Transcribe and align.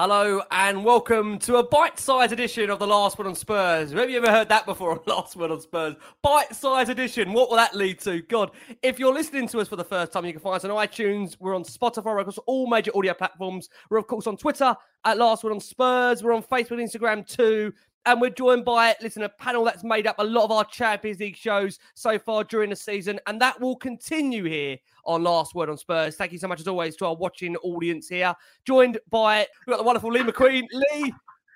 Hello 0.00 0.40
and 0.52 0.84
welcome 0.84 1.40
to 1.40 1.56
a 1.56 1.62
bite-sized 1.64 2.32
edition 2.32 2.70
of 2.70 2.78
the 2.78 2.86
Last 2.86 3.18
Word 3.18 3.26
on 3.26 3.34
Spurs. 3.34 3.90
Have 3.90 4.08
you 4.08 4.18
ever 4.18 4.30
heard 4.30 4.48
that 4.48 4.64
before 4.64 5.02
Last 5.06 5.34
Word 5.34 5.50
on 5.50 5.60
Spurs? 5.60 5.96
Bite-sized 6.22 6.88
edition. 6.88 7.32
What 7.32 7.50
will 7.50 7.56
that 7.56 7.74
lead 7.74 7.98
to? 8.02 8.22
God, 8.22 8.52
if 8.80 9.00
you're 9.00 9.12
listening 9.12 9.48
to 9.48 9.58
us 9.58 9.66
for 9.66 9.74
the 9.74 9.82
first 9.82 10.12
time, 10.12 10.24
you 10.24 10.30
can 10.30 10.40
find 10.40 10.54
us 10.54 10.64
on 10.64 10.70
iTunes. 10.70 11.36
We're 11.40 11.56
on 11.56 11.64
Spotify, 11.64 12.20
across 12.20 12.38
all 12.46 12.68
major 12.68 12.92
audio 12.94 13.12
platforms. 13.12 13.70
We're 13.90 13.98
of 13.98 14.06
course 14.06 14.28
on 14.28 14.36
Twitter 14.36 14.76
at 15.04 15.18
Last 15.18 15.42
Word 15.42 15.52
on 15.52 15.58
Spurs. 15.58 16.22
We're 16.22 16.32
on 16.32 16.44
Facebook, 16.44 16.80
Instagram 16.80 17.26
too. 17.26 17.72
And 18.06 18.20
we're 18.20 18.30
joined 18.30 18.64
by, 18.64 18.94
listen, 19.02 19.24
a 19.24 19.28
panel 19.28 19.64
that's 19.64 19.82
made 19.82 20.06
up 20.06 20.20
a 20.20 20.24
lot 20.24 20.44
of 20.44 20.52
our 20.52 20.64
Champions 20.64 21.18
League 21.18 21.36
shows 21.36 21.80
so 21.94 22.20
far 22.20 22.44
during 22.44 22.70
the 22.70 22.76
season. 22.76 23.18
And 23.26 23.40
that 23.40 23.60
will 23.60 23.74
continue 23.74 24.44
here 24.44 24.78
on 25.08 25.24
Last 25.24 25.54
Word 25.54 25.68
on 25.68 25.76
Spurs. 25.76 26.14
Thank 26.14 26.32
you 26.32 26.38
so 26.38 26.46
much, 26.46 26.60
as 26.60 26.68
always, 26.68 26.94
to 26.96 27.06
our 27.06 27.16
watching 27.16 27.56
audience 27.56 28.08
here. 28.08 28.34
Joined 28.64 28.98
by, 29.10 29.46
we've 29.66 29.72
got 29.72 29.78
the 29.78 29.84
wonderful 29.84 30.12
Lee 30.12 30.20
McQueen. 30.20 30.66
Lee, 30.72 31.12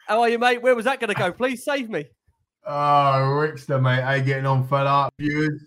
how 0.09 0.21
are 0.21 0.29
you, 0.29 0.39
mate? 0.39 0.61
Where 0.61 0.75
was 0.75 0.87
that 0.87 0.99
going 0.99 1.15
to 1.15 1.15
go? 1.15 1.31
Please 1.31 1.65
save 1.65 1.89
me. 1.89 2.07
Oh, 2.67 2.73
Rickster, 2.73 3.81
mate. 3.81 4.03
How 4.03 4.15
you 4.15 4.23
getting 4.23 4.47
on, 4.47 4.67
fella? 4.67 5.09
Viewers? 5.19 5.65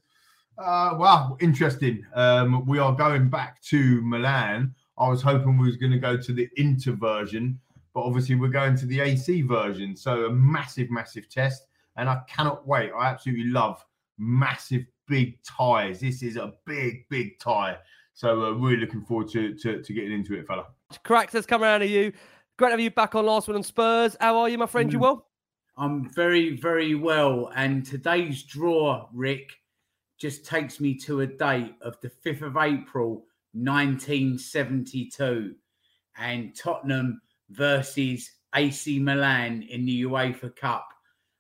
Uh, 0.57 0.96
well, 0.97 1.38
interesting. 1.40 2.06
Um, 2.13 2.66
we 2.66 2.79
are 2.79 2.94
going 2.94 3.29
back 3.29 3.62
to 3.63 4.02
Milan. 4.02 4.73
I 4.97 5.07
was 5.07 5.22
hoping 5.22 5.57
we 5.57 5.67
was 5.67 5.78
going 5.78 5.91
to 5.91 6.00
go 6.00 6.17
to 6.17 6.34
the 6.34 6.50
Inter 6.57 6.94
version 6.94 7.59
but 7.96 8.02
obviously 8.02 8.35
we're 8.35 8.50
going 8.50 8.75
to 8.75 8.85
the 8.85 9.00
AC 9.00 9.41
version. 9.44 9.96
So 9.96 10.25
a 10.25 10.29
massive, 10.29 10.91
massive 10.91 11.29
test. 11.29 11.66
And 11.96 12.09
I 12.09 12.19
cannot 12.28 12.67
wait. 12.67 12.91
I 12.91 13.07
absolutely 13.07 13.46
love 13.46 13.84
massive, 14.17 14.85
big 15.07 15.38
ties. 15.43 15.99
This 15.99 16.23
is 16.23 16.38
a 16.38 16.53
big, 16.66 17.07
big 17.09 17.39
tie. 17.39 17.77
So 18.13 18.45
uh, 18.45 18.51
really 18.51 18.77
looking 18.77 19.03
forward 19.03 19.27
to, 19.29 19.53
to, 19.55 19.81
to 19.81 19.93
getting 19.93 20.13
into 20.13 20.35
it, 20.35 20.47
fella. 20.47 20.67
Cracks, 21.03 21.33
let's 21.33 21.45
come 21.45 21.63
around 21.63 21.81
to 21.81 21.88
you. 21.88 22.13
Great 22.57 22.69
to 22.69 22.71
have 22.71 22.79
you 22.79 22.91
back 22.91 23.16
on 23.16 23.25
Last 23.25 23.47
Word 23.47 23.57
on 23.57 23.63
Spurs. 23.63 24.16
How 24.19 24.38
are 24.38 24.47
you, 24.47 24.57
my 24.57 24.66
friend? 24.66 24.91
You 24.91 24.99
mm. 24.99 25.03
well? 25.03 25.27
I'm 25.77 26.09
very, 26.09 26.55
very 26.55 26.95
well. 26.95 27.51
And 27.55 27.85
today's 27.85 28.43
draw, 28.43 29.09
Rick, 29.13 29.49
just 30.17 30.45
takes 30.45 30.79
me 30.79 30.95
to 30.99 31.22
a 31.22 31.27
date 31.27 31.75
of 31.81 31.97
the 32.01 32.09
5th 32.25 32.43
of 32.43 32.55
April, 32.55 33.25
1972. 33.51 35.53
And 36.17 36.55
Tottenham 36.55 37.22
versus 37.49 38.31
AC 38.55 38.99
Milan 38.99 39.67
in 39.69 39.85
the 39.85 40.03
UEFA 40.03 40.55
Cup. 40.55 40.87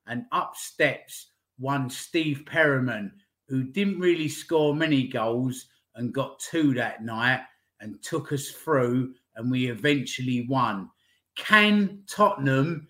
And 0.07 0.25
up 0.33 0.57
steps 0.57 1.27
one 1.57 1.89
Steve 1.89 2.43
Perryman, 2.45 3.13
who 3.47 3.63
didn't 3.63 3.99
really 3.99 4.27
score 4.27 4.75
many 4.75 5.07
goals 5.07 5.67
and 5.95 6.13
got 6.13 6.39
two 6.39 6.73
that 6.73 7.03
night 7.03 7.41
and 7.79 8.01
took 8.01 8.31
us 8.31 8.49
through, 8.49 9.13
and 9.35 9.51
we 9.51 9.67
eventually 9.69 10.47
won. 10.47 10.89
Can 11.35 12.03
Tottenham 12.07 12.87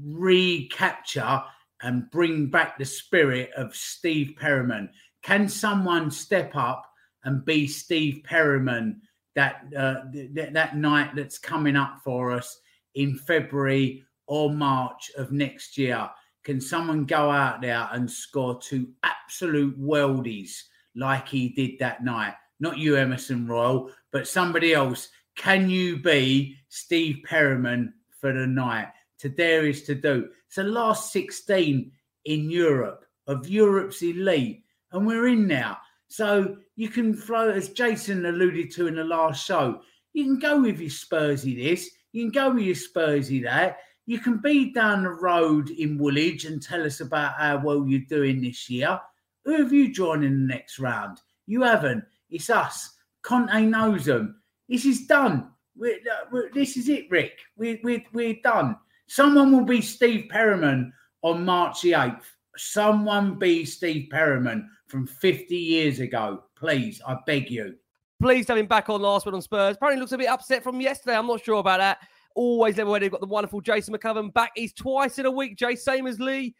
recapture 0.00 1.42
and 1.82 2.10
bring 2.10 2.46
back 2.46 2.78
the 2.78 2.84
spirit 2.84 3.50
of 3.56 3.74
Steve 3.74 4.34
Perryman? 4.38 4.90
Can 5.22 5.48
someone 5.48 6.10
step 6.10 6.52
up 6.54 6.86
and 7.24 7.44
be 7.44 7.66
Steve 7.66 8.22
Perryman 8.24 9.00
that 9.34 9.64
uh, 9.76 10.10
th- 10.12 10.52
that 10.52 10.76
night 10.76 11.14
that's 11.14 11.38
coming 11.38 11.76
up 11.76 11.98
for 12.04 12.32
us 12.32 12.60
in 12.94 13.16
February 13.16 14.04
or 14.26 14.50
March 14.50 15.10
of 15.16 15.32
next 15.32 15.76
year? 15.76 16.08
Can 16.46 16.60
someone 16.60 17.06
go 17.06 17.28
out 17.28 17.60
there 17.60 17.88
and 17.90 18.08
score 18.08 18.60
two 18.60 18.86
absolute 19.02 19.76
worldies 19.80 20.62
like 20.94 21.26
he 21.26 21.48
did 21.48 21.76
that 21.80 22.04
night? 22.04 22.34
Not 22.60 22.78
you, 22.78 22.94
Emerson 22.94 23.48
Royal, 23.48 23.90
but 24.12 24.28
somebody 24.28 24.72
else. 24.72 25.08
Can 25.34 25.68
you 25.68 25.98
be 25.98 26.56
Steve 26.68 27.18
Perryman 27.24 27.92
for 28.20 28.32
the 28.32 28.46
night? 28.46 28.86
To 29.18 29.28
dare 29.28 29.66
is 29.66 29.82
to 29.82 29.96
do. 29.96 30.28
It's 30.46 30.54
the 30.54 30.62
last 30.62 31.12
16 31.12 31.90
in 32.26 32.48
Europe 32.48 33.04
of 33.26 33.48
Europe's 33.48 34.02
elite, 34.02 34.62
and 34.92 35.04
we're 35.04 35.26
in 35.26 35.48
now. 35.48 35.78
So 36.06 36.58
you 36.76 36.88
can 36.90 37.12
throw, 37.12 37.50
as 37.50 37.70
Jason 37.70 38.24
alluded 38.24 38.70
to 38.74 38.86
in 38.86 38.94
the 38.94 39.02
last 39.02 39.44
show, 39.44 39.80
you 40.12 40.22
can 40.22 40.38
go 40.38 40.60
with 40.60 40.78
your 40.78 40.90
Spursy 40.90 41.56
this. 41.56 41.90
You 42.12 42.22
can 42.22 42.30
go 42.30 42.54
with 42.54 42.62
your 42.62 42.76
Spursy 42.76 43.42
that. 43.42 43.78
You 44.06 44.20
can 44.20 44.38
be 44.38 44.72
down 44.72 45.02
the 45.02 45.10
road 45.10 45.70
in 45.70 45.98
Woolwich 45.98 46.44
and 46.44 46.62
tell 46.62 46.84
us 46.84 47.00
about 47.00 47.34
how 47.34 47.58
well 47.58 47.86
you're 47.86 48.00
doing 48.00 48.40
this 48.40 48.70
year. 48.70 49.00
Who 49.44 49.56
have 49.56 49.72
you 49.72 49.92
joined 49.92 50.24
in 50.24 50.46
the 50.46 50.54
next 50.54 50.78
round? 50.78 51.18
You 51.46 51.62
haven't. 51.62 52.04
It's 52.30 52.48
us. 52.48 52.94
Conte 53.22 53.62
knows 53.62 54.04
them. 54.04 54.40
This 54.68 54.84
is 54.84 55.06
done. 55.06 55.50
We're, 55.76 55.96
uh, 55.96 56.26
we're, 56.30 56.52
this 56.52 56.76
is 56.76 56.88
it, 56.88 57.10
Rick. 57.10 57.40
We're, 57.56 57.78
we're, 57.82 58.04
we're 58.12 58.36
done. 58.44 58.76
Someone 59.08 59.50
will 59.52 59.64
be 59.64 59.82
Steve 59.82 60.28
Perryman 60.30 60.92
on 61.22 61.44
March 61.44 61.82
the 61.82 61.92
8th. 61.92 62.22
Someone 62.56 63.38
be 63.38 63.64
Steve 63.64 64.08
Perryman 64.10 64.70
from 64.86 65.06
50 65.06 65.56
years 65.56 65.98
ago. 65.98 66.44
Please, 66.54 67.02
I 67.06 67.18
beg 67.26 67.50
you. 67.50 67.74
Please 68.20 68.48
have 68.48 68.56
him 68.56 68.66
back 68.66 68.88
on 68.88 69.02
Last 69.02 69.26
Word 69.26 69.34
on 69.34 69.42
Spurs. 69.42 69.76
Apparently 69.76 70.00
looks 70.00 70.12
a 70.12 70.18
bit 70.18 70.28
upset 70.28 70.62
from 70.62 70.80
yesterday. 70.80 71.16
I'm 71.16 71.26
not 71.26 71.44
sure 71.44 71.58
about 71.58 71.80
that. 71.80 71.98
Always 72.36 72.76
level 72.76 72.92
headed. 72.92 73.10
Got 73.12 73.22
the 73.22 73.26
wonderful 73.26 73.62
Jason 73.62 73.94
McGovern 73.94 74.32
back. 74.32 74.52
He's 74.54 74.74
twice 74.74 75.18
in 75.18 75.26
a 75.26 75.30
week, 75.30 75.56
Jay, 75.56 75.74
same 75.74 76.06
as 76.06 76.20
Lee. 76.20 76.54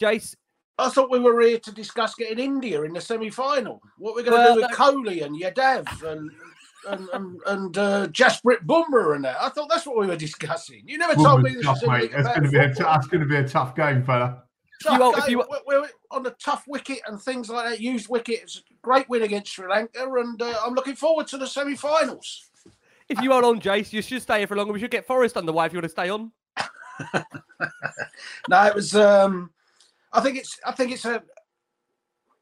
Jace, 0.00 0.34
I 0.78 0.88
thought 0.88 1.10
we 1.10 1.18
were 1.18 1.40
here 1.42 1.58
to 1.58 1.72
discuss 1.72 2.14
getting 2.14 2.38
India 2.38 2.82
in 2.82 2.94
the 2.94 3.00
semi-final. 3.00 3.80
What 3.98 4.14
we're 4.14 4.22
going 4.22 4.32
to 4.32 4.38
well, 4.38 4.54
do 4.54 4.60
with 4.62 4.70
that... 4.70 4.76
Kohli 4.76 5.24
and 5.24 5.38
Yadav 5.38 6.02
and 6.02 6.30
and 6.88 7.08
and, 7.12 7.40
and 7.46 7.78
uh, 7.78 8.08
Jasprit 8.08 8.64
Bumrah 8.66 9.14
and 9.14 9.24
that. 9.24 9.36
I 9.40 9.50
thought 9.50 9.68
that's 9.68 9.86
what 9.86 9.98
we 9.98 10.06
were 10.06 10.16
discussing. 10.16 10.82
You 10.86 10.98
never 10.98 11.14
told 11.14 11.42
me 11.42 11.54
this 11.54 11.64
tough, 11.64 11.82
mate. 11.86 12.10
It's 12.12 12.26
going 12.26 12.42
to 12.42 12.48
be 12.48 12.58
a 12.58 12.74
t- 12.74 12.82
that's 12.82 13.06
going 13.06 13.20
to 13.20 13.28
be 13.28 13.36
a 13.36 13.46
tough 13.46 13.76
game, 13.76 14.02
fella. 14.02 14.42
Tough 14.82 14.98
you, 14.98 15.20
game. 15.20 15.30
You... 15.30 15.44
We're, 15.66 15.82
we're, 15.82 15.88
on 16.10 16.26
a 16.26 16.30
tough 16.42 16.64
wicket 16.66 17.00
and 17.06 17.20
things 17.20 17.48
like 17.48 17.68
that. 17.68 17.80
Used 17.80 18.08
wicket. 18.08 18.40
It's 18.42 18.56
a 18.58 18.60
great 18.82 19.08
win 19.08 19.22
against 19.22 19.52
Sri 19.52 19.68
Lanka, 19.68 20.04
and 20.04 20.40
uh, 20.40 20.54
I'm 20.64 20.74
looking 20.74 20.96
forward 20.96 21.26
to 21.28 21.38
the 21.38 21.46
semi-finals. 21.46 22.50
If 23.12 23.20
you 23.20 23.32
are 23.34 23.44
on, 23.44 23.60
Jace, 23.60 23.92
you 23.92 24.00
should 24.00 24.22
stay 24.22 24.38
here 24.38 24.46
for 24.46 24.56
longer. 24.56 24.72
We 24.72 24.80
should 24.80 24.90
get 24.90 25.06
Forest 25.06 25.36
underway 25.36 25.66
if 25.66 25.72
you 25.72 25.76
want 25.76 25.84
to 25.84 25.88
stay 25.90 26.08
on. 26.08 26.32
no, 28.48 28.66
it 28.66 28.74
was. 28.74 28.94
um 28.94 29.50
I 30.14 30.20
think 30.20 30.38
it's. 30.38 30.58
I 30.64 30.72
think 30.72 30.92
it's 30.92 31.04
a. 31.04 31.22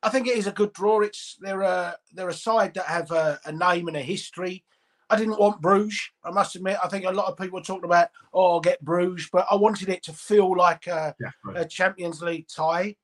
I 0.03 0.09
think 0.11 0.29
it 0.29 0.37
is 0.37 0.47
a 0.47 0.53
good 0.53 0.73
draw. 0.73 1.01
It's 1.01 1.37
they're 1.41 1.63
a 1.63 1.97
they're 2.13 2.29
a 2.29 2.35
side 2.35 2.75
that 2.75 2.87
have 2.87 3.11
a, 3.11 3.41
a 3.45 3.53
name 3.53 3.89
and 3.89 3.97
a 3.97 4.01
history. 4.01 4.65
I 5.09 5.17
didn't 5.17 5.41
want 5.41 5.61
Bruges. 5.61 6.11
I 6.23 6.31
must 6.31 6.55
admit. 6.55 6.79
I 6.83 6.87
think 6.87 7.05
a 7.05 7.11
lot 7.11 7.27
of 7.27 7.37
people 7.37 7.61
talked 7.61 7.85
about, 7.85 8.11
oh, 8.33 8.53
I'll 8.53 8.61
get 8.61 8.85
Bruges, 8.85 9.29
but 9.33 9.45
I 9.51 9.57
wanted 9.57 9.89
it 9.89 10.05
to 10.05 10.13
feel 10.13 10.57
like 10.57 10.87
a, 10.87 11.17
yeah, 11.19 11.31
right. 11.45 11.57
a 11.57 11.65
Champions 11.65 12.23
League 12.23 12.47
tie. 12.47 12.95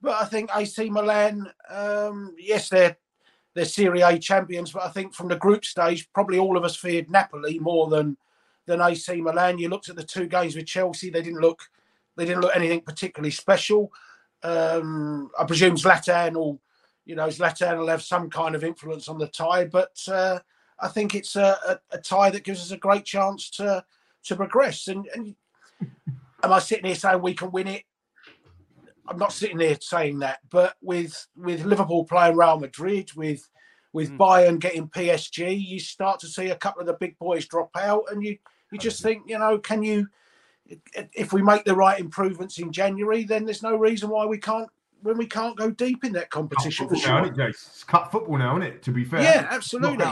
But 0.00 0.22
I 0.22 0.24
think 0.24 0.48
AC 0.56 0.88
Milan, 0.88 1.52
um, 1.68 2.34
yes, 2.38 2.70
they're 2.70 2.96
they're 3.54 3.64
Serie 3.64 4.02
A 4.02 4.18
champions, 4.18 4.72
but 4.72 4.84
I 4.84 4.88
think 4.90 5.14
from 5.14 5.28
the 5.28 5.36
group 5.36 5.64
stage, 5.64 6.10
probably 6.12 6.38
all 6.38 6.56
of 6.56 6.64
us 6.64 6.76
feared 6.76 7.10
Napoli 7.10 7.58
more 7.58 7.88
than 7.88 8.16
than 8.66 8.80
AC 8.80 9.20
Milan. 9.20 9.58
You 9.58 9.68
looked 9.68 9.88
at 9.88 9.96
the 9.96 10.04
two 10.04 10.26
games 10.26 10.54
with 10.54 10.66
Chelsea; 10.66 11.10
they 11.10 11.22
didn't 11.22 11.40
look 11.40 11.62
they 12.16 12.24
didn't 12.24 12.42
look 12.42 12.54
anything 12.54 12.82
particularly 12.82 13.30
special. 13.30 13.92
Um, 14.42 15.30
I 15.38 15.44
presume 15.44 15.76
Zlatan 15.76 16.34
will, 16.34 16.60
you 17.04 17.14
know, 17.14 17.26
Zlatan 17.26 17.78
will 17.78 17.88
have 17.88 18.02
some 18.02 18.30
kind 18.30 18.54
of 18.54 18.64
influence 18.64 19.08
on 19.08 19.18
the 19.18 19.26
tie, 19.26 19.64
but 19.64 19.96
uh, 20.08 20.38
I 20.78 20.88
think 20.88 21.14
it's 21.14 21.36
a, 21.36 21.58
a, 21.66 21.78
a, 21.92 21.98
tie 21.98 22.30
that 22.30 22.44
gives 22.44 22.60
us 22.60 22.70
a 22.70 22.76
great 22.76 23.04
chance 23.04 23.50
to 23.50 23.84
to 24.24 24.36
progress. 24.36 24.88
And, 24.88 25.08
and 25.14 25.34
am 26.42 26.52
I 26.52 26.58
sitting 26.58 26.86
here 26.86 26.94
saying 26.94 27.20
we 27.20 27.34
can 27.34 27.50
win 27.50 27.68
it? 27.68 27.84
I'm 29.08 29.18
not 29.18 29.32
sitting 29.32 29.58
here 29.58 29.76
saying 29.80 30.20
that, 30.20 30.40
but 30.50 30.76
with 30.80 31.26
with 31.36 31.64
Liverpool 31.64 32.04
playing 32.04 32.36
Real 32.36 32.58
Madrid, 32.58 33.12
with 33.14 33.48
with 33.92 34.10
mm. 34.10 34.18
Bayern 34.18 34.60
getting 34.60 34.88
PSG, 34.88 35.60
you 35.60 35.80
start 35.80 36.20
to 36.20 36.28
see 36.28 36.50
a 36.50 36.56
couple 36.56 36.80
of 36.80 36.86
the 36.86 36.94
big 36.94 37.18
boys 37.18 37.46
drop 37.46 37.70
out, 37.76 38.04
and 38.10 38.24
you 38.24 38.38
you 38.70 38.78
just 38.78 39.02
think, 39.02 39.24
you 39.26 39.38
know, 39.38 39.58
can 39.58 39.82
you 39.82 40.08
if 41.14 41.32
we 41.32 41.42
make 41.42 41.64
the 41.64 41.74
right 41.74 41.98
improvements 41.98 42.58
in 42.58 42.72
January, 42.72 43.24
then 43.24 43.44
there's 43.44 43.62
no 43.62 43.76
reason 43.76 44.08
why 44.10 44.26
we 44.26 44.38
can't 44.38 44.68
when 45.02 45.16
we 45.16 45.26
can't 45.26 45.56
go 45.56 45.70
deep 45.70 46.04
in 46.04 46.12
that 46.12 46.30
competition 46.30 46.88
for 46.88 46.94
sure. 46.94 47.22
Now, 47.22 47.24
it, 47.24 47.38
It's 47.38 47.84
cut 47.84 48.12
football 48.12 48.38
now, 48.38 48.58
isn't 48.58 48.74
it? 48.74 48.82
To 48.82 48.92
be 48.92 49.04
fair, 49.04 49.22
yeah, 49.22 49.46
absolutely, 49.50 50.06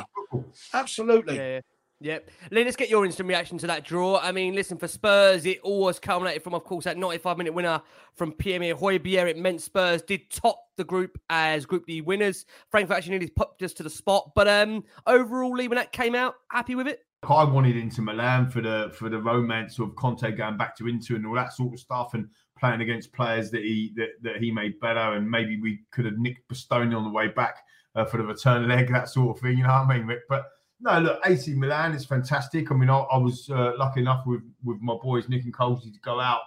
absolutely. 0.72 1.36
Yeah. 1.36 1.60
Yep. 2.00 2.30
Let's 2.52 2.76
get 2.76 2.90
your 2.90 3.04
instant 3.04 3.28
reaction 3.28 3.58
to 3.58 3.66
that 3.66 3.84
draw. 3.84 4.18
I 4.18 4.30
mean, 4.30 4.54
listen, 4.54 4.78
for 4.78 4.86
Spurs, 4.86 5.44
it 5.46 5.58
always 5.62 5.98
culminated 5.98 6.44
from, 6.44 6.54
of 6.54 6.62
course, 6.62 6.84
that 6.84 6.96
95 6.96 7.38
minute 7.38 7.54
winner 7.54 7.82
from 8.14 8.32
Pierre 8.32 8.76
Højbjerg. 8.76 9.28
It 9.28 9.36
meant 9.36 9.60
Spurs 9.60 10.02
did 10.02 10.30
top 10.30 10.60
the 10.76 10.84
group 10.84 11.18
as 11.28 11.66
Group 11.66 11.86
D 11.86 12.00
winners. 12.00 12.46
Frankfurt 12.70 12.98
actually 12.98 13.10
nearly 13.10 13.30
popped 13.30 13.62
us 13.62 13.72
to 13.74 13.82
the 13.82 13.90
spot. 13.90 14.30
But 14.36 14.46
um, 14.46 14.84
overall, 15.06 15.52
Lee, 15.52 15.66
when 15.66 15.76
that 15.76 15.90
came 15.90 16.14
out, 16.14 16.34
happy 16.52 16.76
with 16.76 16.86
it? 16.86 17.00
I 17.28 17.42
wanted 17.42 17.76
into 17.76 18.00
Milan 18.00 18.48
for 18.48 18.60
the 18.60 18.92
for 18.94 19.08
the 19.08 19.20
romance 19.20 19.80
of 19.80 19.96
Conte 19.96 20.30
going 20.30 20.56
back 20.56 20.76
to 20.76 20.86
Inter 20.86 21.16
and 21.16 21.26
all 21.26 21.34
that 21.34 21.52
sort 21.52 21.74
of 21.74 21.80
stuff, 21.80 22.14
and 22.14 22.28
playing 22.60 22.80
against 22.80 23.12
players 23.12 23.50
that 23.50 23.62
he 23.62 23.92
that, 23.96 24.10
that 24.22 24.36
he 24.36 24.52
made 24.52 24.78
better, 24.78 25.14
and 25.14 25.28
maybe 25.28 25.60
we 25.60 25.80
could 25.90 26.04
have 26.04 26.16
nicked 26.16 26.48
Bastoni 26.48 26.96
on 26.96 27.02
the 27.02 27.10
way 27.10 27.26
back 27.26 27.56
uh, 27.96 28.04
for 28.04 28.18
the 28.18 28.22
return 28.22 28.68
leg, 28.68 28.92
that 28.92 29.08
sort 29.08 29.36
of 29.36 29.42
thing. 29.42 29.58
You 29.58 29.64
know 29.64 29.70
what 29.70 29.90
I 29.90 29.98
mean, 29.98 30.06
Rick? 30.06 30.20
But 30.28 30.44
no, 30.80 30.98
look, 31.00 31.20
AC 31.24 31.54
Milan 31.54 31.94
is 31.94 32.04
fantastic. 32.04 32.70
I 32.70 32.74
mean, 32.74 32.90
I, 32.90 32.98
I 32.98 33.18
was 33.18 33.50
uh, 33.50 33.72
lucky 33.76 34.00
enough 34.00 34.26
with 34.26 34.42
with 34.64 34.80
my 34.80 34.94
boys 35.02 35.28
Nick 35.28 35.44
and 35.44 35.54
Colsey 35.54 35.92
to 35.92 36.00
go 36.00 36.20
out 36.20 36.40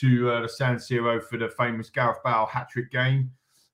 to 0.00 0.30
uh, 0.30 0.42
the 0.42 0.48
San 0.48 0.76
Siro 0.76 1.22
for 1.22 1.38
the 1.38 1.48
famous 1.50 1.90
Gareth 1.90 2.18
Bale 2.24 2.46
hat 2.46 2.68
trick 2.70 2.90
game. 2.90 3.30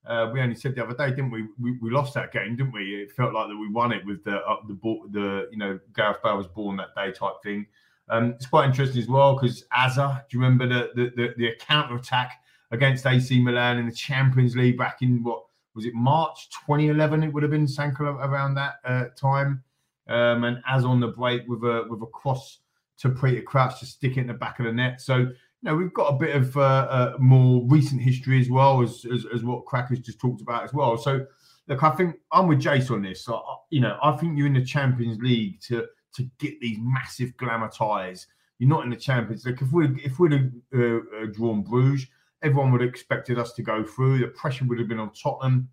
Uh, 0.06 0.30
we 0.32 0.40
only 0.40 0.54
said 0.54 0.74
the 0.74 0.82
other 0.82 0.94
day, 0.94 1.10
didn't 1.10 1.30
we? 1.30 1.46
we? 1.60 1.76
We 1.82 1.90
lost 1.90 2.14
that 2.14 2.32
game, 2.32 2.56
didn't 2.56 2.72
we? 2.72 3.02
It 3.02 3.12
felt 3.12 3.34
like 3.34 3.48
that 3.48 3.56
we 3.56 3.68
won 3.68 3.92
it 3.92 4.04
with 4.06 4.24
the 4.24 4.36
uh, 4.36 4.56
the 4.66 4.74
the 5.10 5.48
you 5.50 5.58
know 5.58 5.78
Gareth 5.94 6.22
Bale 6.22 6.36
was 6.36 6.46
born 6.46 6.76
that 6.78 6.94
day 6.94 7.12
type 7.12 7.42
thing. 7.42 7.66
Um, 8.08 8.32
it's 8.32 8.46
quite 8.46 8.66
interesting 8.66 9.02
as 9.02 9.08
well 9.08 9.34
because 9.34 9.64
Azza, 9.76 10.22
do 10.28 10.38
you 10.38 10.42
remember 10.42 10.66
the 10.66 10.90
the, 10.94 11.10
the, 11.14 11.34
the 11.36 11.50
counter 11.60 11.96
attack 11.96 12.40
against 12.70 13.06
AC 13.06 13.40
Milan 13.42 13.78
in 13.78 13.86
the 13.86 13.92
Champions 13.92 14.56
League 14.56 14.78
back 14.78 15.02
in 15.02 15.22
what 15.22 15.44
was 15.74 15.84
it 15.84 15.94
March 15.94 16.48
2011? 16.50 17.22
It 17.22 17.32
would 17.32 17.42
have 17.42 17.52
been 17.52 17.68
Sanka 17.68 18.04
around 18.04 18.54
that 18.54 18.76
uh, 18.84 19.04
time, 19.16 19.62
um, 20.08 20.44
and 20.44 20.62
as 20.68 20.84
on 20.84 21.00
the 21.00 21.08
break 21.08 21.42
with 21.46 21.62
a 21.64 21.86
with 21.88 22.02
a 22.02 22.06
cross 22.06 22.60
to 22.98 23.10
Peter 23.10 23.42
Crouch 23.42 23.78
to 23.80 23.86
stick 23.86 24.16
it 24.16 24.20
in 24.20 24.26
the 24.26 24.34
back 24.34 24.58
of 24.58 24.66
the 24.66 24.72
net. 24.72 25.00
So 25.00 25.28
you 25.62 25.70
know, 25.70 25.76
we've 25.76 25.92
got 25.92 26.14
a 26.14 26.16
bit 26.16 26.36
of 26.36 26.56
uh, 26.56 26.60
uh, 26.60 27.16
more 27.18 27.64
recent 27.66 28.00
history 28.00 28.40
as 28.40 28.48
well 28.48 28.80
as, 28.82 29.04
as, 29.12 29.26
as 29.34 29.42
what 29.42 29.64
Crackers 29.64 30.00
just 30.00 30.20
talked 30.20 30.40
about 30.40 30.62
as 30.62 30.72
well. 30.72 30.96
So, 30.96 31.26
look, 31.66 31.82
I 31.82 31.90
think 31.90 32.16
I'm 32.32 32.46
with 32.46 32.60
Jace 32.60 32.92
on 32.92 33.02
this. 33.02 33.24
So, 33.24 33.42
you 33.70 33.80
know, 33.80 33.98
I 34.02 34.12
think 34.12 34.38
you're 34.38 34.46
in 34.46 34.54
the 34.54 34.64
Champions 34.64 35.18
League 35.20 35.60
to 35.62 35.86
to 36.14 36.22
get 36.38 36.60
these 36.60 36.78
massive 36.80 37.36
glamour 37.36 37.68
ties. 37.68 38.26
You're 38.58 38.70
not 38.70 38.84
in 38.84 38.90
the 38.90 38.96
Champions 38.96 39.44
League. 39.44 39.60
If 39.60 39.72
we 39.72 39.86
if 40.02 40.18
we'd 40.18 40.32
have 40.32 40.50
uh, 40.74 40.96
uh, 41.22 41.26
drawn 41.32 41.62
Bruges, 41.62 42.06
everyone 42.42 42.70
would 42.72 42.80
have 42.80 42.90
expected 42.90 43.38
us 43.38 43.52
to 43.54 43.62
go 43.62 43.84
through. 43.84 44.18
The 44.18 44.28
pressure 44.28 44.64
would 44.64 44.78
have 44.78 44.88
been 44.88 45.00
on 45.00 45.12
Tottenham. 45.12 45.68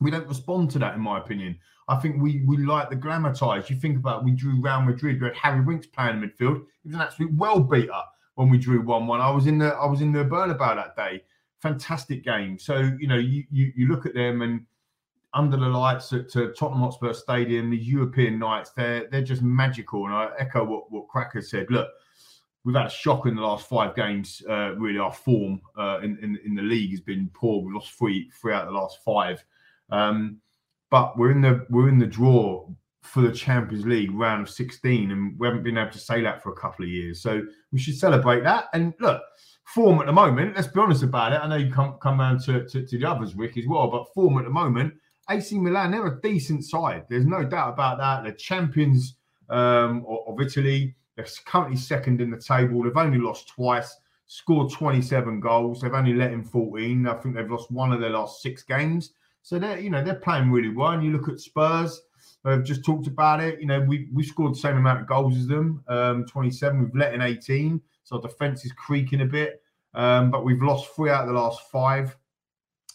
We 0.00 0.10
don't 0.10 0.28
respond 0.28 0.70
to 0.72 0.78
that, 0.80 0.94
in 0.94 1.00
my 1.00 1.18
opinion. 1.18 1.58
I 1.88 1.96
think 1.96 2.20
we 2.20 2.42
we 2.46 2.58
like 2.58 2.90
the 2.90 2.96
glamour 2.96 3.34
ties. 3.34 3.70
You 3.70 3.76
think 3.76 3.96
about 3.96 4.20
it, 4.20 4.24
we 4.24 4.32
drew 4.32 4.60
Real 4.60 4.82
Madrid. 4.82 5.20
We 5.20 5.28
had 5.28 5.36
Harry 5.36 5.60
Winks 5.62 5.86
playing 5.86 6.22
in 6.22 6.28
midfield. 6.28 6.64
He 6.82 6.88
was 6.88 6.94
an 6.94 7.00
absolute 7.00 7.32
well 7.34 7.60
beater 7.60 8.02
when 8.34 8.48
we 8.48 8.58
drew 8.58 8.82
one 8.82 9.06
one. 9.06 9.20
I 9.20 9.30
was 9.30 9.46
in 9.46 9.58
the 9.58 9.68
I 9.68 9.86
was 9.86 10.00
in 10.00 10.12
the 10.12 10.24
Bernabeu 10.24 10.76
that 10.76 10.96
day. 10.96 11.22
Fantastic 11.60 12.24
game. 12.24 12.58
So 12.58 12.90
you 12.98 13.06
know 13.06 13.16
you 13.16 13.44
you, 13.50 13.72
you 13.76 13.88
look 13.88 14.04
at 14.04 14.14
them 14.14 14.42
and 14.42 14.66
under 15.36 15.56
the 15.58 15.68
lights 15.68 16.12
at 16.12 16.34
uh, 16.34 16.48
Tottenham 16.58 16.80
Hotspur 16.80 17.12
Stadium, 17.12 17.70
the 17.70 17.76
European 17.76 18.38
nights, 18.38 18.70
they're 18.70 19.06
they're 19.10 19.22
just 19.22 19.42
magical. 19.42 20.06
And 20.06 20.14
I 20.14 20.30
echo 20.38 20.64
what 20.64 20.90
what 20.90 21.08
Cracker 21.08 21.42
said. 21.42 21.66
Look, 21.70 21.88
we've 22.64 22.74
had 22.74 22.86
a 22.86 22.90
shock 22.90 23.26
in 23.26 23.36
the 23.36 23.42
last 23.42 23.68
five 23.68 23.94
games. 23.94 24.42
Uh, 24.48 24.74
really, 24.76 24.98
our 24.98 25.12
form 25.12 25.60
uh, 25.78 26.00
in, 26.02 26.18
in, 26.22 26.38
in 26.44 26.54
the 26.54 26.62
league 26.62 26.90
has 26.90 27.00
been 27.00 27.30
poor. 27.34 27.62
We 27.62 27.72
lost 27.72 27.92
three 27.92 28.30
three 28.30 28.52
out 28.52 28.66
of 28.66 28.72
the 28.72 28.78
last 28.78 29.04
five. 29.04 29.44
Um, 29.90 30.40
but 30.90 31.18
we're 31.18 31.32
in 31.32 31.40
the 31.40 31.66
we're 31.70 31.88
in 31.88 31.98
the 31.98 32.06
draw 32.06 32.68
for 33.02 33.22
the 33.22 33.32
Champions 33.32 33.86
League 33.86 34.12
round 34.12 34.42
of 34.42 34.50
16, 34.50 35.10
and 35.10 35.38
we 35.38 35.46
haven't 35.46 35.62
been 35.62 35.78
able 35.78 35.92
to 35.92 35.98
say 35.98 36.20
that 36.22 36.42
for 36.42 36.50
a 36.50 36.56
couple 36.56 36.84
of 36.84 36.90
years. 36.90 37.20
So 37.22 37.42
we 37.72 37.78
should 37.78 37.96
celebrate 37.96 38.42
that. 38.42 38.66
And 38.74 38.94
look, 39.00 39.22
form 39.64 40.00
at 40.00 40.06
the 40.06 40.12
moment, 40.12 40.56
let's 40.56 40.68
be 40.68 40.80
honest 40.80 41.02
about 41.02 41.32
it. 41.32 41.40
I 41.40 41.48
know 41.48 41.56
you 41.56 41.72
come 41.72 41.98
come 42.00 42.20
around 42.20 42.40
to, 42.44 42.66
to, 42.66 42.84
to 42.84 42.98
the 42.98 43.08
others, 43.08 43.34
Rick, 43.34 43.56
as 43.56 43.66
well, 43.66 43.88
but 43.88 44.12
form 44.12 44.38
at 44.38 44.44
the 44.44 44.50
moment, 44.50 44.94
AC 45.30 45.58
Milan, 45.58 45.90
they're 45.90 46.06
a 46.06 46.20
decent 46.20 46.64
side. 46.64 47.04
There's 47.08 47.26
no 47.26 47.44
doubt 47.44 47.74
about 47.74 47.98
that. 47.98 48.22
They're 48.22 48.32
champions 48.32 49.16
um, 49.48 50.04
of, 50.08 50.18
of 50.28 50.40
Italy. 50.40 50.94
They're 51.16 51.26
currently 51.46 51.76
second 51.76 52.20
in 52.20 52.30
the 52.30 52.40
table. 52.40 52.82
They've 52.82 52.96
only 52.96 53.18
lost 53.18 53.48
twice, 53.48 53.96
scored 54.26 54.70
27 54.72 55.40
goals. 55.40 55.80
They've 55.80 55.92
only 55.92 56.14
let 56.14 56.32
in 56.32 56.44
14. 56.44 57.06
I 57.06 57.14
think 57.14 57.34
they've 57.34 57.50
lost 57.50 57.70
one 57.70 57.92
of 57.92 58.00
their 58.00 58.10
last 58.10 58.42
six 58.42 58.62
games. 58.62 59.12
So 59.46 59.60
they're, 59.60 59.78
you 59.78 59.90
know, 59.90 60.02
they're 60.02 60.16
playing 60.16 60.50
really 60.50 60.70
well. 60.70 60.90
And 60.90 61.04
you 61.04 61.12
look 61.12 61.28
at 61.28 61.38
Spurs, 61.38 62.02
I've 62.44 62.64
just 62.64 62.84
talked 62.84 63.06
about 63.06 63.40
it. 63.40 63.60
You 63.60 63.66
know, 63.66 63.78
we 63.78 64.08
we 64.12 64.24
scored 64.24 64.54
the 64.54 64.58
same 64.58 64.76
amount 64.76 65.02
of 65.02 65.06
goals 65.06 65.36
as 65.36 65.46
them, 65.46 65.84
um, 65.86 66.26
27. 66.26 66.82
We've 66.82 66.96
let 66.96 67.14
in 67.14 67.22
18, 67.22 67.80
so 68.02 68.16
our 68.16 68.22
defence 68.22 68.64
is 68.64 68.72
creaking 68.72 69.20
a 69.20 69.24
bit. 69.24 69.62
Um, 69.94 70.32
but 70.32 70.44
we've 70.44 70.60
lost 70.60 70.88
three 70.96 71.10
out 71.10 71.20
of 71.20 71.28
the 71.28 71.40
last 71.40 71.60
five 71.70 72.16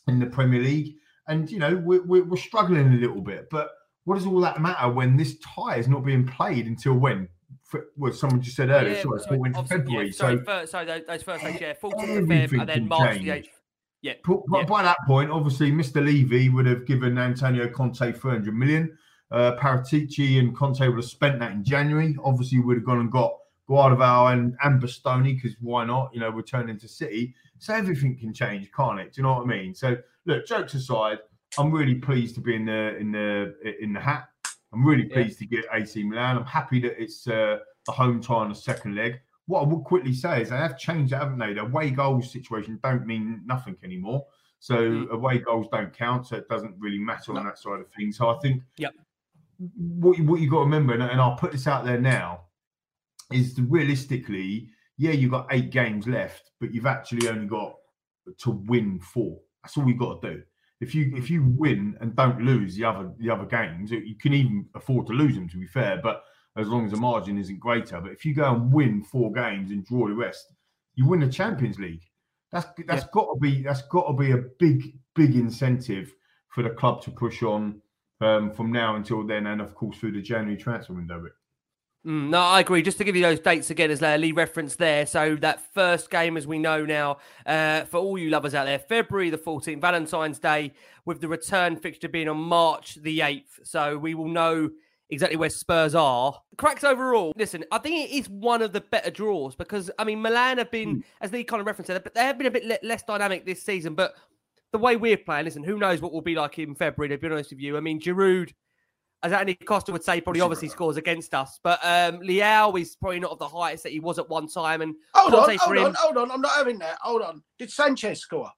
in 0.10 0.20
the 0.20 0.26
Premier 0.26 0.62
League, 0.62 0.98
and 1.30 1.50
you 1.50 1.58
know 1.58 1.78
we're, 1.78 2.04
we're, 2.04 2.26
we're 2.26 2.36
struggling 2.36 2.96
a 2.96 2.98
little 2.98 3.22
bit. 3.22 3.50
But 3.50 3.72
what 4.04 4.16
does 4.16 4.28
all 4.28 4.42
that 4.42 4.62
matter 4.62 4.92
when 4.92 5.16
this 5.16 5.38
tie 5.40 5.78
is 5.78 5.88
not 5.88 6.04
being 6.04 6.28
played 6.28 6.68
until 6.68 6.96
when? 6.96 7.30
For, 7.64 7.86
well, 7.96 8.12
someone 8.12 8.42
just 8.42 8.58
said 8.58 8.70
earlier, 8.70 8.96
yeah, 8.96 9.04
sorry, 9.04 9.20
sorry, 9.22 9.68
February. 9.70 10.08
Yeah, 10.08 10.12
sorry, 10.12 10.38
so, 10.40 10.44
first, 10.44 10.72
sorry, 10.74 10.86
those, 11.08 11.24
first 11.24 11.46
days, 11.46 11.62
yeah, 11.62 11.74
14th 11.82 12.18
of 12.18 12.26
Feb, 12.26 12.60
and 12.60 12.70
then 12.70 12.88
March 12.90 13.20
the 13.20 13.30
8th. 13.30 13.48
Yeah. 14.02 14.14
But, 14.26 14.42
yeah. 14.52 14.64
by 14.66 14.84
that 14.84 14.98
point, 15.06 15.30
obviously, 15.30 15.72
Mr. 15.72 16.04
Levy 16.04 16.50
would 16.50 16.66
have 16.66 16.86
given 16.86 17.18
Antonio 17.18 17.68
Conte 17.70 18.12
300 18.12 18.54
million. 18.54 18.98
uh, 19.32 19.56
Paratici 19.56 20.40
and 20.40 20.56
Conte 20.56 20.86
would 20.86 20.98
have 20.98 21.06
spent 21.06 21.40
that 21.40 21.52
in 21.52 21.64
January. 21.64 22.16
Obviously, 22.24 22.60
would 22.60 22.78
have 22.78 22.86
gone 22.86 23.00
and 23.00 23.12
got 23.12 23.34
Guardiola 23.68 24.32
and, 24.34 24.56
and 24.64 24.82
Bastoni 24.82 25.36
because 25.36 25.56
why 25.62 25.86
not? 25.86 26.12
You 26.14 26.20
know, 26.20 26.32
we're 26.32 26.42
turning 26.42 26.78
to 26.80 26.88
City. 26.88 27.34
So 27.60 27.74
everything 27.74 28.18
can 28.18 28.34
change, 28.34 28.70
can't 28.76 29.00
it? 29.00 29.14
Do 29.14 29.22
you 29.22 29.24
know 29.24 29.36
what 29.36 29.44
I 29.44 29.48
mean? 29.48 29.74
So 29.74 29.98
look, 30.26 30.46
jokes 30.46 30.74
aside, 30.74 31.20
I'm 31.58 31.72
really 31.72 31.96
pleased 31.96 32.36
to 32.36 32.42
be 32.42 32.56
in 32.56 32.66
the 32.66 32.98
in 32.98 33.12
the 33.12 33.56
in 33.80 33.94
the 33.94 34.00
hat. 34.00 34.28
I'm 34.74 34.86
really 34.86 35.06
pleased 35.06 35.40
yeah. 35.42 35.48
to 35.48 35.56
get 35.62 35.66
AC 35.74 36.04
Milan. 36.04 36.38
I'm 36.38 36.46
happy 36.46 36.80
that 36.82 37.02
it's 37.02 37.28
uh, 37.28 37.60
the 37.86 37.92
home 37.92 38.22
tie 38.22 38.36
on 38.36 38.50
the 38.50 38.56
second 38.56 38.96
leg. 38.96 39.20
What 39.48 39.62
I 39.62 39.66
would 39.66 39.84
quickly 39.84 40.14
say 40.14 40.42
is 40.42 40.50
they 40.50 40.58
have 40.58 40.78
changed, 40.78 41.14
haven't 41.14 41.40
they? 41.40 41.54
The 41.54 41.62
away 41.62 41.90
goals 41.90 42.32
situation 42.32 42.80
don't 42.84 43.06
mean 43.06 43.42
nothing 43.46 43.76
anymore. 43.84 44.26
So 44.60 44.76
mm. 44.76 45.10
away 45.10 45.40
goals 45.40 45.68
don't 45.72 45.92
count, 45.92 46.28
so 46.28 46.38
it 46.38 46.48
doesn't 46.48 46.76
really 46.78 47.00
matter 47.00 47.34
no. 47.34 47.40
on 47.40 47.46
that 47.46 47.58
side 47.58 47.80
of 47.80 47.88
things. 47.98 48.18
So 48.18 48.30
I 48.30 48.38
think 48.40 48.62
yep. 48.78 48.94
what 49.76 50.20
what 50.20 50.40
you 50.40 50.50
got 50.50 50.60
to 50.60 50.66
remember, 50.66 50.94
and, 50.94 51.04
and 51.04 51.20
I'll 51.20 51.36
put 51.36 51.52
this 51.52 51.66
out 51.66 51.84
there 51.84 52.00
now, 52.00 52.42
is 53.32 53.60
realistically, 53.60 54.70
yeah, 54.98 55.12
you've 55.12 55.32
got 55.32 55.48
eight 55.52 55.72
games 55.72 56.08
left, 56.08 56.52
but 56.60 56.74
you've 56.74 56.86
actually 56.86 57.28
only 57.28 57.48
got 57.48 57.76
to 58.38 58.52
win 58.52 59.00
four. 59.00 59.40
That's 59.64 59.78
all 59.78 59.88
you've 59.88 59.98
got 59.98 60.22
to 60.22 60.36
do. 60.36 60.44
If 60.80 60.94
you 60.94 61.12
if 61.16 61.28
hmm. 61.28 61.34
you 61.34 61.44
win 61.58 61.98
and 62.00 62.16
don't 62.16 62.42
lose 62.42 62.76
the 62.76 62.86
other 62.86 63.12
the 63.18 63.32
other 63.32 63.46
games, 63.46 63.92
you 63.92 64.16
can 64.16 64.34
even 64.34 64.68
afford 64.76 65.08
to 65.08 65.14
lose 65.14 65.34
them. 65.34 65.50
To 65.50 65.58
be 65.58 65.68
fair, 65.68 66.00
but 66.04 66.24
as 66.58 66.68
long 66.68 66.86
as 66.86 66.92
the 66.92 66.98
margin 66.98 67.38
isn't 67.38 67.60
greater. 67.60 68.00
But 68.02 68.12
if 68.12 68.26
you 68.26 68.34
go 68.34 68.54
and 68.54 68.72
win 68.72 69.04
four 69.04 69.32
games 69.32 69.72
and 69.72 69.86
draw 69.86 70.08
the 70.08 70.14
rest, 70.14 70.54
you 70.96 71.08
win 71.08 71.22
the 71.22 71.30
Champions 71.30 71.80
League. 71.80 72.04
That's 72.52 72.68
that's 72.86 73.04
yeah. 73.04 73.10
got 73.14 73.28
to 73.34 73.40
be 73.40 73.62
that's 73.62 73.84
got 73.84 74.08
to 74.08 74.14
be 74.14 74.32
a 74.32 74.38
big 74.60 74.94
big 75.16 75.36
incentive 75.36 76.14
for 76.50 76.64
the 76.64 76.70
club 76.70 77.02
to 77.04 77.12
push 77.12 77.44
on 77.44 77.82
um, 78.20 78.52
from 78.52 78.72
now 78.72 78.96
until 78.96 79.26
then, 79.26 79.48
and 79.48 79.62
of 79.62 79.74
course 79.74 79.98
through 79.98 80.12
the 80.12 80.22
January 80.22 80.58
transfer 80.58 80.94
window. 80.94 81.24
Mm, 82.06 82.30
no, 82.30 82.40
I 82.40 82.62
agree. 82.62 82.82
Just 82.82 82.98
to 82.98 83.04
give 83.04 83.16
you 83.16 83.22
those 83.22 83.40
dates 83.40 83.70
again, 83.70 83.92
as 83.92 84.02
Lee 84.02 84.32
referenced 84.32 84.80
there. 84.80 85.06
So 85.06 85.36
that 85.38 85.62
first 85.74 86.10
game, 86.10 86.36
as 86.36 86.48
we 86.48 86.58
know 86.58 86.84
now, 86.84 87.18
uh, 87.46 87.84
for 87.86 87.98
all 87.98 88.18
you 88.18 88.32
lovers 88.32 88.56
out 88.56 88.66
there, 88.66 88.80
February 88.80 89.30
the 89.30 89.38
14th, 89.38 89.80
Valentine's 89.80 90.40
Day, 90.40 90.74
with 91.06 91.22
the 91.22 91.28
return 91.28 91.76
fixture 91.76 92.10
being 92.10 92.28
on 92.28 92.38
March 92.38 92.96
the 92.96 93.20
8th. 93.20 93.66
So 93.66 94.00
we 94.00 94.16
will 94.16 94.30
know 94.30 94.72
exactly 95.12 95.38
where 95.38 95.50
Spurs 95.50 95.94
are. 95.94 96.42
Cracks 96.58 96.84
overall. 96.84 97.34
Listen, 97.36 97.64
I 97.72 97.78
think 97.78 98.10
it 98.10 98.14
is 98.14 98.30
one 98.30 98.62
of 98.62 98.74
the 98.74 98.82
better 98.82 99.12
draws 99.12 99.56
because 99.56 99.92
I 100.00 100.04
mean 100.04 100.22
Milan 100.22 100.58
have 100.58 100.72
been, 100.72 100.98
mm. 100.98 101.04
as 101.22 101.32
Lee 101.32 101.44
kind 101.44 101.62
of 101.62 101.68
referenced, 101.68 101.92
but 102.04 102.14
they 102.14 102.22
have 102.22 102.38
been 102.38 102.48
a 102.48 102.52
bit 102.52 102.84
less 102.84 103.04
dynamic 103.04 103.46
this 103.46 103.62
season. 103.62 103.94
But 103.94 104.16
the 104.72 104.80
way 104.80 104.96
we're 104.96 105.18
playing, 105.18 105.46
listen, 105.46 105.64
who 105.64 105.78
knows 105.78 106.02
what 106.02 106.12
we'll 106.12 106.22
be 106.22 106.36
like 106.36 106.58
in 106.58 106.74
February? 106.76 107.10
To 107.10 107.18
be 107.18 107.28
honest 107.28 107.52
with 107.52 107.60
you, 107.60 107.78
I 107.78 107.82
mean 107.82 108.00
Giroud 108.00 108.52
as 109.24 109.34
Andy 109.34 109.54
Costa 109.54 109.92
would 109.92 110.04
say, 110.04 110.20
probably 110.20 110.42
obviously 110.42 110.68
scores 110.68 110.98
against 110.98 111.34
us. 111.34 111.60
But 111.64 111.80
um, 111.84 112.22
Leao 112.22 112.80
is 112.80 112.96
probably 112.96 113.20
not 113.20 113.32
of 113.32 113.40
the 113.40 113.48
heights 113.48 113.84
that 113.84 113.92
he 113.92 114.00
was 114.00 114.18
at 114.18 114.28
one 114.30 114.48
time. 114.48 114.82
And 114.82 114.96
hold 115.14 115.36
on, 115.36 115.58
hold 115.58 115.78
him... 115.78 115.86
on, 115.86 115.94
hold 115.94 116.18
on. 116.18 116.32
I'm 116.32 116.42
not 116.42 116.54
having 116.54 116.80
that. 116.80 116.98
Hold 117.02 117.22
on. 117.22 117.44
Did 117.60 117.72
Sanchez 117.72 118.22
score? 118.22 118.50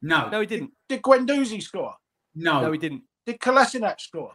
No. 0.00 0.28
No, 0.28 0.40
he 0.40 0.46
didn't. 0.46 0.72
Did, 0.88 0.96
did 0.96 1.02
Guendouzi 1.02 1.62
score? 1.62 1.94
No. 2.34 2.62
No, 2.62 2.72
he 2.72 2.78
didn't. 2.78 3.02
Did 3.24 3.38
Kolasinac 3.38 4.00
score? 4.00 4.32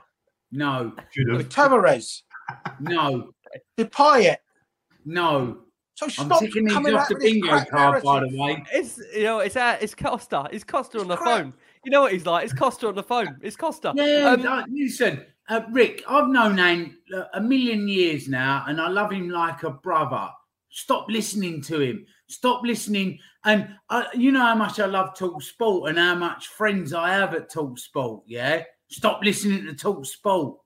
No. 0.52 0.94
Did 1.14 1.50
Tavares? 1.50 2.22
no. 2.80 3.32
Did 3.76 3.92
Payet? 3.92 4.38
No. 5.06 5.60
So 5.96 6.08
stop 6.08 6.32
I'm 6.32 6.40
taking 6.40 6.66
these 6.66 6.94
off 6.94 7.10
the 7.10 7.16
bingo 7.16 7.60
card, 7.72 8.04
by 8.04 8.20
the 8.20 8.38
way. 8.38 8.64
It's 8.72 9.02
you 9.16 9.24
know, 9.24 9.40
it's 9.40 9.56
uh, 9.56 9.78
it's 9.82 9.96
Costa. 9.96 10.48
It's 10.52 10.64
Costa 10.64 11.00
on 11.00 11.08
the 11.08 11.16
crap. 11.16 11.40
phone. 11.40 11.54
You 11.84 11.92
know 11.92 12.02
what 12.02 12.14
he's 12.14 12.26
like? 12.26 12.46
It's 12.46 12.54
Costa 12.54 12.88
on 12.88 12.96
the 12.96 13.02
phone. 13.02 13.38
It's 13.42 13.56
Costa. 13.56 13.94
Yeah, 13.96 14.36
um, 14.38 14.46
uh, 14.46 14.64
listen, 14.70 15.26
uh, 15.50 15.62
Rick, 15.72 16.04
I've 16.08 16.28
known 16.28 16.58
him 16.60 16.98
uh, 17.16 17.24
a 17.34 17.42
million 17.42 17.88
years 17.88 18.28
now, 18.28 18.66
and 18.68 18.80
I 18.80 18.90
love 18.90 19.12
him 19.12 19.30
like 19.30 19.64
a 19.64 19.72
brother. 19.72 20.30
Stop 20.70 21.08
listening 21.10 21.64
to 21.64 21.80
him. 21.80 22.06
Stop 22.28 22.62
listening. 22.64 23.18
And 23.46 23.70
uh, 23.90 24.04
you 24.14 24.32
know 24.32 24.42
how 24.42 24.56
much 24.56 24.80
I 24.80 24.86
love 24.86 25.18
Talk 25.18 25.42
Sport 25.42 25.90
and 25.90 25.98
how 25.98 26.14
much 26.14 26.48
friends 26.48 26.94
I 26.94 27.12
have 27.12 27.34
at 27.34 27.50
Talk 27.50 27.80
Sport. 27.80 28.24
Yeah. 28.28 28.64
Stop 28.90 29.22
listening 29.24 29.66
to 29.66 29.74
Talk 29.74 30.06
Sport. 30.06 30.58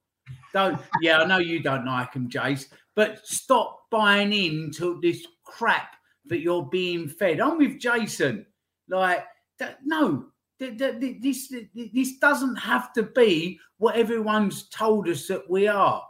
Don't. 0.53 0.79
yeah, 1.01 1.19
I 1.19 1.25
know 1.25 1.39
you 1.39 1.61
don't 1.61 1.85
like 1.85 2.13
him, 2.13 2.29
Jace, 2.29 2.67
but 2.95 3.25
stop 3.25 3.89
buying 3.89 4.33
into 4.33 4.99
this 5.01 5.25
crap 5.43 5.95
that 6.25 6.39
you're 6.39 6.65
being 6.65 7.07
fed. 7.07 7.39
I'm 7.39 7.57
with 7.57 7.79
Jason. 7.79 8.45
Like, 8.87 9.25
that, 9.59 9.79
no, 9.83 10.27
this 10.59 11.53
this 11.73 12.17
doesn't 12.19 12.55
have 12.55 12.93
to 12.93 13.03
be 13.03 13.59
what 13.77 13.95
everyone's 13.95 14.69
told 14.69 15.07
us 15.07 15.27
that 15.27 15.49
we 15.49 15.67
are. 15.67 16.03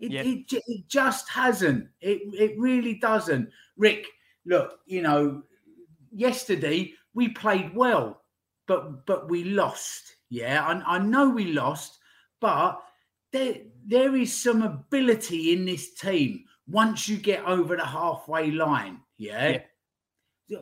It, 0.00 0.10
yeah. 0.10 0.22
it, 0.22 0.52
it 0.66 0.88
just 0.88 1.28
hasn't. 1.28 1.88
It 2.00 2.22
it 2.34 2.58
really 2.58 2.94
doesn't. 2.94 3.48
Rick, 3.76 4.06
look, 4.44 4.80
you 4.86 5.02
know, 5.02 5.42
yesterday 6.10 6.92
we 7.14 7.28
played 7.28 7.74
well, 7.74 8.22
but 8.66 9.06
but 9.06 9.30
we 9.30 9.44
lost. 9.44 10.11
Yeah, 10.32 10.64
I, 10.64 10.96
I 10.96 10.98
know 10.98 11.28
we 11.28 11.52
lost, 11.52 11.98
but 12.40 12.80
there 13.32 13.56
there 13.86 14.16
is 14.16 14.34
some 14.34 14.62
ability 14.62 15.52
in 15.52 15.66
this 15.66 15.92
team 15.92 16.44
once 16.66 17.06
you 17.06 17.18
get 17.18 17.44
over 17.44 17.76
the 17.76 17.84
halfway 17.84 18.50
line. 18.50 19.00
Yeah. 19.18 19.58
yeah. 20.48 20.58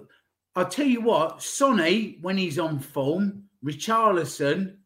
I'll 0.57 0.69
tell 0.69 0.87
you 0.87 1.03
what, 1.03 1.41
Sonny, 1.41 2.19
when 2.21 2.37
he's 2.37 2.59
on 2.59 2.81
form, 2.81 3.45
Richarlison, 3.65 4.79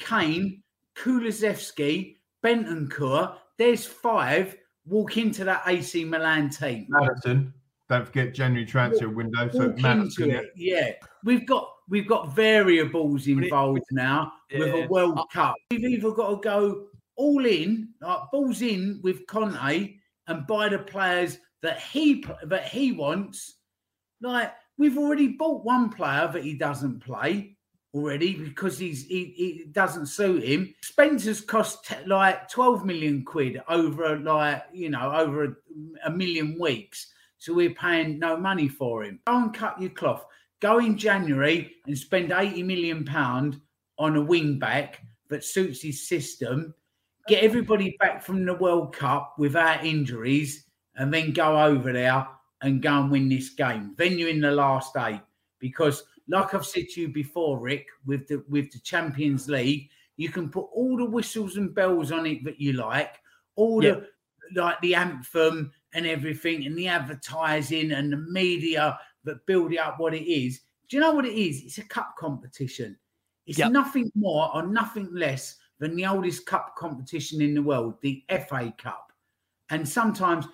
Kane, 0.00 0.64
Kulusevski, 0.96 2.16
Bentancur, 2.44 3.36
there's 3.58 3.86
five 3.86 4.56
walk 4.86 5.18
into 5.18 5.44
that 5.44 5.62
AC 5.68 6.04
Milan 6.04 6.50
team. 6.50 6.86
Maddison, 6.88 7.54
don't 7.92 8.06
forget 8.06 8.34
January 8.34 8.66
transfer 8.66 9.08
walk, 9.08 9.16
window. 9.16 9.50
So 9.50 9.74
Maddison, 9.78 10.30
yeah. 10.30 10.40
yeah. 10.56 10.92
We've 11.24 11.46
got 11.46 11.68
we've 11.88 12.08
got 12.08 12.34
variables 12.34 13.26
involved 13.26 13.84
now 13.90 14.32
yeah. 14.50 14.58
with 14.58 14.74
a 14.74 14.88
World 14.88 15.18
uh, 15.18 15.26
Cup. 15.26 15.54
We've 15.70 15.84
either 15.84 16.10
got 16.10 16.30
to 16.30 16.36
go 16.36 16.86
all 17.16 17.44
in, 17.44 17.88
like 18.00 18.18
balls 18.32 18.62
in 18.62 19.00
with 19.02 19.26
Conte 19.26 19.94
and 20.26 20.46
buy 20.46 20.68
the 20.68 20.78
players 20.78 21.38
that 21.62 21.80
he 21.80 22.24
that 22.44 22.64
he 22.64 22.92
wants. 22.92 23.54
Like 24.20 24.52
We've 24.78 24.98
already 24.98 25.28
bought 25.28 25.64
one 25.64 25.90
player 25.90 26.28
that 26.32 26.42
he 26.42 26.54
doesn't 26.54 27.04
play 27.04 27.56
already 27.94 28.34
because 28.34 28.78
he's 28.78 29.06
he, 29.06 29.32
he 29.36 29.66
doesn't 29.70 30.06
suit 30.06 30.42
him. 30.42 30.74
Spence's 30.82 31.40
cost 31.40 31.86
t- 31.86 31.94
like 32.06 32.48
12 32.48 32.84
million 32.84 33.24
quid 33.24 33.62
over 33.68 34.18
like 34.18 34.64
you 34.72 34.90
know 34.90 35.12
over 35.12 35.44
a, 35.44 35.54
a, 36.06 36.10
million 36.10 36.58
weeks. 36.58 37.11
So 37.42 37.52
we're 37.52 37.74
paying 37.74 38.20
no 38.20 38.36
money 38.36 38.68
for 38.68 39.02
him. 39.02 39.18
Go 39.26 39.36
and 39.36 39.52
cut 39.52 39.80
your 39.80 39.90
cloth. 39.90 40.24
Go 40.60 40.78
in 40.78 40.96
January 40.96 41.72
and 41.88 41.98
spend 41.98 42.30
80 42.30 42.62
million 42.62 43.04
pound 43.04 43.60
on 43.98 44.14
a 44.14 44.22
wing 44.22 44.60
back 44.60 45.00
that 45.28 45.42
suits 45.42 45.82
his 45.82 46.06
system. 46.06 46.72
Get 47.26 47.42
everybody 47.42 47.96
back 47.98 48.22
from 48.22 48.44
the 48.44 48.54
World 48.54 48.94
Cup 48.94 49.34
without 49.38 49.84
injuries, 49.84 50.66
and 50.94 51.12
then 51.12 51.32
go 51.32 51.60
over 51.60 51.92
there 51.92 52.28
and 52.60 52.80
go 52.80 53.00
and 53.00 53.10
win 53.10 53.28
this 53.28 53.48
game. 53.48 53.96
Then 53.98 54.20
you're 54.20 54.28
in 54.28 54.40
the 54.40 54.52
last 54.52 54.96
eight 54.96 55.22
because, 55.58 56.04
like 56.28 56.54
I've 56.54 56.64
said 56.64 56.90
to 56.90 57.00
you 57.00 57.08
before, 57.08 57.58
Rick, 57.58 57.88
with 58.06 58.28
the 58.28 58.44
with 58.48 58.70
the 58.70 58.78
Champions 58.78 59.48
League, 59.48 59.90
you 60.16 60.28
can 60.28 60.48
put 60.48 60.68
all 60.72 60.96
the 60.96 61.06
whistles 61.06 61.56
and 61.56 61.74
bells 61.74 62.12
on 62.12 62.24
it 62.24 62.44
that 62.44 62.60
you 62.60 62.74
like, 62.74 63.16
all 63.56 63.80
the 63.80 64.06
like 64.54 64.80
the 64.80 64.94
anthem 64.94 65.72
and 65.94 66.06
everything, 66.06 66.66
and 66.66 66.76
the 66.76 66.88
advertising 66.88 67.92
and 67.92 68.12
the 68.12 68.16
media 68.16 68.98
that 69.24 69.46
build 69.46 69.72
it 69.72 69.78
up 69.78 69.98
what 69.98 70.14
it 70.14 70.30
is. 70.30 70.60
Do 70.88 70.96
you 70.96 71.00
know 71.00 71.12
what 71.12 71.26
it 71.26 71.34
is? 71.34 71.62
It's 71.62 71.78
a 71.78 71.84
cup 71.84 72.14
competition. 72.18 72.96
It's 73.46 73.58
yep. 73.58 73.72
nothing 73.72 74.10
more 74.14 74.54
or 74.54 74.66
nothing 74.66 75.08
less 75.12 75.56
than 75.78 75.96
the 75.96 76.06
oldest 76.06 76.46
cup 76.46 76.76
competition 76.76 77.42
in 77.42 77.54
the 77.54 77.62
world, 77.62 77.94
the 78.02 78.24
FA 78.48 78.72
Cup. 78.78 79.12
And 79.70 79.88
sometimes 79.88 80.46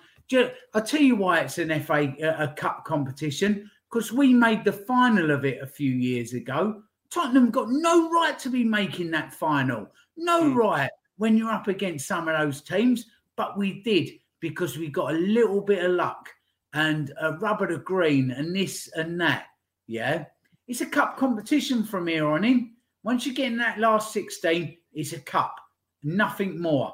I'll 0.73 0.83
tell 0.83 1.01
you 1.01 1.15
why 1.15 1.41
it's 1.41 1.57
an 1.57 1.79
FA 1.81 2.13
a 2.21 2.47
Cup 2.55 2.85
competition 2.85 3.69
because 3.91 4.11
we 4.11 4.33
made 4.33 4.63
the 4.63 4.71
final 4.73 5.31
of 5.31 5.45
it 5.45 5.61
a 5.61 5.67
few 5.67 5.91
years 5.91 6.33
ago. 6.33 6.81
Tottenham 7.11 7.49
got 7.49 7.69
no 7.69 8.11
right 8.11 8.37
to 8.39 8.49
be 8.49 8.63
making 8.63 9.11
that 9.11 9.33
final. 9.33 9.91
No 10.15 10.43
mm. 10.43 10.55
right 10.55 10.91
when 11.17 11.37
you're 11.37 11.51
up 11.51 11.67
against 11.67 12.07
some 12.07 12.27
of 12.27 12.37
those 12.37 12.61
teams, 12.61 13.05
but 13.35 13.57
we 13.57 13.81
did 13.81 14.11
because 14.39 14.77
we 14.77 14.87
got 14.87 15.13
a 15.13 15.17
little 15.17 15.61
bit 15.61 15.83
of 15.83 15.91
luck 15.91 16.29
and 16.73 17.11
a 17.19 17.33
rubber 17.33 17.67
to 17.67 17.77
green 17.77 18.31
and 18.31 18.55
this 18.55 18.89
and 18.95 19.19
that. 19.21 19.45
Yeah. 19.87 20.25
It's 20.67 20.81
a 20.81 20.85
cup 20.85 21.17
competition 21.17 21.83
from 21.83 22.07
here 22.07 22.27
on 22.27 22.43
in. 22.45 22.73
Once 23.03 23.25
you 23.25 23.33
get 23.33 23.51
in 23.51 23.57
that 23.57 23.79
last 23.79 24.13
16, 24.13 24.77
it's 24.93 25.13
a 25.13 25.19
cup, 25.19 25.55
nothing 26.03 26.61
more. 26.61 26.93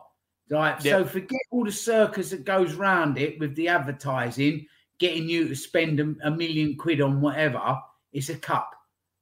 Right. 0.50 0.82
Yep. 0.84 0.94
So 0.94 1.06
forget 1.06 1.42
all 1.52 1.66
the 1.66 1.72
circus 1.72 2.30
that 2.30 2.46
goes 2.46 2.76
round 2.76 3.18
it 3.18 3.40
with 3.40 3.56
the 3.56 3.68
advertising, 3.68 4.68
getting 5.00 5.28
you 5.28 5.48
to 5.48 5.56
spend 5.56 6.00
a, 6.00 6.14
a 6.24 6.32
million 6.32 6.78
quid 6.78 7.02
on 7.02 7.20
whatever. 7.20 7.80
It's 8.14 8.30
a 8.30 8.36
cup. 8.36 8.72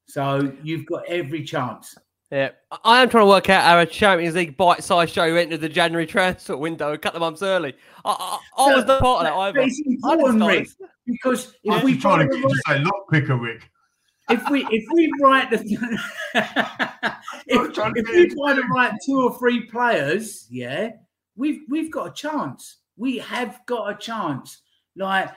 So 0.08 0.53
you've 0.62 0.86
got 0.86 1.06
every 1.08 1.44
chance. 1.44 1.98
Yeah, 2.33 2.49
I 2.83 3.03
am 3.03 3.09
trying 3.09 3.25
to 3.25 3.29
work 3.29 3.47
out 3.51 3.61
how 3.61 3.77
a 3.77 3.85
Champions 3.85 4.33
League 4.33 4.57
bite-sized 4.57 5.13
show 5.13 5.23
entered 5.35 5.61
the 5.61 5.69
January 5.69 6.07
transfer 6.07 6.57
window 6.57 6.91
a 6.91 6.97
couple 6.97 7.17
of 7.17 7.21
months 7.21 7.43
early. 7.43 7.75
I, 8.03 8.39
I, 8.57 8.63
I 8.63 8.75
was 8.75 8.85
the 8.85 8.97
part 8.97 9.27
of 9.27 9.31
that 9.31 9.37
either. 9.37 9.59
It's 9.59 9.79
important, 9.85 10.43
Rick, 10.43 10.67
because 11.05 11.53
if 11.63 11.71
I'm 11.71 11.85
we 11.85 11.95
trying 11.95 12.27
to 12.27 12.33
find 12.33 12.41
get 12.41 12.41
the 12.41 12.47
you 12.49 12.55
to 12.55 12.61
say 12.65 12.79
lot 12.79 13.05
quicker, 13.07 13.37
Rick. 13.37 13.69
if 14.31 14.49
we 14.49 14.65
if 14.71 14.83
we 14.95 15.11
write 15.21 15.51
the 15.51 15.57
if, 17.45 17.77
if 17.77 18.09
we 18.09 18.35
try 18.35 18.55
to 18.55 18.63
write 18.63 18.93
two 19.05 19.21
or 19.21 19.37
three 19.37 19.67
players, 19.67 20.47
yeah, 20.49 20.89
we've 21.35 21.61
we've 21.69 21.91
got 21.91 22.07
a 22.07 22.13
chance. 22.13 22.77
We 22.97 23.19
have 23.19 23.59
got 23.67 23.91
a 23.91 23.95
chance. 23.95 24.59
Like 24.95 25.29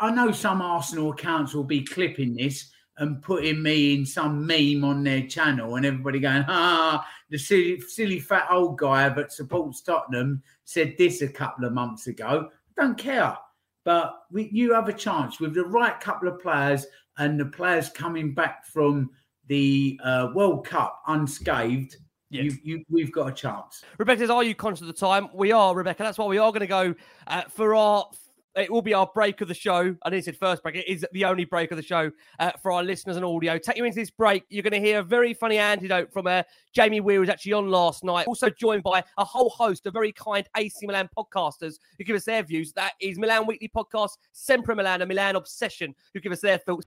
I 0.00 0.12
know 0.12 0.30
some 0.30 0.62
Arsenal 0.62 1.10
accounts 1.10 1.52
will 1.52 1.64
be 1.64 1.82
clipping 1.82 2.36
this 2.36 2.70
and 2.98 3.22
putting 3.22 3.62
me 3.62 3.94
in 3.94 4.06
some 4.06 4.46
meme 4.46 4.84
on 4.84 5.04
their 5.04 5.26
channel, 5.26 5.76
and 5.76 5.84
everybody 5.84 6.18
going, 6.18 6.44
"Ah, 6.48 7.06
the 7.30 7.38
silly, 7.38 7.80
silly 7.80 8.18
fat 8.18 8.46
old 8.50 8.78
guy 8.78 9.08
that 9.08 9.32
supports 9.32 9.82
Tottenham 9.82 10.42
said 10.64 10.94
this 10.96 11.22
a 11.22 11.28
couple 11.28 11.64
of 11.64 11.72
months 11.72 12.06
ago." 12.06 12.50
Don't 12.76 12.98
care, 12.98 13.36
but 13.84 14.24
we, 14.30 14.48
you 14.52 14.72
have 14.74 14.88
a 14.88 14.92
chance 14.92 15.40
with 15.40 15.54
the 15.54 15.64
right 15.64 15.98
couple 16.00 16.28
of 16.28 16.40
players 16.40 16.86
and 17.18 17.38
the 17.38 17.46
players 17.46 17.88
coming 17.90 18.34
back 18.34 18.66
from 18.66 19.10
the 19.46 19.98
uh, 20.02 20.28
World 20.34 20.66
Cup 20.66 21.00
unscathed. 21.06 21.96
Yes. 22.30 22.44
You, 22.44 22.58
you, 22.64 22.84
we've 22.90 23.12
got 23.12 23.28
a 23.28 23.32
chance. 23.32 23.84
Rebecca 23.98 24.20
says, 24.20 24.30
"Are 24.30 24.42
you 24.42 24.54
conscious 24.54 24.80
of 24.82 24.88
the 24.88 24.92
time?" 24.92 25.28
We 25.32 25.52
are, 25.52 25.74
Rebecca. 25.74 26.02
That's 26.02 26.18
why 26.18 26.26
we 26.26 26.38
are 26.38 26.50
going 26.50 26.60
to 26.60 26.66
go 26.66 26.94
uh, 27.26 27.42
for 27.42 27.74
our. 27.74 28.08
It 28.56 28.70
will 28.70 28.80
be 28.80 28.94
our 28.94 29.08
break 29.14 29.42
of 29.42 29.48
the 29.48 29.54
show. 29.54 29.94
I 30.02 30.10
didn't 30.10 30.24
say 30.24 30.32
first 30.32 30.62
break. 30.62 30.76
It 30.76 30.88
is 30.88 31.04
the 31.12 31.26
only 31.26 31.44
break 31.44 31.70
of 31.72 31.76
the 31.76 31.82
show 31.82 32.10
uh, 32.38 32.52
for 32.62 32.72
our 32.72 32.82
listeners 32.82 33.16
and 33.16 33.24
audio. 33.24 33.58
Take 33.58 33.76
you 33.76 33.84
into 33.84 33.96
this 33.96 34.10
break. 34.10 34.44
You're 34.48 34.62
going 34.62 34.72
to 34.72 34.80
hear 34.80 35.00
a 35.00 35.02
very 35.02 35.34
funny 35.34 35.58
antidote 35.58 36.10
from 36.10 36.26
uh, 36.26 36.42
Jamie 36.72 37.00
Weir, 37.00 37.20
who's 37.20 37.28
actually 37.28 37.52
on 37.52 37.70
last 37.70 38.02
night. 38.02 38.26
Also 38.26 38.48
joined 38.48 38.82
by 38.82 39.04
a 39.18 39.24
whole 39.24 39.50
host 39.50 39.84
of 39.86 39.92
very 39.92 40.10
kind 40.10 40.48
AC 40.56 40.86
Milan 40.86 41.10
podcasters 41.16 41.74
who 41.98 42.04
give 42.04 42.16
us 42.16 42.24
their 42.24 42.42
views. 42.42 42.72
That 42.72 42.92
is 42.98 43.18
Milan 43.18 43.46
Weekly 43.46 43.68
Podcast, 43.68 44.12
Sempre 44.32 44.74
Milan, 44.74 45.02
and 45.02 45.08
Milan 45.08 45.36
Obsession, 45.36 45.94
who 46.14 46.20
give 46.20 46.32
us 46.32 46.40
their 46.40 46.56
thoughts. 46.56 46.86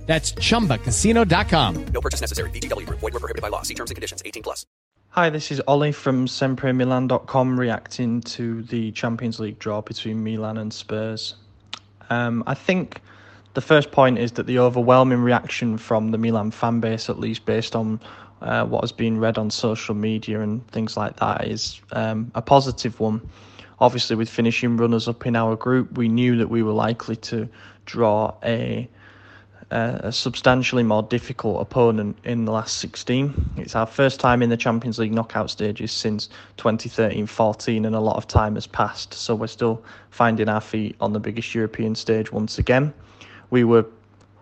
That's 0.11 0.33
chumbacasino.com. 0.33 1.85
No 1.93 2.01
purchase 2.01 2.19
necessary. 2.19 2.49
VGW 2.49 2.85
Group. 2.85 2.99
Void 2.99 3.13
were 3.13 3.21
prohibited 3.21 3.41
by 3.41 3.47
law. 3.47 3.61
See 3.61 3.75
terms 3.75 3.91
and 3.91 3.95
conditions. 3.95 4.21
18 4.25 4.43
plus. 4.43 4.65
Hi, 5.11 5.29
this 5.29 5.53
is 5.53 5.61
Ollie 5.69 5.93
from 5.93 6.25
SempreMilan.com 6.25 7.57
reacting 7.57 8.19
to 8.19 8.61
the 8.63 8.91
Champions 8.91 9.39
League 9.39 9.57
draw 9.57 9.79
between 9.79 10.21
Milan 10.21 10.57
and 10.57 10.73
Spurs. 10.73 11.35
Um, 12.09 12.43
I 12.45 12.55
think 12.55 12.99
the 13.53 13.61
first 13.61 13.93
point 13.93 14.17
is 14.17 14.33
that 14.33 14.47
the 14.47 14.59
overwhelming 14.59 15.21
reaction 15.21 15.77
from 15.77 16.11
the 16.11 16.17
Milan 16.17 16.51
fan 16.51 16.81
base, 16.81 17.09
at 17.09 17.17
least 17.17 17.45
based 17.45 17.73
on 17.73 17.97
uh, 18.41 18.65
what 18.65 18.81
has 18.81 18.91
been 18.91 19.17
read 19.17 19.37
on 19.37 19.49
social 19.49 19.95
media 19.95 20.41
and 20.41 20.67
things 20.71 20.97
like 20.97 21.15
that, 21.21 21.47
is 21.47 21.79
um, 21.93 22.29
a 22.35 22.41
positive 22.41 22.99
one. 22.99 23.21
Obviously, 23.79 24.17
with 24.17 24.29
finishing 24.29 24.75
runners 24.75 25.07
up 25.07 25.25
in 25.25 25.37
our 25.37 25.55
group, 25.55 25.97
we 25.97 26.09
knew 26.09 26.35
that 26.35 26.49
we 26.49 26.63
were 26.63 26.73
likely 26.73 27.15
to 27.15 27.47
draw 27.85 28.33
a 28.43 28.89
a 29.71 30.11
substantially 30.11 30.83
more 30.83 31.01
difficult 31.03 31.61
opponent 31.61 32.17
in 32.25 32.43
the 32.43 32.51
last 32.51 32.77
16. 32.77 33.51
It's 33.57 33.73
our 33.73 33.85
first 33.85 34.19
time 34.19 34.41
in 34.41 34.49
the 34.49 34.57
Champions 34.57 34.99
League 34.99 35.13
knockout 35.13 35.49
stages 35.49 35.93
since 35.93 36.27
2013-14 36.57 37.85
and 37.85 37.95
a 37.95 37.99
lot 37.99 38.17
of 38.17 38.27
time 38.27 38.55
has 38.55 38.67
passed. 38.67 39.13
So 39.13 39.33
we're 39.33 39.47
still 39.47 39.81
finding 40.09 40.49
our 40.49 40.59
feet 40.59 40.97
on 40.99 41.13
the 41.13 41.21
biggest 41.21 41.55
European 41.55 41.95
stage 41.95 42.33
once 42.33 42.57
again. 42.59 42.93
We 43.49 43.63
were 43.63 43.85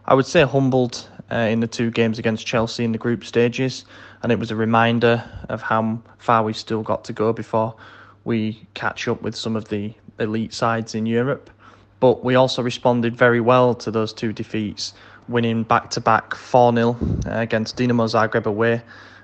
I 0.06 0.16
would 0.16 0.26
say 0.26 0.42
humbled 0.42 1.08
uh, 1.32 1.36
in 1.36 1.60
the 1.60 1.68
two 1.68 1.92
games 1.92 2.18
against 2.18 2.48
Chelsea 2.48 2.84
in 2.84 2.92
the 2.92 2.98
group 2.98 3.24
stages 3.24 3.86
and 4.24 4.32
it 4.32 4.40
was 4.40 4.50
a 4.50 4.56
reminder 4.56 5.24
of 5.50 5.62
how 5.62 6.00
far 6.18 6.42
we've 6.42 6.58
still 6.58 6.82
got 6.82 7.04
to 7.04 7.14
go 7.14 7.32
before 7.32 7.76
we 8.24 8.66
catch 8.74 9.08
up 9.08 9.22
with 9.22 9.36
some 9.36 9.56
of 9.56 9.68
the 9.70 9.94
elite 10.20 10.56
sides 10.56 10.96
in 10.96 11.06
Europe. 11.06 11.52
But 12.00 12.24
we 12.24 12.34
also 12.34 12.64
responded 12.64 13.16
very 13.16 13.42
well 13.42 13.76
to 13.76 13.92
those 13.92 14.12
two 14.12 14.34
defeats 14.34 14.94
winning 15.30 15.64
back 15.64 15.92
to 15.92 16.02
back 16.02 16.36
4 16.36 16.74
0 16.74 16.98
against 17.26 17.78
Dinamo 17.78 18.10
Zagreb 18.10 18.46
away 18.46 18.82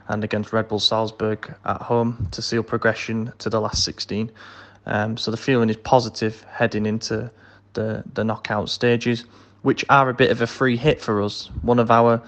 and 0.07 0.23
against 0.23 0.53
Red 0.53 0.67
Bull 0.67 0.79
Salzburg 0.79 1.53
at 1.65 1.81
home 1.81 2.27
to 2.31 2.41
seal 2.41 2.63
progression 2.63 3.33
to 3.39 3.49
the 3.49 3.59
last 3.59 3.83
16. 3.83 4.31
Um, 4.85 5.17
so 5.17 5.31
the 5.31 5.37
feeling 5.37 5.69
is 5.69 5.77
positive 5.77 6.43
heading 6.43 6.85
into 6.85 7.31
the, 7.73 8.03
the 8.13 8.23
knockout 8.23 8.69
stages, 8.69 9.25
which 9.63 9.83
are 9.89 10.09
a 10.09 10.13
bit 10.13 10.29
of 10.29 10.41
a 10.41 10.47
free 10.47 10.77
hit 10.77 11.01
for 11.01 11.21
us. 11.23 11.49
One 11.63 11.79
of 11.79 11.89
our 11.89 12.21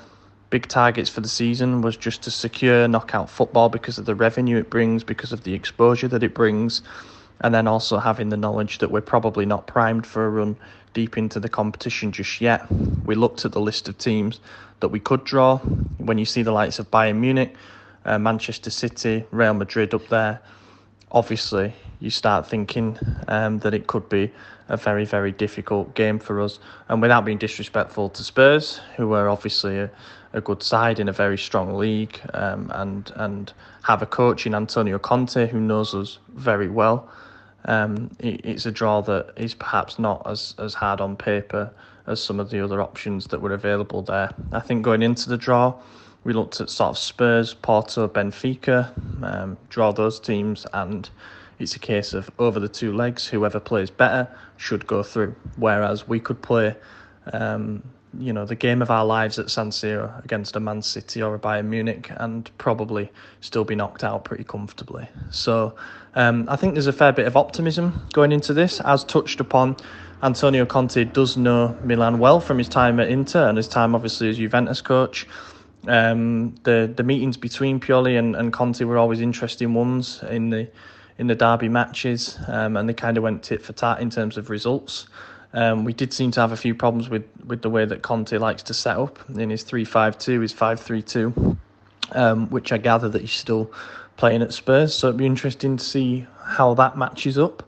big 0.50 0.68
targets 0.68 1.10
for 1.10 1.22
the 1.22 1.28
season 1.28 1.82
was 1.82 1.96
just 1.96 2.24
to 2.24 2.32
secure 2.32 2.88
knockout 2.88 3.30
football 3.30 3.70
because 3.70 4.00
of 4.00 4.06
the 4.06 4.16
revenue 4.16 4.58
it 4.58 4.70
brings, 4.70 5.04
because 5.04 5.32
of 5.32 5.44
the 5.44 5.54
exposure 5.54 6.08
that 6.08 6.24
it 6.24 6.34
brings, 6.34 6.82
and 7.42 7.54
then 7.54 7.68
also 7.68 7.98
having 7.98 8.30
the 8.30 8.38
knowledge 8.38 8.80
that 8.80 8.92
we're 8.92 9.02
probably 9.02 9.46
not 9.46 9.68
primed 9.68 10.06
for 10.06 10.26
a 10.26 10.30
run 10.30 10.56
deep 10.94 11.18
into 11.18 11.40
the 11.40 11.50
competition 11.50 12.12
just 12.12 12.42
yet. 12.42 12.66
We 13.06 13.16
looked 13.16 13.46
at 13.46 13.52
the 13.52 13.62
list 13.62 13.88
of 13.88 13.98
teams 13.98 14.40
that 14.80 14.88
we 14.88 15.00
could 15.00 15.24
draw. 15.24 15.58
When 15.98 16.18
you 16.18 16.26
see 16.26 16.42
the 16.42 16.52
likes 16.52 16.80
of 16.80 16.90
Bayern 16.90 17.18
Munich, 17.18 17.56
uh, 18.06 18.18
Manchester 18.18 18.70
City, 18.70 19.24
Real 19.32 19.54
Madrid 19.54 19.94
up 19.94 20.08
there, 20.08 20.40
obviously 21.12 21.74
you 22.00 22.10
start 22.10 22.48
thinking 22.48 22.98
um, 23.28 23.60
that 23.60 23.74
it 23.74 23.88
could 23.88 24.08
be 24.10 24.32
a 24.70 24.78
very, 24.78 25.06
very 25.06 25.32
difficult 25.32 25.94
game 25.96 26.20
for 26.20 26.42
us. 26.42 26.60
And 26.90 27.02
without 27.02 27.26
being 27.26 27.38
disrespectful 27.38 28.10
to 28.10 28.24
Spurs, 28.24 28.82
who 28.96 29.14
are 29.14 29.30
obviously 29.30 29.80
a, 29.80 29.90
a 30.34 30.42
good 30.42 30.62
side 30.62 31.00
in 31.00 31.10
a 31.10 31.14
very 31.14 31.38
strong 31.38 31.76
league 31.76 32.20
um, 32.34 32.72
and 32.76 33.12
and 33.16 33.54
have 33.84 34.02
a 34.02 34.06
coach 34.06 34.46
in 34.46 34.54
Antonio 34.54 35.00
Conte 35.00 35.48
who 35.48 35.60
knows 35.60 35.96
us 35.96 36.20
very 36.36 36.68
well 36.68 37.10
um, 37.68 38.10
it, 38.20 38.42
it's 38.44 38.66
a 38.66 38.72
draw 38.72 39.02
that 39.02 39.34
is 39.36 39.54
perhaps 39.54 40.00
not 40.00 40.22
as, 40.26 40.56
as 40.58 40.74
hard 40.74 41.02
on 41.02 41.16
paper 41.16 41.72
as 42.08 42.24
some 42.24 42.40
of 42.40 42.50
the 42.50 42.64
other 42.64 42.82
options 42.82 43.28
that 43.28 43.42
were 43.42 43.54
available 43.54 44.02
there. 44.02 44.32
I 44.54 44.62
think 44.62 44.84
going 44.84 45.02
into 45.02 45.30
the 45.30 45.38
draw, 45.38 45.76
we 46.24 46.34
looked 46.34 46.60
at 46.62 46.70
sort 46.70 46.92
of 46.92 46.98
Spurs, 46.98 47.54
Porto, 47.54 48.08
Benfica, 48.08 48.92
um, 49.24 49.58
draw 49.70 49.92
those 49.92 50.20
teams, 50.20 50.66
and 50.74 51.10
it's 51.60 51.76
a 51.76 51.80
case 51.80 52.14
of 52.14 52.30
over 52.40 52.60
the 52.60 52.70
two 52.70 52.94
legs, 52.94 53.28
whoever 53.28 53.60
plays 53.60 53.90
better 53.90 54.28
should 54.58 54.88
go 54.88 55.04
through. 55.04 55.36
Whereas 55.58 56.08
we 56.08 56.20
could 56.20 56.42
play, 56.42 56.76
um, 57.34 57.84
you 58.20 58.34
know, 58.34 58.46
the 58.46 58.56
game 58.56 58.82
of 58.82 58.90
our 58.90 59.06
lives 59.06 59.38
at 59.38 59.50
San 59.50 59.70
Siro 59.70 60.24
against 60.24 60.56
a 60.56 60.60
Man 60.60 60.82
City 60.82 61.22
or 61.22 61.36
a 61.36 61.40
Bayern 61.40 61.66
Munich 61.66 62.10
and 62.18 62.50
probably 62.58 63.12
still 63.42 63.64
be 63.64 63.76
knocked 63.76 64.04
out 64.04 64.24
pretty 64.24 64.44
comfortably. 64.44 65.08
So 65.30 65.76
um, 66.16 66.48
I 66.50 66.56
think 66.56 66.74
there's 66.74 66.88
a 66.88 66.94
fair 66.94 67.12
bit 67.12 67.28
of 67.28 67.38
optimism 67.38 68.08
going 68.14 68.32
into 68.32 68.54
this. 68.54 68.80
As 68.82 69.04
touched 69.04 69.40
upon, 69.40 69.76
Antonio 70.24 70.66
Conte 70.66 71.04
does 71.06 71.38
know 71.38 71.78
Milan 71.84 72.18
well 72.18 72.40
from 72.40 72.58
his 72.58 72.70
time 72.70 73.00
at 73.00 73.10
Inter 73.10 73.48
and 73.48 73.58
his 73.58 73.68
time, 73.68 73.94
obviously, 73.94 74.30
as 74.30 74.38
Juventus 74.38 74.82
coach. 74.82 75.28
Um, 75.88 76.56
the 76.64 76.92
the 76.96 77.04
meetings 77.04 77.38
between 77.38 77.80
Pioli 77.80 78.18
and, 78.18 78.36
and 78.36 78.52
Conte 78.52 78.84
were 78.84 78.98
always 78.98 79.22
interesting 79.22 79.74
ones 79.74 80.24
in 80.30 80.50
the 80.50 80.68
in 81.20 81.28
the 81.28 81.36
derby 81.36 81.70
matches, 81.70 82.38
um, 82.48 82.78
and 82.78 82.90
they 82.90 82.94
kind 82.94 83.18
of 83.18 83.24
went 83.24 83.44
tit 83.44 83.62
for 83.62 83.74
tat 83.74 84.02
in 84.02 84.10
terms 84.10 84.38
of 84.38 84.50
results. 84.50 85.08
Um, 85.54 85.86
we 85.86 85.94
did 85.94 86.14
seem 86.14 86.32
to 86.32 86.42
have 86.42 86.52
a 86.52 86.58
few 86.58 86.76
problems 86.76 87.10
with, 87.10 87.24
with 87.46 87.62
the 87.62 87.70
way 87.70 87.86
that 87.86 88.02
Conte 88.02 88.38
likes 88.38 88.64
to 88.64 88.74
set 88.74 88.98
up 88.98 89.18
in 89.36 89.50
his 89.50 89.64
3 89.64 89.86
5 89.86 90.18
2, 90.18 90.42
his 90.42 90.54
5 90.54 90.80
3 90.80 91.02
2. 91.02 91.58
um, 92.12 92.50
which 92.50 92.72
I 92.72 92.78
gather 92.78 93.10
that 93.10 93.22
he's 93.22 93.34
still 93.34 93.72
playing 94.18 94.42
at 94.42 94.54
Spurs. 94.54 94.94
So 94.94 95.08
it'd 95.08 95.18
be 95.18 95.26
interesting 95.26 95.78
to 95.78 95.84
see 95.84 96.26
how 96.44 96.74
that 96.76 96.98
matches 96.98 97.38
up. 97.38 97.64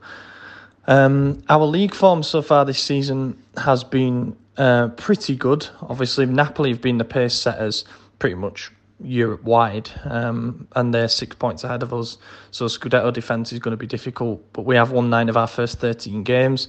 Um, 0.88 1.44
our 1.50 1.65
league 1.65 1.94
form 1.94 2.24
so 2.24 2.42
far 2.42 2.65
this 2.65 2.82
season 2.82 3.38
has 3.58 3.84
been 3.84 4.36
uh, 4.58 4.88
pretty 4.89 5.36
good. 5.36 5.68
Obviously, 5.82 6.26
Napoli 6.26 6.72
have 6.72 6.82
been 6.82 6.98
the 6.98 7.06
pace 7.06 7.36
setters 7.36 7.86
pretty 8.18 8.36
much 8.36 8.72
Europe 9.02 9.44
wide, 9.44 9.89
um, 10.06 10.68
and 10.76 10.94
they're 10.94 11.08
six 11.08 11.36
points 11.36 11.63
ahead 11.63 11.84
of 11.84 11.94
us. 11.94 12.18
So 12.52 12.65
Scudetto 12.65 13.13
defence 13.13 13.54
is 13.54 13.60
going 13.60 13.72
to 13.72 13.78
be 13.78 13.88
difficult. 13.88 14.42
But 14.52 14.63
we 14.63 14.76
have 14.76 14.92
won 14.92 15.10
nine 15.10 15.30
of 15.30 15.38
our 15.38 15.48
first 15.48 15.80
13 15.80 16.24
games, 16.24 16.68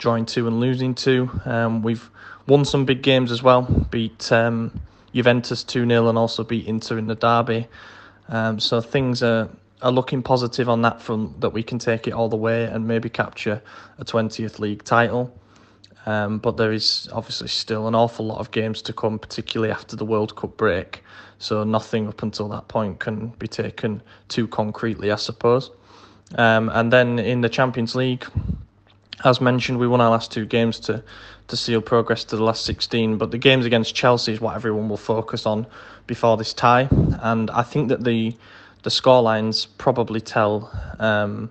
drawing 0.00 0.26
two 0.26 0.48
and 0.48 0.58
losing 0.58 0.94
two. 0.94 1.30
Um, 1.44 1.82
we've 1.82 2.10
won 2.48 2.64
some 2.64 2.84
big 2.84 3.02
games 3.02 3.30
as 3.30 3.42
well, 3.42 3.62
beat 3.90 4.32
um, 4.32 4.80
Juventus 5.14 5.62
2 5.62 5.86
0 5.86 6.08
and 6.08 6.18
also 6.18 6.42
beat 6.42 6.66
Inter 6.66 6.98
in 6.98 7.06
the 7.06 7.14
derby. 7.14 7.68
Um, 8.28 8.58
so 8.58 8.80
things 8.80 9.22
are, 9.22 9.48
are 9.82 9.92
looking 9.92 10.22
positive 10.22 10.68
on 10.68 10.82
that 10.82 11.00
front 11.00 11.40
that 11.40 11.50
we 11.50 11.62
can 11.62 11.78
take 11.78 12.08
it 12.08 12.12
all 12.12 12.28
the 12.28 12.36
way 12.36 12.64
and 12.64 12.88
maybe 12.88 13.08
capture 13.08 13.62
a 13.98 14.04
20th 14.04 14.58
league 14.58 14.82
title. 14.82 15.36
Um, 16.06 16.38
but 16.38 16.56
there 16.56 16.72
is 16.72 17.08
obviously 17.12 17.48
still 17.48 17.86
an 17.86 17.94
awful 17.94 18.26
lot 18.26 18.38
of 18.38 18.50
games 18.50 18.80
to 18.82 18.92
come, 18.92 19.18
particularly 19.18 19.70
after 19.70 19.96
the 19.96 20.04
World 20.04 20.34
Cup 20.34 20.56
break. 20.56 21.04
So 21.38 21.62
nothing 21.62 22.08
up 22.08 22.22
until 22.22 22.48
that 22.48 22.68
point 22.68 23.00
can 23.00 23.28
be 23.38 23.48
taken 23.48 24.02
too 24.28 24.48
concretely, 24.48 25.12
I 25.12 25.16
suppose. 25.16 25.70
Um, 26.36 26.70
and 26.70 26.92
then 26.92 27.18
in 27.18 27.42
the 27.42 27.48
Champions 27.48 27.94
League, 27.94 28.24
as 29.24 29.40
mentioned, 29.40 29.78
we 29.78 29.86
won 29.86 30.00
our 30.00 30.10
last 30.10 30.32
two 30.32 30.46
games 30.46 30.80
to 30.80 31.02
to 31.48 31.56
seal 31.56 31.80
progress 31.80 32.22
to 32.22 32.36
the 32.36 32.44
last 32.44 32.64
16. 32.64 33.18
But 33.18 33.32
the 33.32 33.38
games 33.38 33.66
against 33.66 33.94
Chelsea 33.94 34.32
is 34.32 34.40
what 34.40 34.54
everyone 34.54 34.88
will 34.88 34.96
focus 34.96 35.46
on 35.46 35.66
before 36.06 36.36
this 36.36 36.54
tie, 36.54 36.88
and 37.22 37.50
I 37.50 37.62
think 37.62 37.88
that 37.88 38.04
the 38.04 38.36
the 38.82 38.90
scorelines 38.90 39.66
probably 39.76 40.20
tell 40.20 40.70
um, 40.98 41.50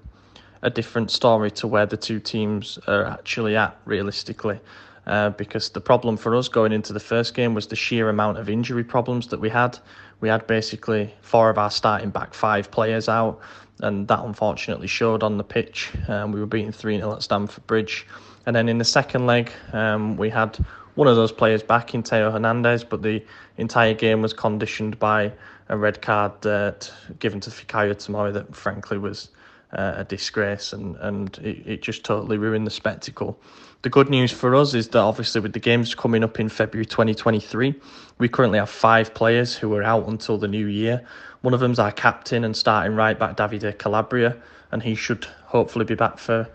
a 0.62 0.70
different 0.70 1.12
story 1.12 1.52
to 1.52 1.68
where 1.68 1.86
the 1.86 1.98
two 1.98 2.20
teams 2.20 2.80
are 2.88 3.06
actually 3.06 3.56
at 3.56 3.78
realistically. 3.86 4.60
Uh, 5.08 5.32
because 5.32 5.72
the 5.72 5.82
problem 5.82 6.18
for 6.18 6.36
us 6.36 6.48
going 6.48 6.72
into 6.72 6.94
the 6.94 7.00
first 7.00 7.34
game 7.34 7.56
was 7.56 7.66
the 7.66 7.76
sheer 7.76 8.10
amount 8.10 8.38
of 8.38 8.48
injury 8.48 8.84
problems 8.84 9.28
that 9.28 9.40
we 9.40 9.50
had. 9.50 9.80
We 10.22 10.30
had 10.30 10.46
basically 10.46 11.16
four 11.22 11.50
of 11.50 11.58
our 11.58 11.72
starting 11.72 12.12
back 12.12 12.36
five 12.36 12.70
players 12.70 13.10
out, 13.10 13.40
and 13.82 14.08
that 14.08 14.20
unfortunately 14.24 14.88
showed 14.88 15.24
on 15.24 15.38
the 15.38 15.44
pitch. 15.44 15.92
Um, 16.08 16.32
we 16.32 16.40
were 16.40 16.46
beating 16.46 16.72
3 16.72 16.98
0 16.98 17.14
at 17.14 17.24
Stamford 17.24 17.66
Bridge. 17.68 18.06
And 18.46 18.56
then 18.56 18.70
in 18.70 18.78
the 18.78 18.86
second 18.86 19.26
leg, 19.26 19.52
um, 19.74 20.18
we 20.18 20.30
had 20.30 20.58
one 20.96 21.08
of 21.08 21.16
those 21.16 21.32
players 21.32 21.64
back 21.64 21.94
in 21.94 22.04
Theo 22.04 22.32
Hernandez, 22.32 22.84
but 22.84 23.02
the 23.02 23.24
entire 23.58 23.94
game 23.94 24.22
was 24.22 24.34
conditioned 24.34 25.00
by 25.00 25.32
a 25.70 25.78
red 25.78 26.02
card 26.02 26.46
uh, 26.46 26.72
given 27.20 27.40
to 27.42 27.50
Fikayo 27.50 27.94
Tomori 27.94 28.34
that 28.34 28.56
frankly 28.56 28.98
was 28.98 29.30
uh, 29.74 29.94
a 29.98 30.04
disgrace 30.04 30.74
and, 30.74 30.96
and 30.98 31.38
it, 31.40 31.66
it 31.66 31.82
just 31.82 32.04
totally 32.04 32.38
ruined 32.38 32.66
the 32.66 32.72
spectacle. 32.72 33.40
The 33.82 33.90
good 33.90 34.10
news 34.10 34.32
for 34.32 34.56
us 34.56 34.74
is 34.74 34.90
that 34.90 35.00
obviously 35.00 35.40
with 35.40 35.54
the 35.54 35.60
games 35.60 35.96
coming 35.96 36.24
up 36.24 36.40
in 36.40 36.50
February 36.50 36.86
2023, 36.86 37.74
we 38.18 38.28
currently 38.28 38.60
have 38.60 38.70
five 38.70 39.14
players 39.14 39.56
who 39.56 39.74
are 39.76 39.84
out 39.84 40.08
until 40.08 40.38
the 40.38 40.48
new 40.48 40.66
year. 40.66 41.06
One 41.42 41.54
of 41.54 41.62
them's 41.62 41.80
our 41.80 41.92
captain 41.92 42.44
and 42.44 42.56
starting 42.56 42.96
right 42.96 43.18
back 43.18 43.38
Davide 43.38 43.78
Calabria, 43.78 44.36
and 44.72 44.84
he 44.84 44.94
should 44.94 45.26
hopefully 45.46 45.86
be 45.86 45.96
back 45.96 46.20
for 46.20 46.50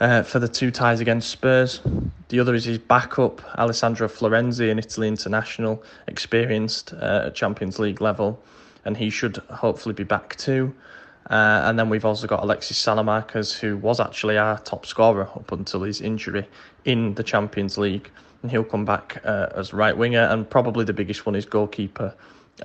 uh, 0.00 0.22
for 0.22 0.38
the 0.38 0.48
two 0.48 0.70
ties 0.70 1.00
against 1.00 1.28
Spurs. 1.28 1.80
The 2.28 2.40
other 2.40 2.54
is 2.54 2.64
his 2.64 2.78
backup, 2.78 3.42
Alessandro 3.58 4.08
Florenzi, 4.08 4.70
an 4.70 4.78
Italy 4.78 5.08
international, 5.08 5.82
experienced 6.06 6.94
uh, 6.94 7.24
at 7.26 7.34
Champions 7.34 7.78
League 7.78 8.00
level, 8.00 8.42
and 8.84 8.96
he 8.96 9.10
should 9.10 9.36
hopefully 9.50 9.94
be 9.94 10.04
back 10.04 10.36
too. 10.36 10.74
Uh, 11.28 11.62
and 11.64 11.78
then 11.78 11.90
we've 11.90 12.06
also 12.06 12.26
got 12.26 12.42
Alexis 12.42 12.82
Saelemaekers, 12.82 13.58
who 13.58 13.76
was 13.76 14.00
actually 14.00 14.38
our 14.38 14.58
top 14.60 14.86
scorer 14.86 15.28
up 15.34 15.52
until 15.52 15.82
his 15.82 16.00
injury 16.00 16.48
in 16.86 17.12
the 17.14 17.22
Champions 17.22 17.76
League. 17.76 18.10
And 18.40 18.50
he'll 18.50 18.64
come 18.64 18.86
back 18.86 19.20
uh, 19.24 19.48
as 19.54 19.74
right 19.74 19.94
winger. 19.94 20.22
And 20.22 20.48
probably 20.48 20.86
the 20.86 20.94
biggest 20.94 21.26
one 21.26 21.34
is 21.34 21.44
goalkeeper 21.44 22.14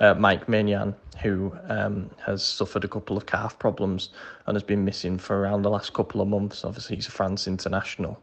uh, 0.01 0.13
Mike 0.15 0.47
Maignan, 0.47 0.93
who 1.21 1.55
um, 1.67 2.09
has 2.25 2.43
suffered 2.43 2.83
a 2.83 2.87
couple 2.87 3.17
of 3.17 3.25
calf 3.25 3.57
problems 3.59 4.09
and 4.45 4.55
has 4.55 4.63
been 4.63 4.83
missing 4.83 5.17
for 5.17 5.39
around 5.39 5.61
the 5.61 5.69
last 5.69 5.93
couple 5.93 6.21
of 6.21 6.27
months. 6.27 6.65
Obviously, 6.65 6.95
he's 6.95 7.07
a 7.07 7.11
France 7.11 7.47
international. 7.47 8.21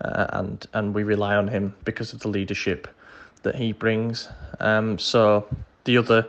Uh, 0.00 0.26
and, 0.30 0.66
and 0.72 0.94
we 0.94 1.04
rely 1.04 1.36
on 1.36 1.46
him 1.46 1.74
because 1.84 2.12
of 2.12 2.20
the 2.20 2.28
leadership 2.28 2.88
that 3.42 3.54
he 3.54 3.72
brings. 3.72 4.28
Um, 4.60 4.98
so 4.98 5.46
the 5.84 5.96
other 5.96 6.26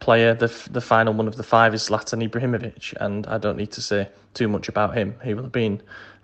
player, 0.00 0.34
the 0.34 0.52
the 0.70 0.80
final 0.80 1.12
one 1.12 1.26
of 1.26 1.36
the 1.36 1.42
five 1.42 1.74
is 1.74 1.88
Zlatan 1.88 2.28
Ibrahimovic, 2.28 2.94
and 3.00 3.26
I 3.26 3.38
don't 3.38 3.56
need 3.56 3.72
to 3.72 3.82
say 3.82 4.08
too 4.34 4.48
much 4.48 4.68
about 4.68 4.96
him. 4.96 5.14
He 5.24 5.34
will 5.34 5.44
have 5.44 5.52
been 5.52 5.80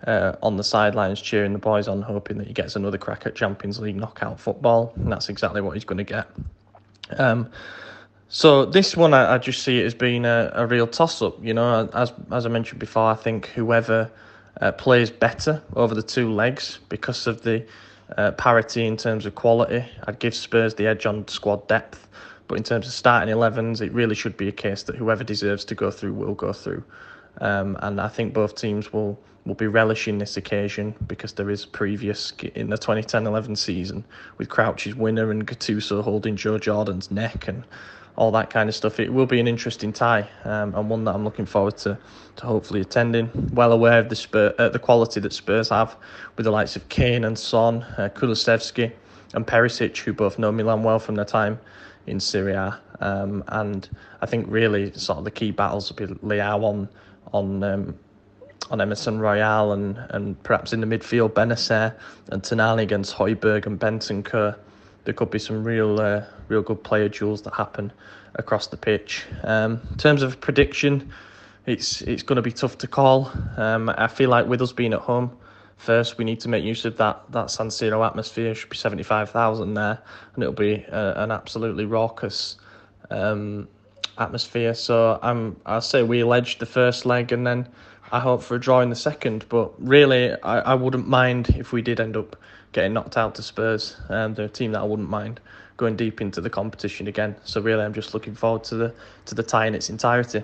uh, 0.07 0.33
on 0.41 0.57
the 0.57 0.63
sidelines 0.63 1.21
cheering 1.21 1.53
the 1.53 1.59
boys 1.59 1.87
on, 1.87 2.01
hoping 2.01 2.37
that 2.37 2.47
he 2.47 2.53
gets 2.53 2.75
another 2.75 2.97
crack 2.97 3.25
at 3.25 3.35
Champions 3.35 3.79
League 3.79 3.95
knockout 3.95 4.39
football, 4.39 4.93
and 4.95 5.11
that's 5.11 5.29
exactly 5.29 5.61
what 5.61 5.71
he's 5.71 5.85
going 5.85 5.97
to 5.97 6.03
get. 6.03 6.27
Um, 7.17 7.49
so 8.29 8.65
this 8.65 8.97
one, 8.97 9.13
I, 9.13 9.35
I, 9.35 9.37
just 9.37 9.63
see 9.63 9.79
it 9.79 9.85
as 9.85 9.93
being 9.93 10.25
a, 10.25 10.51
a 10.53 10.65
real 10.65 10.87
toss-up. 10.87 11.43
You 11.43 11.53
know, 11.53 11.89
as 11.93 12.13
as 12.31 12.45
I 12.45 12.49
mentioned 12.49 12.79
before, 12.79 13.11
I 13.11 13.15
think 13.15 13.47
whoever 13.47 14.09
uh, 14.61 14.71
plays 14.71 15.09
better 15.09 15.61
over 15.75 15.93
the 15.93 16.03
two 16.03 16.31
legs 16.31 16.79
because 16.89 17.27
of 17.27 17.41
the 17.43 17.65
uh, 18.17 18.31
parity 18.31 18.85
in 18.85 18.97
terms 18.97 19.25
of 19.25 19.35
quality, 19.35 19.85
I'd 20.07 20.19
give 20.19 20.35
Spurs 20.35 20.75
the 20.75 20.87
edge 20.87 21.05
on 21.05 21.27
squad 21.27 21.67
depth. 21.67 22.07
But 22.47 22.57
in 22.57 22.63
terms 22.63 22.87
of 22.87 22.93
starting 22.93 23.33
11s, 23.33 23.81
it 23.81 23.91
really 23.93 24.15
should 24.15 24.37
be 24.37 24.47
a 24.47 24.51
case 24.51 24.83
that 24.83 24.95
whoever 24.95 25.23
deserves 25.23 25.63
to 25.65 25.75
go 25.75 25.89
through 25.89 26.13
will 26.13 26.33
go 26.33 26.53
through. 26.53 26.83
Um, 27.41 27.77
and 27.81 27.99
I 27.99 28.09
think 28.09 28.33
both 28.33 28.55
teams 28.55 28.91
will, 28.91 29.19
will 29.45 29.55
be 29.55 29.67
relishing 29.67 30.17
this 30.17 30.37
occasion 30.37 30.93
because 31.07 31.33
there 31.33 31.49
is 31.49 31.65
previous 31.65 32.31
in 32.53 32.69
the 32.69 32.77
2010-11 32.77 33.57
season 33.57 34.05
with 34.37 34.49
Crouch's 34.49 34.95
winner 34.95 35.31
and 35.31 35.47
Gattuso 35.47 36.03
holding 36.03 36.35
Joe 36.35 36.59
Jordan's 36.59 37.09
neck 37.09 37.47
and 37.47 37.63
all 38.15 38.31
that 38.31 38.49
kind 38.49 38.69
of 38.69 38.75
stuff. 38.75 38.99
It 38.99 39.11
will 39.11 39.25
be 39.25 39.39
an 39.39 39.47
interesting 39.47 39.91
tie 39.91 40.27
um, 40.43 40.75
and 40.75 40.89
one 40.89 41.03
that 41.05 41.15
I'm 41.15 41.23
looking 41.23 41.45
forward 41.45 41.77
to, 41.77 41.97
to 42.35 42.45
hopefully 42.45 42.81
attending. 42.81 43.29
Well 43.53 43.71
aware 43.71 43.99
of 43.99 44.09
the 44.09 44.15
Spur, 44.15 44.53
uh, 44.59 44.69
the 44.69 44.79
quality 44.79 45.19
that 45.19 45.33
Spurs 45.33 45.69
have 45.69 45.95
with 46.37 46.45
the 46.45 46.51
likes 46.51 46.75
of 46.75 46.87
Kane 46.89 47.25
and 47.25 47.37
Son, 47.37 47.83
uh, 47.97 48.09
Kulusevski 48.13 48.91
and 49.33 49.47
Perisic, 49.47 49.97
who 49.97 50.13
both 50.13 50.37
know 50.37 50.51
Milan 50.51 50.83
well 50.83 50.99
from 50.99 51.15
their 51.15 51.25
time 51.25 51.59
in 52.05 52.19
Serie 52.19 52.53
A. 52.53 52.79
Um, 52.99 53.43
and 53.47 53.89
I 54.21 54.25
think 54.25 54.45
really 54.47 54.93
sort 54.93 55.17
of 55.17 55.25
the 55.25 55.31
key 55.31 55.51
battles 55.51 55.89
will 55.89 56.07
be 56.07 56.13
Leao 56.15 56.63
on 56.63 56.89
on 57.33 57.63
um, 57.63 57.97
on 58.71 58.79
Emerson 58.79 59.19
Royal 59.19 59.73
and, 59.73 59.97
and 60.09 60.41
perhaps 60.43 60.73
in 60.73 60.79
the 60.79 60.87
midfield 60.87 61.31
Bennacer 61.31 61.93
and 62.29 62.41
Tonali 62.41 62.83
against 62.83 63.15
Højbjerg 63.15 63.65
and 63.65 63.79
Bentancur. 63.79 64.55
There 65.05 65.13
could 65.13 65.31
be 65.31 65.39
some 65.39 65.63
real 65.63 65.99
uh, 65.99 66.23
real 66.47 66.61
good 66.61 66.83
player 66.83 67.09
duels 67.09 67.41
that 67.43 67.53
happen 67.53 67.91
across 68.35 68.67
the 68.67 68.77
pitch. 68.77 69.25
Um, 69.43 69.81
in 69.91 69.97
terms 69.97 70.21
of 70.23 70.39
prediction, 70.39 71.11
it's 71.65 72.01
it's 72.01 72.23
going 72.23 72.37
to 72.37 72.41
be 72.41 72.51
tough 72.51 72.77
to 72.79 72.87
call. 72.87 73.31
Um, 73.57 73.89
I 73.89 74.07
feel 74.07 74.29
like 74.29 74.47
with 74.47 74.61
us 74.61 74.71
being 74.71 74.93
at 74.93 75.01
home, 75.01 75.37
first 75.77 76.17
we 76.17 76.25
need 76.25 76.39
to 76.41 76.49
make 76.49 76.63
use 76.63 76.85
of 76.85 76.97
that 76.97 77.21
that 77.31 77.51
San 77.51 77.67
Siro 77.67 78.05
atmosphere. 78.05 78.51
It 78.51 78.55
should 78.55 78.69
be 78.69 78.77
seventy 78.77 79.03
five 79.03 79.29
thousand 79.29 79.73
there, 79.73 79.99
and 80.35 80.43
it'll 80.43 80.53
be 80.53 80.85
uh, 80.91 81.13
an 81.23 81.31
absolutely 81.31 81.85
raucous 81.85 82.57
um, 83.09 83.67
atmosphere. 84.17 84.73
So 84.73 85.19
I'm 85.21 85.57
I'll 85.65 85.81
say 85.81 86.03
we'll 86.03 86.33
edge 86.33 86.59
the 86.59 86.65
first 86.65 87.05
leg, 87.05 87.31
and 87.31 87.45
then 87.45 87.67
I 88.11 88.19
hope 88.19 88.41
for 88.41 88.55
a 88.55 88.59
draw 88.59 88.79
in 88.81 88.89
the 88.89 88.95
second. 88.95 89.45
But 89.49 89.71
really, 89.77 90.31
I, 90.43 90.59
I 90.59 90.73
wouldn't 90.75 91.07
mind 91.07 91.49
if 91.57 91.73
we 91.73 91.81
did 91.81 91.99
end 91.99 92.15
up 92.15 92.35
getting 92.73 92.93
knocked 92.93 93.17
out 93.17 93.35
to 93.35 93.41
Spurs. 93.41 93.95
Um, 94.09 94.33
they're 94.33 94.45
a 94.45 94.49
team 94.49 94.73
that 94.73 94.81
I 94.81 94.83
wouldn't 94.83 95.09
mind 95.09 95.39
going 95.77 95.95
deep 95.95 96.21
into 96.21 96.41
the 96.41 96.49
competition 96.49 97.07
again. 97.07 97.35
So 97.45 97.61
really, 97.61 97.83
I'm 97.83 97.93
just 97.93 98.13
looking 98.13 98.35
forward 98.35 98.63
to 98.65 98.75
the 98.75 98.93
to 99.25 99.35
the 99.35 99.43
tie 99.43 99.67
in 99.67 99.75
its 99.75 99.89
entirety. 99.89 100.43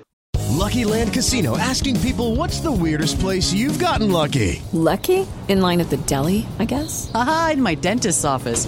Lucky 0.50 0.84
Land 0.84 1.13
Casino 1.13 1.58
asking 1.58 2.00
people 2.02 2.36
what's 2.36 2.60
the 2.60 2.72
weirdest 2.72 3.20
place 3.20 3.54
you've 3.54 3.80
gotten 3.80 4.12
lucky? 4.12 4.62
Lucky? 4.74 5.28
In 5.48 5.62
line 5.62 5.80
at 5.80 5.89
the 5.89 5.98
deli, 5.98 6.46
I 6.60 6.65
guess? 6.65 7.12
Aha, 7.13 7.52
in 7.54 7.62
my 7.62 7.76
dentist's 7.76 8.26
office. 8.26 8.68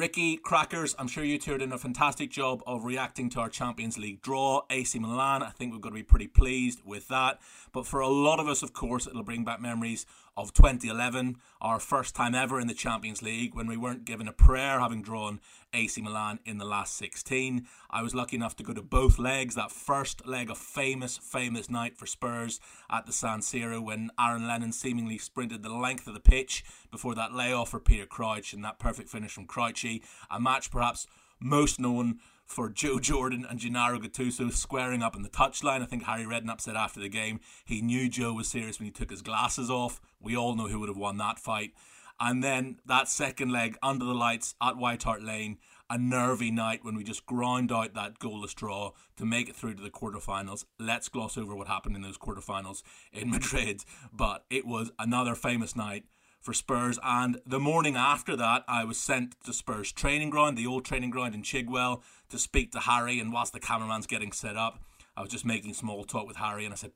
Ricky, 0.00 0.38
Crackers, 0.38 0.94
I'm 0.98 1.08
sure 1.08 1.24
you 1.24 1.36
two 1.36 1.58
did 1.58 1.70
a 1.70 1.76
fantastic 1.76 2.30
job 2.30 2.62
of 2.66 2.86
reacting 2.86 3.28
to 3.30 3.40
our 3.40 3.50
Champions 3.50 3.98
League 3.98 4.22
draw. 4.22 4.62
AC 4.70 4.98
Milan, 4.98 5.42
I 5.42 5.50
think 5.50 5.74
we're 5.74 5.78
going 5.78 5.94
to 5.94 6.00
be 6.00 6.02
pretty 6.02 6.26
pleased 6.26 6.80
with 6.86 7.08
that. 7.08 7.38
But 7.70 7.86
for 7.86 8.00
a 8.00 8.08
lot 8.08 8.40
of 8.40 8.48
us, 8.48 8.62
of 8.62 8.72
course, 8.72 9.06
it'll 9.06 9.22
bring 9.22 9.44
back 9.44 9.60
memories 9.60 10.06
of 10.40 10.54
2011, 10.54 11.36
our 11.60 11.78
first 11.78 12.14
time 12.14 12.34
ever 12.34 12.58
in 12.58 12.66
the 12.66 12.72
Champions 12.72 13.20
League, 13.20 13.54
when 13.54 13.66
we 13.66 13.76
weren't 13.76 14.06
given 14.06 14.26
a 14.26 14.32
prayer 14.32 14.80
having 14.80 15.02
drawn 15.02 15.38
AC 15.74 16.00
Milan 16.00 16.38
in 16.46 16.56
the 16.56 16.64
last 16.64 16.96
16. 16.96 17.66
I 17.90 18.02
was 18.02 18.14
lucky 18.14 18.36
enough 18.36 18.56
to 18.56 18.62
go 18.62 18.72
to 18.72 18.80
both 18.80 19.18
legs, 19.18 19.54
that 19.56 19.70
first 19.70 20.26
leg 20.26 20.48
of 20.48 20.56
famous, 20.56 21.18
famous 21.18 21.68
night 21.68 21.98
for 21.98 22.06
Spurs 22.06 22.58
at 22.90 23.04
the 23.04 23.12
San 23.12 23.40
Siro 23.40 23.84
when 23.84 24.10
Aaron 24.18 24.48
Lennon 24.48 24.72
seemingly 24.72 25.18
sprinted 25.18 25.62
the 25.62 25.68
length 25.68 26.06
of 26.06 26.14
the 26.14 26.20
pitch 26.20 26.64
before 26.90 27.14
that 27.16 27.34
layoff 27.34 27.68
for 27.68 27.78
Peter 27.78 28.06
Crouch 28.06 28.54
and 28.54 28.64
that 28.64 28.78
perfect 28.78 29.10
finish 29.10 29.32
from 29.32 29.44
Crouchy. 29.44 30.02
A 30.30 30.40
match 30.40 30.70
perhaps 30.70 31.06
most 31.38 31.78
known 31.78 32.18
for 32.50 32.68
Joe 32.68 32.98
Jordan 32.98 33.46
and 33.48 33.60
Gennaro 33.60 34.00
Gattuso 34.00 34.52
squaring 34.52 35.02
up 35.02 35.14
in 35.14 35.22
the 35.22 35.28
touchline. 35.28 35.82
I 35.82 35.86
think 35.86 36.02
Harry 36.02 36.24
Redknapp 36.24 36.60
said 36.60 36.74
after 36.74 36.98
the 36.98 37.08
game 37.08 37.38
he 37.64 37.80
knew 37.80 38.08
Joe 38.08 38.32
was 38.32 38.48
serious 38.48 38.80
when 38.80 38.86
he 38.86 38.90
took 38.90 39.10
his 39.10 39.22
glasses 39.22 39.70
off. 39.70 40.00
We 40.20 40.36
all 40.36 40.56
know 40.56 40.66
who 40.66 40.80
would 40.80 40.88
have 40.88 40.98
won 40.98 41.16
that 41.18 41.38
fight. 41.38 41.74
And 42.18 42.42
then 42.42 42.78
that 42.84 43.08
second 43.08 43.52
leg 43.52 43.78
under 43.82 44.04
the 44.04 44.14
lights 44.14 44.56
at 44.60 44.76
White 44.76 45.04
Hart 45.04 45.22
Lane, 45.22 45.58
a 45.88 45.96
nervy 45.96 46.50
night 46.50 46.80
when 46.84 46.96
we 46.96 47.04
just 47.04 47.24
ground 47.24 47.70
out 47.70 47.94
that 47.94 48.18
goalless 48.18 48.54
draw 48.54 48.92
to 49.16 49.24
make 49.24 49.48
it 49.48 49.54
through 49.54 49.74
to 49.74 49.82
the 49.82 49.88
quarterfinals. 49.88 50.64
Let's 50.78 51.08
gloss 51.08 51.38
over 51.38 51.54
what 51.54 51.68
happened 51.68 51.94
in 51.94 52.02
those 52.02 52.18
quarterfinals 52.18 52.82
in 53.12 53.30
Madrid, 53.30 53.84
but 54.12 54.44
it 54.50 54.66
was 54.66 54.90
another 54.98 55.36
famous 55.36 55.76
night 55.76 56.04
for 56.40 56.52
Spurs. 56.52 56.98
And 57.04 57.40
the 57.46 57.60
morning 57.60 57.96
after 57.96 58.34
that, 58.36 58.64
I 58.66 58.84
was 58.84 58.98
sent 58.98 59.36
to 59.44 59.52
Spurs 59.52 59.92
training 59.92 60.30
ground, 60.30 60.56
the 60.56 60.66
old 60.66 60.84
training 60.84 61.10
ground 61.10 61.34
in 61.34 61.42
Chigwell, 61.42 62.02
to 62.30 62.38
speak 62.38 62.72
to 62.72 62.80
Harry. 62.80 63.20
And 63.20 63.32
whilst 63.32 63.52
the 63.52 63.60
cameraman's 63.60 64.06
getting 64.06 64.32
set 64.32 64.56
up, 64.56 64.80
I 65.16 65.20
was 65.20 65.30
just 65.30 65.44
making 65.44 65.74
small 65.74 66.04
talk 66.04 66.26
with 66.26 66.36
Harry, 66.36 66.64
and 66.64 66.72
I 66.72 66.76
said, 66.76 66.92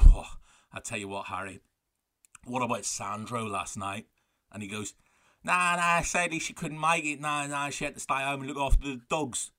I 0.72 0.80
tell 0.80 0.98
you 0.98 1.09
what, 1.09 1.26
Harry, 1.26 1.61
what 2.44 2.62
about 2.62 2.85
Sandro 2.85 3.44
last 3.46 3.76
night? 3.76 4.07
And 4.50 4.62
he 4.62 4.68
goes, 4.68 4.94
Nah, 5.42 5.76
nah, 5.76 6.00
Sadie, 6.00 6.38
she 6.38 6.54
couldn't 6.54 6.80
make 6.80 7.04
it. 7.04 7.20
Nah, 7.20 7.46
nah, 7.46 7.68
she 7.68 7.85
had 7.85 7.94
to 7.94 8.00
stay 8.00 8.22
home 8.22 8.40
and 8.40 8.48
look 8.48 8.59
after 8.59 8.88
the 8.88 9.00
dogs. 9.11 9.50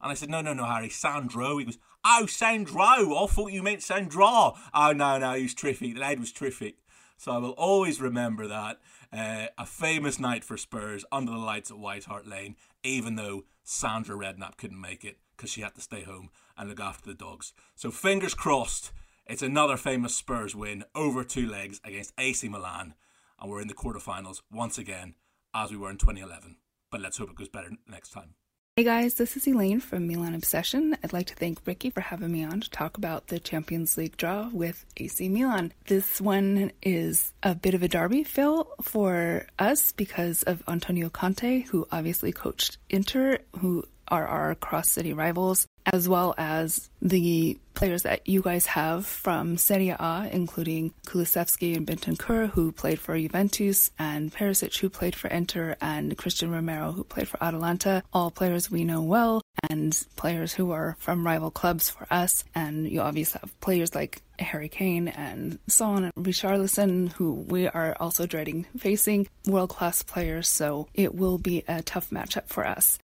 And 0.00 0.10
I 0.10 0.14
said, 0.14 0.28
No, 0.28 0.42
no, 0.42 0.52
no, 0.52 0.64
Harry, 0.64 0.90
Sandro. 0.90 1.58
He 1.58 1.64
goes, 1.64 1.78
Oh, 2.04 2.26
Sandro. 2.26 2.82
I 2.82 3.26
thought 3.28 3.52
you 3.52 3.62
meant 3.62 3.82
Sandra. 3.82 4.52
Oh, 4.74 4.92
no, 4.94 5.18
no, 5.18 5.32
he 5.34 5.44
was 5.44 5.54
terrific. 5.54 5.94
The 5.94 6.00
lad 6.00 6.20
was 6.20 6.32
terrific. 6.32 6.76
So 7.16 7.32
I 7.32 7.38
will 7.38 7.50
always 7.50 8.00
remember 8.00 8.46
that. 8.48 8.78
Uh, 9.12 9.46
a 9.58 9.66
famous 9.66 10.18
night 10.18 10.42
for 10.42 10.56
Spurs 10.56 11.04
under 11.12 11.32
the 11.32 11.38
lights 11.38 11.70
at 11.70 11.78
White 11.78 12.04
Hart 12.04 12.26
Lane, 12.26 12.56
even 12.82 13.16
though 13.16 13.44
Sandra 13.62 14.16
Redknapp 14.16 14.56
couldn't 14.56 14.80
make 14.80 15.04
it 15.04 15.18
because 15.36 15.50
she 15.50 15.60
had 15.60 15.74
to 15.74 15.82
stay 15.82 16.02
home 16.02 16.30
and 16.56 16.68
look 16.68 16.80
after 16.80 17.10
the 17.10 17.14
dogs. 17.14 17.52
So 17.74 17.90
fingers 17.90 18.32
crossed, 18.32 18.92
it's 19.26 19.42
another 19.42 19.76
famous 19.76 20.16
Spurs 20.16 20.54
win 20.54 20.84
over 20.94 21.24
two 21.24 21.46
legs 21.46 21.80
against 21.84 22.14
AC 22.16 22.48
Milan, 22.48 22.94
and 23.40 23.50
we're 23.50 23.60
in 23.60 23.68
the 23.68 23.74
quarterfinals 23.74 24.40
once 24.50 24.78
again 24.78 25.14
as 25.54 25.70
we 25.70 25.76
were 25.76 25.90
in 25.90 25.98
2011. 25.98 26.56
But 26.90 27.00
let's 27.00 27.18
hope 27.18 27.30
it 27.30 27.36
goes 27.36 27.48
better 27.48 27.70
next 27.86 28.10
time. 28.10 28.34
Hey 28.74 28.84
guys, 28.84 29.12
this 29.12 29.36
is 29.36 29.46
Elaine 29.46 29.80
from 29.80 30.08
Milan 30.08 30.34
Obsession. 30.34 30.96
I'd 31.04 31.12
like 31.12 31.26
to 31.26 31.34
thank 31.34 31.58
Ricky 31.66 31.90
for 31.90 32.00
having 32.00 32.32
me 32.32 32.42
on 32.42 32.62
to 32.62 32.70
talk 32.70 32.96
about 32.96 33.26
the 33.26 33.38
Champions 33.38 33.98
League 33.98 34.16
draw 34.16 34.48
with 34.48 34.86
AC 34.96 35.28
Milan. 35.28 35.74
This 35.88 36.22
one 36.22 36.72
is 36.82 37.34
a 37.42 37.54
bit 37.54 37.74
of 37.74 37.82
a 37.82 37.88
derby, 37.88 38.24
Phil, 38.24 38.66
for 38.80 39.44
us 39.58 39.92
because 39.92 40.42
of 40.44 40.62
Antonio 40.66 41.10
Conte, 41.10 41.64
who 41.64 41.86
obviously 41.92 42.32
coached 42.32 42.78
Inter, 42.88 43.40
who 43.58 43.84
are 44.08 44.26
our 44.26 44.54
cross 44.54 44.90
city 44.90 45.12
rivals, 45.12 45.66
as 45.86 46.08
well 46.08 46.34
as 46.38 46.88
the 47.00 47.58
players 47.74 48.02
that 48.02 48.28
you 48.28 48.42
guys 48.42 48.66
have 48.66 49.06
from 49.06 49.56
Serie 49.56 49.90
A, 49.90 50.28
including 50.30 50.92
Kulusevski 51.06 51.76
and 51.76 51.86
Bentancur, 51.86 52.50
who 52.50 52.72
played 52.72 53.00
for 53.00 53.18
Juventus, 53.18 53.90
and 53.98 54.32
Perisic, 54.32 54.78
who 54.78 54.90
played 54.90 55.14
for 55.16 55.28
Inter, 55.28 55.76
and 55.80 56.16
Cristian 56.16 56.52
Romero, 56.52 56.92
who 56.92 57.04
played 57.04 57.28
for 57.28 57.42
Atalanta. 57.42 58.02
All 58.12 58.30
players 58.30 58.70
we 58.70 58.84
know 58.84 59.02
well, 59.02 59.42
and 59.70 60.00
players 60.16 60.52
who 60.52 60.70
are 60.70 60.96
from 60.98 61.26
rival 61.26 61.50
clubs 61.50 61.90
for 61.90 62.06
us. 62.10 62.44
And 62.54 62.88
you 62.88 63.00
obviously 63.00 63.40
have 63.40 63.58
players 63.60 63.94
like 63.94 64.22
Harry 64.38 64.68
Kane 64.68 65.08
and 65.08 65.58
Son 65.66 66.04
and 66.04 66.12
Richarlison, 66.14 67.12
who 67.12 67.32
we 67.32 67.68
are 67.68 67.96
also 67.98 68.26
dreading 68.26 68.66
facing, 68.76 69.28
world 69.46 69.70
class 69.70 70.02
players. 70.02 70.48
So 70.48 70.88
it 70.94 71.14
will 71.14 71.38
be 71.38 71.64
a 71.68 71.82
tough 71.82 72.10
matchup 72.10 72.48
for 72.48 72.66
us. 72.66 72.98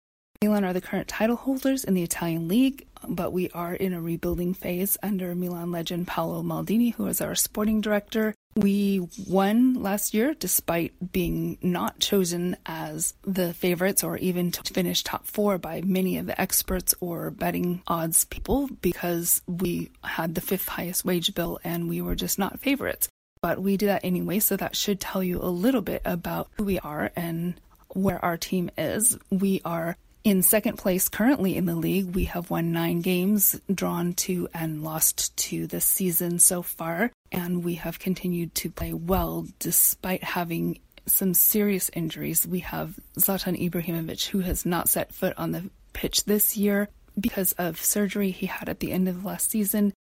Milan 0.43 0.63
are 0.63 0.73
the 0.73 0.81
current 0.81 1.07
title 1.07 1.35
holders 1.35 1.83
in 1.83 1.95
the 1.95 2.03
Italian 2.03 2.47
league, 2.47 2.85
but 3.07 3.33
we 3.33 3.49
are 3.51 3.73
in 3.73 3.93
a 3.93 4.01
rebuilding 4.01 4.53
phase 4.53 4.95
under 5.01 5.33
Milan 5.33 5.71
legend 5.71 6.05
Paolo 6.07 6.43
Maldini, 6.43 6.93
who 6.93 7.07
is 7.07 7.21
our 7.21 7.33
sporting 7.33 7.81
director. 7.81 8.35
We 8.55 9.07
won 9.27 9.81
last 9.81 10.13
year 10.13 10.35
despite 10.35 11.11
being 11.11 11.57
not 11.61 11.99
chosen 11.99 12.55
as 12.65 13.15
the 13.23 13.53
favorites 13.53 14.03
or 14.03 14.17
even 14.17 14.51
to 14.51 14.73
finish 14.73 15.03
top 15.03 15.25
four 15.25 15.57
by 15.57 15.81
many 15.81 16.17
of 16.17 16.27
the 16.27 16.39
experts 16.39 16.93
or 16.99 17.31
betting 17.31 17.81
odds 17.87 18.25
people 18.25 18.69
because 18.81 19.41
we 19.47 19.89
had 20.03 20.35
the 20.35 20.41
fifth 20.41 20.67
highest 20.67 21.03
wage 21.03 21.33
bill 21.33 21.59
and 21.63 21.89
we 21.89 22.01
were 22.01 22.15
just 22.15 22.37
not 22.37 22.59
favorites. 22.59 23.09
But 23.41 23.61
we 23.61 23.77
did 23.77 23.89
that 23.89 24.03
anyway, 24.03 24.39
so 24.39 24.55
that 24.57 24.75
should 24.75 24.99
tell 24.99 25.23
you 25.23 25.39
a 25.41 25.49
little 25.49 25.81
bit 25.81 26.01
about 26.05 26.49
who 26.57 26.63
we 26.63 26.79
are 26.79 27.11
and 27.15 27.59
where 27.89 28.23
our 28.23 28.37
team 28.37 28.69
is. 28.77 29.17
We 29.29 29.61
are 29.63 29.97
in 30.27 30.43
second 30.43 30.77
place 30.77 31.07
currently 31.07 31.55
in 31.55 31.65
the 31.67 31.75
league, 31.75 32.13
we 32.13 32.25
have 32.25 32.49
won 32.49 32.73
nine 32.73 32.99
games, 32.99 33.57
drawn 33.73 34.11
two 34.11 34.49
and 34.53 34.83
lost 34.83 35.33
two 35.37 35.65
this 35.67 35.85
season 35.85 36.37
so 36.37 36.61
far, 36.61 37.13
and 37.31 37.63
we 37.63 37.75
have 37.75 37.97
continued 37.97 38.53
to 38.53 38.69
play 38.69 38.91
well 38.91 39.47
despite 39.59 40.21
having 40.25 40.79
some 41.05 41.33
serious 41.33 41.89
injuries. 41.93 42.45
We 42.45 42.59
have 42.59 42.99
Zlatan 43.17 43.57
Ibrahimovic, 43.57 44.27
who 44.27 44.39
has 44.39 44.65
not 44.65 44.89
set 44.89 45.13
foot 45.13 45.33
on 45.37 45.53
the 45.53 45.69
pitch 45.93 46.25
this 46.25 46.57
year 46.57 46.89
because 47.17 47.53
of 47.53 47.81
surgery 47.81 48.31
he 48.31 48.47
had 48.47 48.67
at 48.67 48.81
the 48.81 48.91
end 48.91 49.07
of 49.07 49.23
last 49.23 49.49
season. 49.51 49.93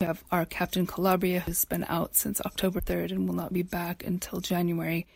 We 0.00 0.06
have 0.06 0.22
our 0.30 0.44
captain 0.44 0.86
Calabria, 0.86 1.40
who's 1.40 1.64
been 1.64 1.86
out 1.88 2.14
since 2.14 2.40
October 2.42 2.80
3rd 2.80 3.10
and 3.10 3.26
will 3.26 3.34
not 3.34 3.52
be 3.52 3.62
back 3.62 4.06
until 4.06 4.40
January. 4.40 5.08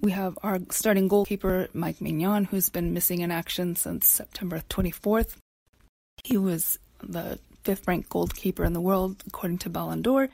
We 0.00 0.12
have 0.12 0.38
our 0.42 0.60
starting 0.70 1.08
goalkeeper, 1.08 1.68
Mike 1.74 1.98
Maignan, 2.00 2.46
who's 2.46 2.70
been 2.70 2.94
missing 2.94 3.20
in 3.20 3.30
action 3.30 3.76
since 3.76 4.08
September 4.08 4.62
24th. 4.70 5.36
He 6.24 6.38
was 6.38 6.78
the 7.02 7.38
fifth 7.64 7.86
ranked 7.86 8.08
goalkeeper 8.08 8.64
in 8.64 8.72
the 8.72 8.80
world, 8.80 9.22
according 9.26 9.58
to 9.58 9.68
Ballon 9.68 10.00
d'Or. 10.00 10.30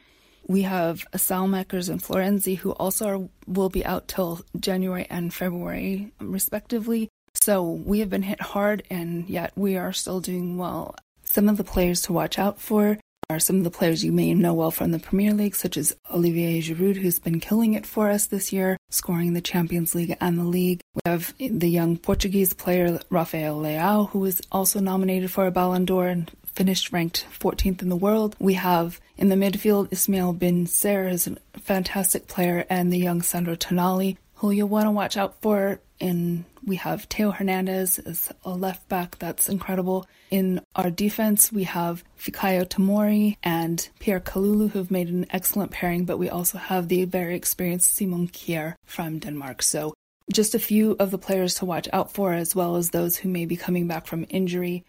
We 0.46 0.62
have 0.62 1.04
Saelemaekers 1.12 1.88
and 1.88 2.00
Florenzi, 2.00 2.56
who 2.56 2.70
also 2.72 3.06
are, 3.08 3.28
will 3.48 3.68
be 3.68 3.84
out 3.84 4.06
till 4.06 4.40
January 4.58 5.06
and 5.10 5.34
February, 5.34 6.12
respectively. 6.20 7.08
So 7.34 7.68
we 7.68 7.98
have 7.98 8.10
been 8.10 8.22
hit 8.22 8.40
hard, 8.40 8.84
and 8.88 9.28
yet 9.28 9.52
we 9.56 9.76
are 9.76 9.92
still 9.92 10.20
doing 10.20 10.56
well. 10.56 10.94
Some 11.24 11.48
of 11.48 11.56
the 11.56 11.64
players 11.64 12.02
to 12.02 12.12
watch 12.12 12.38
out 12.38 12.60
for 12.60 12.98
are 13.28 13.40
some 13.40 13.56
of 13.56 13.64
the 13.64 13.70
players 13.70 14.04
you 14.04 14.12
may 14.12 14.32
know 14.34 14.54
well 14.54 14.70
from 14.70 14.92
the 14.92 15.00
Premier 15.00 15.34
League, 15.34 15.56
such 15.56 15.76
as 15.76 15.96
Olivier 16.14 16.60
Giroud, 16.60 16.96
who's 16.96 17.18
been 17.18 17.40
killing 17.40 17.74
it 17.74 17.84
for 17.84 18.08
us 18.08 18.26
this 18.26 18.52
year, 18.52 18.76
scoring 18.90 19.32
the 19.32 19.40
Champions 19.40 19.96
League 19.96 20.16
and 20.20 20.38
the 20.38 20.44
league. 20.44 20.80
We 20.94 21.00
have 21.06 21.34
the 21.38 21.68
young 21.68 21.96
Portuguese 21.96 22.52
player 22.52 23.00
Rafael 23.10 23.58
Leao, 23.58 24.10
who 24.10 24.20
was 24.20 24.40
also 24.52 24.78
nominated 24.78 25.32
for 25.32 25.46
a 25.46 25.50
Ballon 25.50 25.84
d'Or 25.84 26.06
and 26.06 26.30
finished 26.44 26.92
ranked 26.92 27.26
14th 27.36 27.82
in 27.82 27.88
the 27.88 27.96
world. 27.96 28.36
We 28.38 28.54
have 28.54 29.00
in 29.16 29.28
the 29.28 29.34
midfield 29.34 29.92
Ismail 29.92 30.34
Bennacer 30.34 31.10
is 31.10 31.26
a 31.26 31.36
fantastic 31.58 32.28
player, 32.28 32.64
and 32.70 32.92
the 32.92 32.98
young 32.98 33.22
Sandro 33.22 33.56
Tonali, 33.56 34.18
who 34.36 34.52
you'll 34.52 34.68
want 34.68 34.86
to 34.86 34.92
watch 34.92 35.16
out 35.16 35.40
for. 35.42 35.80
And 36.00 36.44
we 36.64 36.76
have 36.76 37.04
Theo 37.04 37.30
Hernandez 37.30 37.98
as 37.98 38.30
a 38.44 38.50
left 38.50 38.88
back 38.88 39.18
that's 39.18 39.48
incredible. 39.48 40.06
In 40.30 40.60
our 40.74 40.90
defense, 40.90 41.52
we 41.52 41.64
have 41.64 42.04
Fikayo 42.18 42.66
Tomori 42.66 43.36
and 43.42 43.88
Pierre 43.98 44.20
Kalulu, 44.20 44.70
who've 44.70 44.90
made 44.90 45.08
an 45.08 45.26
excellent 45.30 45.70
pairing, 45.70 46.04
but 46.04 46.18
we 46.18 46.28
also 46.28 46.58
have 46.58 46.88
the 46.88 47.04
very 47.04 47.34
experienced 47.36 47.96
Simon 47.96 48.28
Kjær 48.28 48.74
from 48.84 49.18
Denmark. 49.18 49.62
So 49.62 49.94
just 50.32 50.54
a 50.54 50.58
few 50.58 50.96
of 50.98 51.10
the 51.10 51.18
players 51.18 51.54
to 51.56 51.64
watch 51.64 51.88
out 51.92 52.12
for, 52.12 52.32
as 52.32 52.54
well 52.54 52.76
as 52.76 52.90
those 52.90 53.16
who 53.16 53.28
may 53.28 53.46
be 53.46 53.56
coming 53.56 53.86
back 53.86 54.06
from 54.06 54.26
injury. 54.28 54.84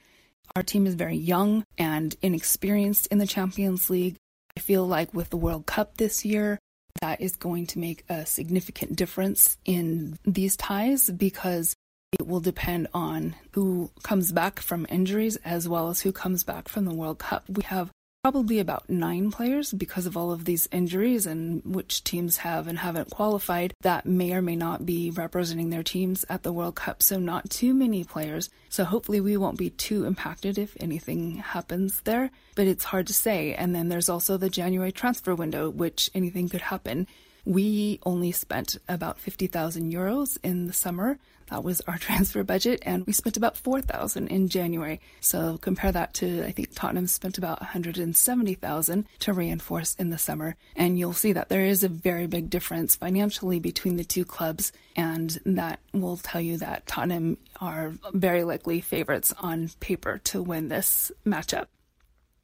Our 0.55 0.63
team 0.63 0.87
is 0.87 0.95
very 0.95 1.17
young 1.17 1.63
and 1.77 2.15
inexperienced 2.21 3.07
in 3.07 3.19
the 3.19 3.27
Champions 3.27 3.89
League. 3.89 4.15
I 4.55 4.59
feel 4.59 4.87
like 4.87 5.13
with 5.13 5.29
the 5.29 5.37
World 5.37 5.67
Cup 5.67 5.97
this 5.97 6.25
year, 6.25 6.57
that 7.01 7.21
is 7.21 7.35
going 7.35 7.67
to 7.67 7.79
make 7.79 8.03
a 8.09 8.25
significant 8.25 8.95
difference 8.95 9.57
in 9.65 10.17
these 10.25 10.55
ties 10.55 11.09
because 11.09 11.75
it 12.13 12.25
will 12.25 12.39
depend 12.39 12.87
on 12.93 13.35
who 13.51 13.91
comes 14.03 14.31
back 14.31 14.59
from 14.59 14.85
injuries 14.89 15.35
as 15.37 15.67
well 15.67 15.89
as 15.89 16.01
who 16.01 16.11
comes 16.11 16.43
back 16.43 16.69
from 16.69 16.85
the 16.85 16.93
World 16.93 17.19
Cup. 17.19 17.43
We 17.49 17.63
have 17.63 17.91
probably 18.27 18.59
about 18.59 18.89
nine 18.89 19.31
players 19.31 19.71
because 19.71 20.05
of 20.05 20.17
all 20.17 20.33
of 20.33 20.43
these 20.43 20.67
injuries 20.73 21.25
and 21.25 21.63
which 21.63 22.03
teams 22.03 22.35
have 22.35 22.67
and 22.67 22.79
haven't 22.79 23.09
qualified 23.09 23.73
that 23.83 24.05
may 24.05 24.33
or 24.33 24.41
may 24.41 24.53
not 24.53 24.85
be 24.85 25.09
representing 25.11 25.69
their 25.69 25.81
teams 25.81 26.25
at 26.29 26.43
the 26.43 26.51
World 26.51 26.75
Cup. 26.75 27.01
So, 27.01 27.19
not 27.19 27.49
too 27.49 27.73
many 27.73 28.03
players. 28.03 28.49
So, 28.67 28.83
hopefully, 28.83 29.21
we 29.21 29.37
won't 29.37 29.57
be 29.57 29.69
too 29.69 30.03
impacted 30.03 30.57
if 30.57 30.75
anything 30.81 31.37
happens 31.37 32.01
there, 32.01 32.29
but 32.55 32.67
it's 32.67 32.83
hard 32.83 33.07
to 33.07 33.13
say. 33.13 33.53
And 33.53 33.73
then 33.73 33.87
there's 33.87 34.09
also 34.09 34.35
the 34.35 34.49
January 34.49 34.91
transfer 34.91 35.33
window, 35.33 35.69
which 35.69 36.09
anything 36.13 36.49
could 36.49 36.63
happen. 36.63 37.07
We 37.45 38.01
only 38.05 38.33
spent 38.33 38.77
about 38.89 39.21
50,000 39.21 39.89
euros 39.89 40.37
in 40.43 40.67
the 40.67 40.73
summer. 40.73 41.17
That 41.49 41.63
was 41.63 41.81
our 41.81 41.97
transfer 42.07 42.43
budget, 42.43 42.81
and 42.85 43.05
we 43.05 43.13
spent 43.13 43.37
about 43.37 43.57
4,000 43.57 44.27
in 44.27 44.47
January. 44.47 44.99
So 45.21 45.57
compare 45.57 45.91
that 45.91 46.13
to, 46.15 46.43
I 46.45 46.51
think 46.51 46.69
Tottenham 46.73 47.07
spent 47.07 47.37
about 47.37 47.61
170,000 47.61 49.05
to 49.19 49.33
reinforce 49.33 49.95
in 49.95 50.09
the 50.09 50.17
summer. 50.17 50.55
And 50.75 50.99
you'll 50.99 51.13
see 51.13 51.33
that 51.33 51.49
there 51.49 51.65
is 51.65 51.83
a 51.83 51.89
very 51.89 52.27
big 52.27 52.49
difference 52.49 52.95
financially 52.95 53.59
between 53.59 53.95
the 53.95 54.03
two 54.03 54.25
clubs, 54.25 54.71
and 54.95 55.37
that 55.45 55.79
will 55.93 56.17
tell 56.17 56.41
you 56.41 56.57
that 56.57 56.87
Tottenham 56.87 57.37
are 57.61 57.93
very 58.13 58.43
likely 58.43 58.81
favorites 58.81 59.33
on 59.39 59.69
paper 59.79 60.19
to 60.25 60.41
win 60.41 60.67
this 60.67 61.11
matchup. 61.25 61.67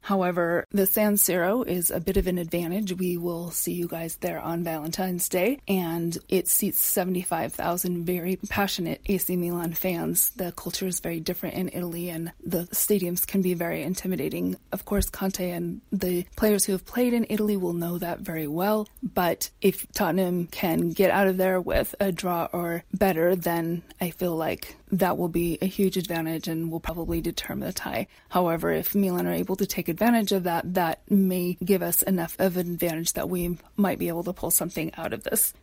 However, 0.04 0.66
the 0.70 0.84
San 0.86 1.14
Siro 1.14 1.66
is 1.66 1.90
a 1.90 1.98
bit 1.98 2.18
of 2.18 2.26
an 2.26 2.36
advantage. 2.36 2.92
We 2.92 3.16
will 3.16 3.50
see 3.50 3.72
you 3.72 3.88
guys 3.88 4.16
there 4.16 4.38
on 4.38 4.62
Valentine's 4.62 5.30
Day, 5.30 5.60
and 5.66 6.16
it 6.28 6.46
seats 6.46 6.78
75,000 6.78 8.04
very 8.04 8.36
passionate 8.36 9.00
AC 9.06 9.34
Milan 9.34 9.72
fans. 9.72 10.28
The 10.36 10.52
culture 10.52 10.86
is 10.86 11.00
very 11.00 11.20
different 11.20 11.54
in 11.54 11.70
Italy, 11.72 12.10
and 12.10 12.32
the 12.44 12.64
stadiums 12.64 13.26
can 13.26 13.40
be 13.40 13.54
very 13.54 13.82
intimidating. 13.82 14.56
Of 14.72 14.84
course, 14.84 15.08
Conte 15.08 15.50
and 15.50 15.80
the 15.90 16.26
players 16.36 16.66
who 16.66 16.72
have 16.72 16.84
played 16.84 17.14
in 17.14 17.24
Italy 17.30 17.56
will 17.56 17.72
know 17.72 17.96
that 17.96 18.20
very 18.20 18.46
well, 18.46 18.86
but 19.02 19.48
if 19.62 19.90
Tottenham 19.92 20.48
can 20.48 20.90
get 20.90 21.12
out 21.12 21.28
of 21.28 21.38
there 21.38 21.62
with 21.62 21.94
a 21.98 22.12
draw 22.12 22.50
or 22.52 22.84
better, 22.92 23.34
then 23.34 23.82
I 24.02 24.10
feel 24.10 24.36
like 24.36 24.76
that 24.98 25.18
will 25.18 25.28
be 25.28 25.58
a 25.60 25.66
huge 25.66 25.96
advantage 25.96 26.48
and 26.48 26.70
will 26.70 26.80
probably 26.80 27.20
determine 27.20 27.66
the 27.66 27.72
tie. 27.72 28.06
However, 28.28 28.70
if 28.70 28.94
Milan 28.94 29.26
are 29.26 29.32
able 29.32 29.56
to 29.56 29.66
take 29.66 29.88
advantage 29.88 30.32
of 30.32 30.44
that, 30.44 30.74
that 30.74 31.10
may 31.10 31.56
give 31.64 31.82
us 31.82 32.02
enough 32.02 32.36
of 32.38 32.56
an 32.56 32.72
advantage 32.72 33.14
that 33.14 33.28
we 33.28 33.58
might 33.76 33.98
be 33.98 34.08
able 34.08 34.24
to 34.24 34.32
pull 34.32 34.50
something 34.50 34.92
out 34.96 35.12
of 35.12 35.24
this. 35.24 35.54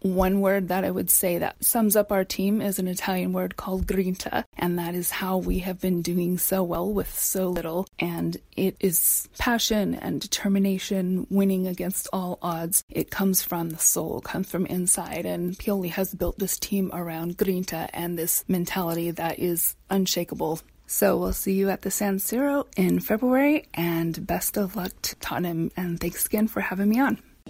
One 0.00 0.40
word 0.40 0.68
that 0.68 0.84
I 0.84 0.90
would 0.90 1.10
say 1.10 1.38
that 1.38 1.64
sums 1.64 1.96
up 1.96 2.12
our 2.12 2.24
team 2.24 2.60
is 2.60 2.78
an 2.78 2.86
Italian 2.86 3.32
word 3.32 3.56
called 3.56 3.86
grinta, 3.86 4.44
and 4.56 4.78
that 4.78 4.94
is 4.94 5.10
how 5.10 5.38
we 5.38 5.60
have 5.60 5.80
been 5.80 6.02
doing 6.02 6.38
so 6.38 6.62
well 6.62 6.92
with 6.92 7.12
so 7.18 7.48
little. 7.48 7.86
And 7.98 8.36
it 8.56 8.76
is 8.80 9.28
passion 9.38 9.94
and 9.94 10.20
determination, 10.20 11.26
winning 11.30 11.66
against 11.66 12.08
all 12.12 12.38
odds. 12.42 12.84
It 12.90 13.10
comes 13.10 13.42
from 13.42 13.70
the 13.70 13.78
soul, 13.78 14.20
comes 14.20 14.50
from 14.50 14.66
inside, 14.66 15.26
and 15.26 15.58
Pioli 15.58 15.90
has 15.90 16.14
built 16.14 16.38
this 16.38 16.58
team 16.58 16.90
around 16.92 17.38
grinta 17.38 17.88
and 17.92 18.18
this 18.18 18.44
mentality 18.48 19.10
that 19.12 19.38
is 19.38 19.76
unshakable. 19.90 20.60
So 20.86 21.16
we'll 21.16 21.32
see 21.32 21.54
you 21.54 21.68
at 21.70 21.82
the 21.82 21.90
San 21.90 22.18
Siro 22.18 22.66
in 22.76 23.00
February, 23.00 23.66
and 23.74 24.24
best 24.24 24.56
of 24.56 24.76
luck 24.76 24.92
to 25.02 25.16
Tottenham, 25.16 25.72
and 25.76 25.98
thanks 25.98 26.26
again 26.26 26.46
for 26.46 26.60
having 26.60 26.88
me 26.88 27.00
on. 27.00 27.18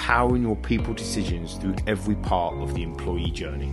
powering 0.00 0.42
your 0.42 0.56
people 0.56 0.94
decisions 0.94 1.56
through 1.56 1.76
every 1.86 2.14
part 2.16 2.54
of 2.54 2.72
the 2.72 2.82
employee 2.82 3.30
journey. 3.30 3.70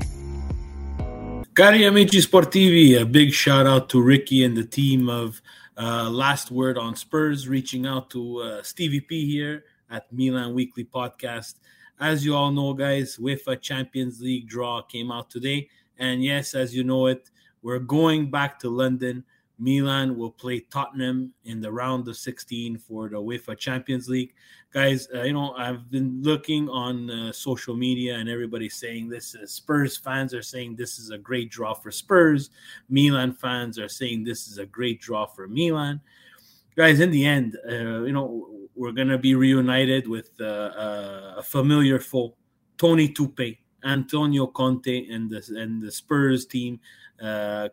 Cari 1.55 1.85
amici 1.85 2.19
sportivi, 2.19 3.01
a 3.01 3.05
big 3.05 3.31
shout 3.31 3.65
out 3.65 3.87
to 3.89 4.01
Ricky 4.01 4.43
and 4.43 4.55
the 4.55 4.65
team 4.65 5.07
of 5.07 5.41
uh, 5.77 6.09
Last 6.09 6.51
Word 6.51 6.77
on 6.77 6.97
Spurs, 6.97 7.47
reaching 7.47 7.85
out 7.85 8.09
to 8.09 8.39
uh, 8.39 8.61
Stevie 8.61 8.99
P 8.99 9.25
here 9.25 9.63
at 9.89 10.11
Milan 10.11 10.53
Weekly 10.53 10.83
Podcast. 10.83 11.55
As 11.97 12.25
you 12.25 12.35
all 12.35 12.51
know, 12.51 12.73
guys, 12.73 13.17
UEFA 13.17 13.61
Champions 13.61 14.19
League 14.19 14.49
draw 14.49 14.81
came 14.81 15.11
out 15.13 15.29
today. 15.29 15.69
And 15.97 16.21
yes, 16.21 16.53
as 16.55 16.75
you 16.75 16.83
know 16.83 17.07
it, 17.07 17.31
we're 17.61 17.79
going 17.79 18.29
back 18.29 18.59
to 18.59 18.69
London. 18.69 19.23
Milan 19.57 20.17
will 20.17 20.31
play 20.31 20.59
Tottenham 20.59 21.33
in 21.45 21.61
the 21.61 21.71
round 21.71 22.07
of 22.07 22.17
16 22.17 22.77
for 22.77 23.07
the 23.09 23.15
UEFA 23.15 23.57
Champions 23.57 24.09
League 24.09 24.33
guys, 24.73 25.07
uh, 25.13 25.23
you 25.23 25.33
know, 25.33 25.53
I've 25.53 25.89
been 25.89 26.21
looking 26.21 26.69
on 26.69 27.09
uh, 27.09 27.31
social 27.31 27.75
media 27.75 28.15
and 28.15 28.29
everybody's 28.29 28.75
saying 28.75 29.09
this. 29.09 29.35
Uh, 29.35 29.45
Spurs 29.45 29.97
fans 29.97 30.33
are 30.33 30.41
saying 30.41 30.75
this 30.75 30.99
is 30.99 31.09
a 31.09 31.17
great 31.17 31.49
draw 31.49 31.73
for 31.73 31.91
Spurs. 31.91 32.49
Milan 32.89 33.33
fans 33.33 33.79
are 33.79 33.89
saying 33.89 34.23
this 34.23 34.47
is 34.47 34.57
a 34.57 34.65
great 34.65 34.99
draw 34.99 35.25
for 35.25 35.47
Milan. 35.47 36.01
Guys, 36.75 36.99
in 36.99 37.11
the 37.11 37.25
end, 37.25 37.57
uh, 37.67 38.03
you 38.03 38.11
know, 38.11 38.47
we're 38.75 38.91
going 38.91 39.07
to 39.07 39.17
be 39.17 39.33
reunited 39.33 40.07
with 40.07 40.29
uh, 40.39 40.43
uh, 40.43 41.33
a 41.37 41.43
familiar 41.43 41.99
foe, 41.99 42.35
Tony 42.77 43.09
Tupe, 43.09 43.57
Antonio 43.83 44.45
Conte, 44.47 45.07
and 45.09 45.29
the, 45.29 45.43
and 45.55 45.81
the 45.81 45.91
Spurs 45.91 46.45
team 46.45 46.79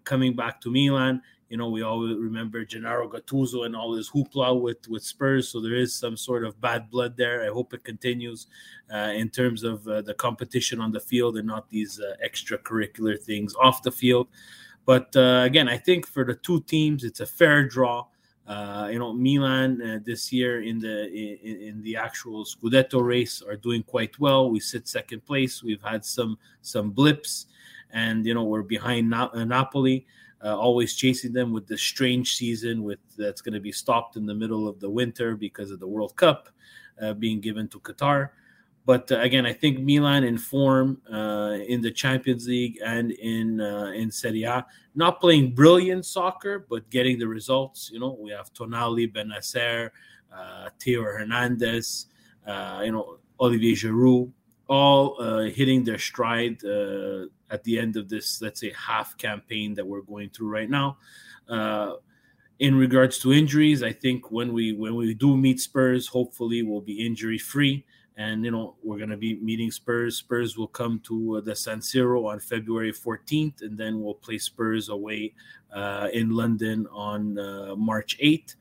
coming 0.04 0.35
back 0.35 0.59
to 0.62 0.70
Milan 0.70 1.20
you 1.54 1.58
know, 1.58 1.68
we 1.68 1.82
all 1.82 2.00
remember 2.00 2.64
Gennaro 2.64 3.08
Gattuso 3.08 3.64
and 3.64 3.76
all 3.76 3.94
his 3.94 4.10
hoopla 4.10 4.60
with 4.60 4.88
with 4.88 5.04
Spurs. 5.04 5.48
So 5.48 5.60
there 5.60 5.76
is 5.76 5.94
some 5.94 6.16
sort 6.16 6.44
of 6.44 6.60
bad 6.60 6.90
blood 6.90 7.16
there. 7.16 7.44
I 7.44 7.46
hope 7.54 7.72
it 7.72 7.84
continues 7.84 8.48
uh, 8.92 9.12
in 9.14 9.30
terms 9.30 9.62
of 9.62 9.86
uh, 9.86 10.02
the 10.02 10.14
competition 10.14 10.80
on 10.80 10.90
the 10.90 10.98
field 10.98 11.36
and 11.36 11.46
not 11.46 11.70
these 11.70 12.00
uh, 12.00 12.16
extracurricular 12.26 13.16
things 13.16 13.54
off 13.54 13.84
the 13.84 13.92
field. 13.92 14.26
But 14.84 15.14
uh, 15.14 15.42
again, 15.44 15.68
I 15.68 15.78
think 15.78 16.08
for 16.08 16.24
the 16.24 16.34
two 16.34 16.60
teams, 16.62 17.04
it's 17.04 17.20
a 17.20 17.26
fair 17.26 17.68
draw. 17.68 18.06
Uh, 18.48 18.88
you 18.90 18.98
know, 18.98 19.12
Milan 19.12 19.80
uh, 19.80 20.00
this 20.04 20.32
year 20.32 20.60
in 20.60 20.80
the 20.80 21.06
in, 21.06 21.56
in, 21.68 21.82
the 21.84 21.94
actual 21.94 22.44
Scudetto 22.44 23.00
race 23.00 23.42
are 23.48 23.54
doing 23.54 23.84
quite 23.84 24.18
well. 24.18 24.50
We 24.50 24.58
sit 24.58 24.88
second 24.88 25.24
place. 25.24 25.62
We've 25.62 25.84
had 25.84 26.04
some 26.04 26.36
some 26.62 26.90
blips, 26.90 27.46
and 27.92 28.26
you 28.26 28.34
know 28.34 28.42
we're 28.42 28.62
behind 28.62 29.08
Na- 29.08 29.30
Napoli 29.44 30.04
uh, 30.44 30.57
always 30.57 30.94
chasing 30.94 31.33
them 31.33 31.52
with 31.52 31.66
this 31.66 31.80
strange 31.80 32.37
season 32.37 32.83
with 32.83 32.98
that's 33.16 33.40
going 33.40 33.54
to 33.54 33.61
be 33.61 33.72
stopped 33.72 34.16
in 34.16 34.26
the 34.26 34.35
middle 34.35 34.68
of 34.68 34.78
the 34.78 34.90
winter 34.90 35.37
because 35.37 35.70
of 35.70 35.80
the 35.80 35.87
World 35.87 36.14
Cup 36.16 36.50
uh, 37.00 37.14
being 37.14 37.40
given 37.40 37.66
to 37.68 37.81
Qatar. 37.81 38.31
But 38.87 39.10
uh, 39.10 39.21
again, 39.21 39.46
I 39.46 39.54
think 39.54 39.81
Milan 39.81 40.25
in 40.25 40.37
form 40.37 41.00
uh, 41.10 41.56
in 41.66 41.81
the 41.81 41.90
Champions 41.90 42.46
League 42.46 42.79
and 42.85 43.12
in 43.12 43.60
uh, 43.60 43.92
in 43.94 44.10
Serie 44.10 44.42
A, 44.42 44.66
not 44.94 45.21
playing 45.21 45.54
brilliant 45.54 46.04
soccer, 46.04 46.66
but 46.68 46.90
getting 46.90 47.18
the 47.18 47.27
results. 47.27 47.90
You 47.90 48.00
know, 48.00 48.18
we 48.21 48.31
have 48.31 48.52
Tonali, 48.52 49.10
Bennacer, 49.10 49.90
uh, 50.31 50.68
Theo 50.79 51.02
Hernandez, 51.02 52.06
you 52.46 52.92
know, 52.92 53.18
Olivier 53.40 53.73
Giroud, 53.73 54.31
all 54.68 55.42
hitting 55.48 55.85
their 55.85 55.98
stride 55.98 56.60
at 57.55 57.63
the 57.65 57.79
end 57.79 57.96
of 57.96 58.09
this, 58.09 58.42
let's 58.42 58.61
say, 58.61 58.73
half 58.77 59.17
campaign 59.17 59.75
that 59.75 59.87
we're 59.87 60.02
going 60.13 60.31
through 60.31 60.50
right 60.59 60.71
now. 60.71 60.98
Uh, 61.48 61.92
in 62.59 62.75
regards 62.77 63.19
to 63.21 63.33
injuries, 63.33 63.83
I 63.83 63.92
think 63.92 64.31
when 64.31 64.52
we 64.52 64.73
when 64.73 64.94
we 64.94 65.15
do 65.15 65.37
meet 65.37 65.61
Spurs, 65.61 66.07
hopefully 66.07 66.63
we'll 66.63 66.87
be 66.92 67.07
injury 67.07 67.38
free. 67.38 67.85
and 68.17 68.44
you 68.44 68.50
know 68.55 68.77
we're 68.83 68.98
going 68.98 69.11
to 69.11 69.17
be 69.17 69.33
meeting 69.50 69.71
Spurs. 69.71 70.17
Spurs 70.17 70.57
will 70.57 70.73
come 70.81 71.00
to 71.00 71.17
uh, 71.37 71.40
the 71.40 71.55
San 71.55 71.81
Siro 71.81 72.27
on 72.33 72.38
February 72.38 72.92
14th, 72.92 73.63
and 73.63 73.77
then 73.77 74.00
we'll 74.00 74.21
play 74.27 74.38
Spurs 74.38 74.88
away 74.88 75.35
uh, 75.73 76.09
in 76.13 76.31
London 76.31 76.87
on 76.92 77.38
uh, 77.38 77.75
March 77.77 78.19
8th. 78.23 78.55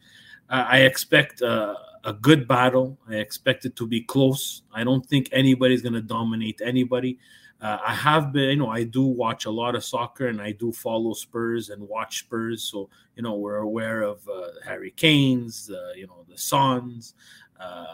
I 0.49 0.79
expect 0.81 1.41
uh, 1.41 1.75
a 2.03 2.13
good 2.13 2.47
battle. 2.47 2.97
I 3.09 3.15
expect 3.15 3.65
it 3.65 3.75
to 3.77 3.87
be 3.87 4.01
close. 4.01 4.61
I 4.71 4.83
don't 4.83 5.05
think 5.05 5.29
anybody's 5.31 5.81
going 5.81 5.97
to 6.01 6.01
dominate 6.01 6.61
anybody. 6.63 7.17
Uh, 7.63 7.79
I 7.81 7.93
have 7.93 8.33
been, 8.33 8.49
you 8.49 8.55
know, 8.57 8.69
I 8.69 8.83
do 8.83 9.03
watch 9.03 9.45
a 9.45 9.49
lot 9.49 9.73
of 9.73 9.85
soccer 9.85 10.27
and 10.27 10.41
I 10.41 10.51
do 10.51 10.73
follow 10.73 11.13
Spurs 11.13 11.69
and 11.69 11.87
watch 11.87 12.19
Spurs. 12.19 12.65
So, 12.65 12.89
you 13.15 13.23
know, 13.23 13.35
we're 13.35 13.59
aware 13.59 14.01
of 14.01 14.27
uh, 14.27 14.49
Harry 14.65 14.91
Kane's, 14.91 15.71
uh, 15.71 15.93
you 15.95 16.05
know, 16.05 16.25
the 16.27 16.37
Sons, 16.37 17.13
uh, 17.61 17.85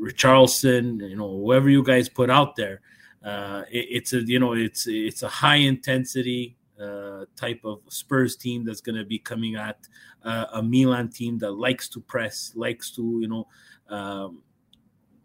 Richarlison, 0.00 1.06
you 1.06 1.16
know, 1.16 1.28
whoever 1.28 1.68
you 1.68 1.84
guys 1.84 2.08
put 2.08 2.30
out 2.30 2.56
there. 2.56 2.80
Uh, 3.22 3.64
it, 3.70 3.86
it's 3.90 4.14
a, 4.14 4.22
you 4.22 4.38
know, 4.38 4.54
it's 4.54 4.86
it's 4.86 5.22
a 5.22 5.28
high 5.28 5.56
intensity 5.56 6.56
uh, 6.80 7.26
type 7.36 7.60
of 7.62 7.82
Spurs 7.88 8.36
team 8.36 8.64
that's 8.64 8.80
going 8.80 8.96
to 8.96 9.04
be 9.04 9.18
coming 9.18 9.54
at 9.54 9.86
a 10.24 10.62
Milan 10.62 11.10
team 11.10 11.36
that 11.40 11.50
likes 11.50 11.90
to 11.90 12.00
press, 12.00 12.52
likes 12.54 12.90
to, 12.92 13.18
you 13.20 13.28
know, 13.28 13.46
um, 13.94 14.42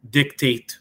dictate 0.10 0.80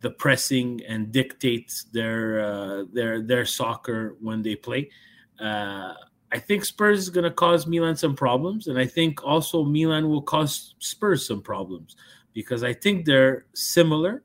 the 0.00 0.10
pressing 0.10 0.80
and 0.88 1.12
dictates 1.12 1.84
their 1.92 2.40
uh, 2.40 2.84
their 2.92 3.22
their 3.22 3.44
soccer 3.44 4.16
when 4.20 4.42
they 4.42 4.56
play. 4.56 4.90
Uh, 5.38 5.94
I 6.32 6.38
think 6.38 6.64
Spurs 6.64 7.00
is 7.00 7.10
going 7.10 7.24
to 7.24 7.30
cause 7.30 7.66
Milan 7.66 7.96
some 7.96 8.14
problems, 8.14 8.68
and 8.68 8.78
I 8.78 8.86
think 8.86 9.24
also 9.24 9.64
Milan 9.64 10.08
will 10.08 10.22
cause 10.22 10.74
Spurs 10.78 11.26
some 11.26 11.42
problems 11.42 11.96
because 12.32 12.62
I 12.62 12.72
think 12.72 13.04
they're 13.04 13.46
similar 13.54 14.22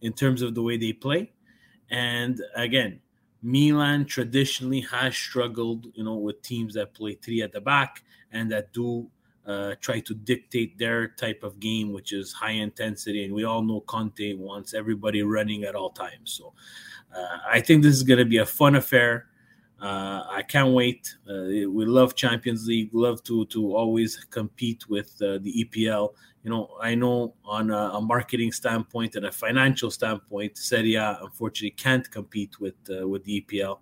in 0.00 0.12
terms 0.12 0.42
of 0.42 0.54
the 0.54 0.62
way 0.62 0.76
they 0.76 0.92
play. 0.92 1.32
And 1.90 2.40
again, 2.56 3.00
Milan 3.42 4.04
traditionally 4.04 4.80
has 4.80 5.16
struggled, 5.16 5.86
you 5.94 6.04
know, 6.04 6.16
with 6.16 6.42
teams 6.42 6.74
that 6.74 6.94
play 6.94 7.14
three 7.14 7.42
at 7.42 7.52
the 7.52 7.60
back 7.60 8.02
and 8.32 8.50
that 8.50 8.72
do 8.72 9.08
uh, 9.48 9.74
try 9.80 9.98
to 9.98 10.14
dictate 10.14 10.78
their 10.78 11.08
type 11.08 11.42
of 11.42 11.58
game, 11.58 11.92
which 11.92 12.12
is 12.12 12.32
high 12.32 12.50
intensity. 12.50 13.24
And 13.24 13.32
we 13.32 13.44
all 13.44 13.62
know 13.62 13.80
Conte 13.80 14.34
wants 14.34 14.74
everybody 14.74 15.22
running 15.22 15.64
at 15.64 15.74
all 15.74 15.90
times. 15.90 16.32
So 16.32 16.52
uh, 17.16 17.38
I 17.50 17.60
think 17.60 17.82
this 17.82 17.94
is 17.94 18.02
going 18.02 18.18
to 18.18 18.26
be 18.26 18.36
a 18.36 18.46
fun 18.46 18.74
affair. 18.74 19.26
Uh, 19.80 20.24
I 20.28 20.42
can't 20.42 20.74
wait. 20.74 21.16
Uh, 21.28 21.70
we 21.70 21.86
love 21.86 22.14
Champions 22.14 22.66
League. 22.66 22.90
Love 22.92 23.22
to 23.24 23.46
to 23.46 23.74
always 23.74 24.16
compete 24.16 24.88
with 24.88 25.14
uh, 25.22 25.38
the 25.38 25.64
EPL. 25.64 26.14
You 26.42 26.50
know, 26.50 26.70
I 26.82 26.94
know 26.94 27.34
on 27.44 27.70
a, 27.70 27.92
a, 27.94 28.00
marketing 28.00 28.52
standpoint 28.52 29.14
and 29.14 29.26
a 29.26 29.32
financial 29.32 29.90
standpoint, 29.90 30.58
Serie 30.58 30.96
A 30.96 31.18
unfortunately 31.22 31.70
can't 31.70 32.10
compete 32.10 32.58
with 32.60 32.74
with 32.88 33.22
the 33.24 33.40
EPL. 33.40 33.78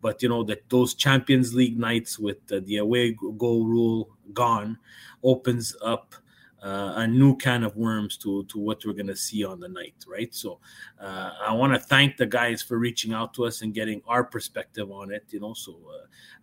But 0.00 0.22
you 0.22 0.28
know 0.28 0.44
that 0.44 0.68
those 0.68 0.94
Champions 0.94 1.54
League 1.54 1.78
nights 1.78 2.18
with 2.18 2.46
the 2.46 2.76
away 2.78 3.16
goal 3.38 3.66
rule 3.66 4.10
gone 4.32 4.78
opens 5.22 5.74
up 5.82 6.14
uh, 6.62 6.94
a 6.96 7.06
new 7.06 7.36
can 7.36 7.62
of 7.62 7.76
worms 7.76 8.16
to 8.16 8.44
to 8.44 8.58
what 8.58 8.84
we're 8.84 8.92
going 8.92 9.06
to 9.06 9.16
see 9.16 9.44
on 9.44 9.60
the 9.60 9.68
night, 9.68 9.94
right? 10.08 10.34
So 10.34 10.58
uh, 11.00 11.32
I 11.46 11.52
want 11.52 11.74
to 11.74 11.78
thank 11.78 12.16
the 12.16 12.26
guys 12.26 12.62
for 12.62 12.78
reaching 12.78 13.12
out 13.12 13.34
to 13.34 13.44
us 13.44 13.62
and 13.62 13.74
getting 13.74 14.02
our 14.08 14.24
perspective 14.24 14.90
on 14.90 15.12
it. 15.12 15.24
You 15.30 15.40
know, 15.40 15.54
so 15.54 15.76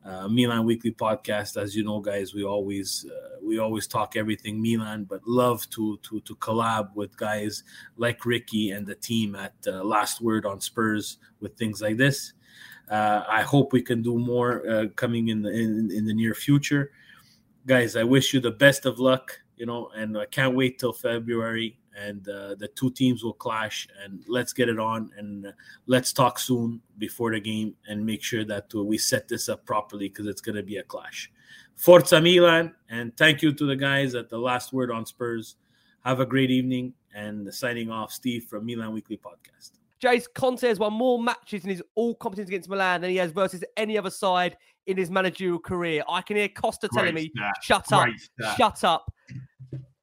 uh, 0.06 0.10
uh 0.10 0.28
Milan 0.30 0.66
Weekly 0.66 0.92
Podcast, 0.92 1.62
as 1.62 1.76
you 1.76 1.84
know, 1.84 2.00
guys, 2.00 2.34
we 2.34 2.44
always 2.44 3.06
uh, 3.10 3.38
we 3.44 3.60
always 3.60 3.88
talk 3.88 4.16
everything 4.16 4.62
Milan, 4.62 5.04
but 5.04 5.28
love 5.28 5.70
to 5.72 5.98
to 6.04 6.22
to 6.22 6.36
collab 6.36 6.96
with 6.96 7.18
guys 7.18 7.64
like 7.98 8.26
Ricky 8.26 8.72
and 8.72 8.86
the 8.88 8.96
team 8.96 9.36
at 9.36 9.56
uh, 9.68 9.84
Last 9.84 10.22
Word 10.22 10.46
on 10.46 10.62
Spurs 10.62 11.18
with 11.42 11.58
things 11.58 11.82
like 11.82 11.98
this. 11.98 12.34
I 12.94 13.42
hope 13.42 13.74
we 13.74 13.82
can 13.82 14.02
do 14.02 14.18
more 14.20 14.90
coming 14.96 15.30
in 15.30 15.42
the 15.42 15.50
in, 15.50 15.92
in 15.92 16.06
the 16.06 16.14
near 16.14 16.34
future 16.34 16.92
guys, 17.66 17.96
I 17.96 18.04
wish 18.04 18.34
you 18.34 18.40
the 18.40 18.52
best 18.52 18.86
of 18.86 19.00
luck, 19.00 19.40
you 19.56 19.66
know, 19.66 19.90
and 19.96 20.18
I 20.18 20.26
can't 20.26 20.56
wait 20.56 20.80
till 20.80 20.94
February 20.94 21.78
and 21.96 22.28
uh, 22.28 22.56
the 22.56 22.70
two 22.76 22.90
teams 22.90 23.24
will 23.24 23.34
clash 23.34 23.88
and 24.04 24.24
let's 24.28 24.52
get 24.52 24.68
it 24.68 24.80
on 24.80 25.12
and 25.18 25.46
uh, 25.46 25.52
let's 25.86 26.12
talk 26.12 26.40
soon 26.40 26.82
before 26.98 27.32
the 27.32 27.40
game 27.40 27.76
and 27.88 28.04
make 28.04 28.24
sure 28.24 28.44
that 28.44 28.74
uh, 28.74 28.84
we 28.84 28.98
set 28.98 29.28
this 29.28 29.48
up 29.48 29.64
properly 29.66 30.10
because 30.10 30.26
it's 30.26 30.42
going 30.42 30.56
to 30.56 30.64
be 30.64 30.78
a 30.78 30.84
clash. 30.84 31.32
Forza 31.76 32.20
Milan 32.20 32.74
and 32.90 33.16
thank 33.16 33.42
you 33.42 33.54
to 33.54 33.66
the 33.66 33.76
guys 33.76 34.16
at 34.16 34.30
the 34.30 34.38
last 34.38 34.74
word 34.74 34.92
on 34.92 35.06
Spurs. 35.06 35.56
Have 36.04 36.20
a 36.20 36.26
great 36.26 36.50
evening 36.50 36.94
and 37.16 37.54
signing 37.54 37.92
off 37.92 38.12
Steve 38.12 38.46
from 38.46 38.66
Milan 38.66 38.92
Weekly 38.92 39.18
Podcast. 39.18 39.83
Jace 40.04 40.28
Conte 40.36 40.68
has 40.68 40.80
won 40.80 40.92
more 40.92 41.18
matches 41.18 41.64
in 41.64 41.70
his 41.70 41.82
all 41.96 42.14
competitions 42.16 42.50
against 42.50 42.70
Milan 42.70 43.00
than 43.00 43.10
he 43.10 43.16
has 43.18 43.32
versus 43.32 43.64
any 43.78 43.98
other 43.98 44.10
side 44.10 44.58
in 44.86 44.98
his 44.98 45.10
managerial 45.10 45.60
career. 45.60 46.04
I 46.10 46.22
can 46.22 46.36
hear 46.36 46.50
Costa 46.50 46.90
Great 46.90 47.00
telling 47.00 47.16
me, 47.16 47.32
stat. 47.34 47.54
"Shut 47.62 47.94
up, 47.94 48.10
shut 48.58 48.84
up." 48.84 49.14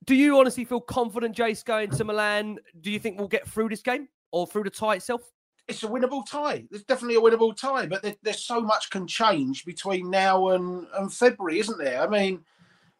Do 0.06 0.14
you 0.14 0.38
honestly 0.38 0.64
feel 0.64 0.80
confident, 0.80 1.36
Jace, 1.36 1.62
going 1.62 1.90
to 1.90 2.04
Milan? 2.04 2.58
Do 2.80 2.90
you 2.90 2.98
think 2.98 3.18
we'll 3.18 3.28
get 3.28 3.46
through 3.46 3.68
this 3.68 3.82
game 3.82 4.08
or 4.32 4.46
through 4.46 4.64
the 4.64 4.70
tie 4.70 4.94
itself? 4.94 5.20
It's 5.68 5.82
a 5.82 5.86
winnable 5.86 6.26
tie. 6.26 6.64
There's 6.70 6.82
definitely 6.84 7.16
a 7.16 7.20
winnable 7.20 7.54
tie, 7.54 7.86
but 7.86 8.02
there, 8.02 8.16
there's 8.22 8.42
so 8.42 8.60
much 8.60 8.88
can 8.88 9.06
change 9.06 9.66
between 9.66 10.08
now 10.08 10.48
and, 10.48 10.86
and 10.94 11.12
February, 11.12 11.60
isn't 11.60 11.78
there? 11.78 12.02
I 12.02 12.08
mean, 12.08 12.42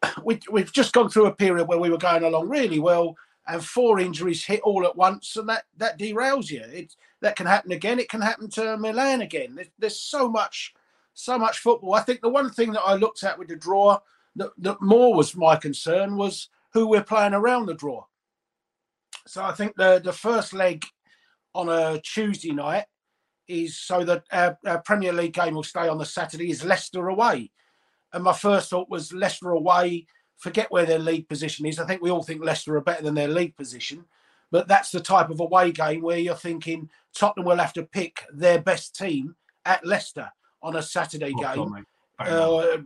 we, 0.23 0.39
we've 0.51 0.71
just 0.71 0.93
gone 0.93 1.09
through 1.09 1.25
a 1.25 1.35
period 1.35 1.67
where 1.67 1.79
we 1.79 1.89
were 1.89 1.97
going 1.97 2.23
along 2.23 2.47
really 2.47 2.79
well 2.79 3.15
and 3.51 3.63
four 3.63 3.99
injuries 3.99 4.45
hit 4.45 4.61
all 4.61 4.85
at 4.85 4.95
once, 4.95 5.35
and 5.35 5.49
that 5.49 5.65
that 5.77 5.99
derails 5.99 6.49
you. 6.49 6.61
It 6.61 6.95
that 7.19 7.35
can 7.35 7.45
happen 7.45 7.73
again. 7.73 7.99
It 7.99 8.09
can 8.09 8.21
happen 8.21 8.49
to 8.51 8.77
Milan 8.77 9.21
again. 9.21 9.55
There's, 9.55 9.67
there's 9.77 9.99
so 9.99 10.29
much, 10.29 10.73
so 11.13 11.37
much 11.37 11.59
football. 11.59 11.93
I 11.93 12.01
think 12.01 12.21
the 12.21 12.29
one 12.29 12.49
thing 12.49 12.71
that 12.71 12.81
I 12.81 12.95
looked 12.95 13.23
at 13.23 13.37
with 13.37 13.49
the 13.49 13.57
draw 13.57 13.99
that, 14.37 14.51
that 14.59 14.81
more 14.81 15.13
was 15.13 15.35
my 15.35 15.57
concern 15.57 16.15
was 16.15 16.47
who 16.73 16.87
we're 16.87 17.03
playing 17.03 17.33
around 17.33 17.65
the 17.65 17.73
draw. 17.73 18.05
So 19.27 19.43
I 19.43 19.51
think 19.51 19.75
the 19.75 20.01
the 20.03 20.13
first 20.13 20.53
leg 20.53 20.85
on 21.53 21.67
a 21.67 21.99
Tuesday 21.99 22.51
night 22.51 22.85
is 23.49 23.77
so 23.77 24.05
that 24.05 24.23
our, 24.31 24.57
our 24.65 24.81
Premier 24.81 25.11
League 25.11 25.33
game 25.33 25.55
will 25.55 25.63
stay 25.63 25.89
on 25.89 25.97
the 25.97 26.05
Saturday 26.05 26.49
is 26.51 26.63
Leicester 26.63 27.09
away. 27.09 27.51
And 28.13 28.23
my 28.23 28.33
first 28.33 28.69
thought 28.69 28.89
was 28.89 29.11
Leicester 29.11 29.49
away 29.49 30.05
forget 30.41 30.71
where 30.71 30.87
their 30.87 30.99
league 30.99 31.29
position 31.29 31.67
is. 31.67 31.79
I 31.79 31.85
think 31.85 32.01
we 32.01 32.09
all 32.09 32.23
think 32.23 32.43
Leicester 32.43 32.75
are 32.75 32.81
better 32.81 33.03
than 33.03 33.13
their 33.13 33.27
league 33.27 33.55
position, 33.55 34.05
but 34.49 34.67
that's 34.67 34.91
the 34.91 34.99
type 34.99 35.29
of 35.29 35.39
away 35.39 35.71
game 35.71 36.01
where 36.01 36.17
you're 36.17 36.35
thinking 36.35 36.89
Tottenham 37.13 37.45
will 37.45 37.57
have 37.57 37.73
to 37.73 37.83
pick 37.83 38.25
their 38.33 38.59
best 38.59 38.95
team 38.95 39.35
at 39.65 39.85
Leicester 39.85 40.31
on 40.63 40.75
a 40.75 40.81
Saturday 40.81 41.33
game. 41.33 41.85
Uh, 42.19 42.77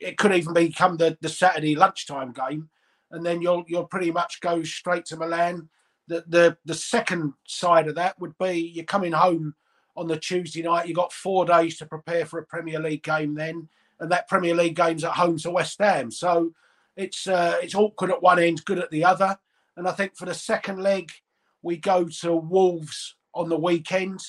it 0.00 0.18
could 0.18 0.34
even 0.34 0.54
become 0.54 0.96
the, 0.96 1.16
the 1.20 1.28
Saturday 1.28 1.76
lunchtime 1.76 2.32
game, 2.32 2.68
and 3.12 3.24
then 3.24 3.40
you'll 3.40 3.64
you'll 3.68 3.86
pretty 3.86 4.10
much 4.10 4.40
go 4.40 4.62
straight 4.64 5.04
to 5.06 5.16
Milan. 5.16 5.68
The 6.08 6.24
the 6.26 6.56
the 6.64 6.74
second 6.74 7.34
side 7.46 7.86
of 7.86 7.94
that 7.94 8.18
would 8.18 8.36
be 8.38 8.72
you're 8.74 8.84
coming 8.84 9.12
home 9.12 9.54
on 9.96 10.08
the 10.08 10.18
Tuesday 10.18 10.62
night. 10.62 10.88
You've 10.88 10.96
got 10.96 11.12
four 11.12 11.44
days 11.44 11.78
to 11.78 11.86
prepare 11.86 12.26
for 12.26 12.40
a 12.40 12.46
Premier 12.46 12.80
League 12.80 13.04
game 13.04 13.34
then, 13.34 13.68
and 14.00 14.10
that 14.10 14.28
Premier 14.28 14.54
League 14.54 14.76
game's 14.76 15.04
at 15.04 15.12
home 15.12 15.38
to 15.38 15.50
West 15.50 15.78
Ham. 15.78 16.10
So 16.10 16.52
it's 16.96 17.26
uh, 17.26 17.58
it's 17.62 17.74
awkward 17.74 18.10
at 18.10 18.22
one 18.22 18.38
end, 18.38 18.64
good 18.64 18.78
at 18.78 18.90
the 18.90 19.04
other. 19.04 19.36
And 19.76 19.88
I 19.88 19.92
think 19.92 20.16
for 20.16 20.26
the 20.26 20.34
second 20.34 20.80
leg, 20.80 21.10
we 21.62 21.76
go 21.76 22.06
to 22.20 22.36
Wolves 22.36 23.16
on 23.34 23.48
the 23.48 23.58
weekend, 23.58 24.20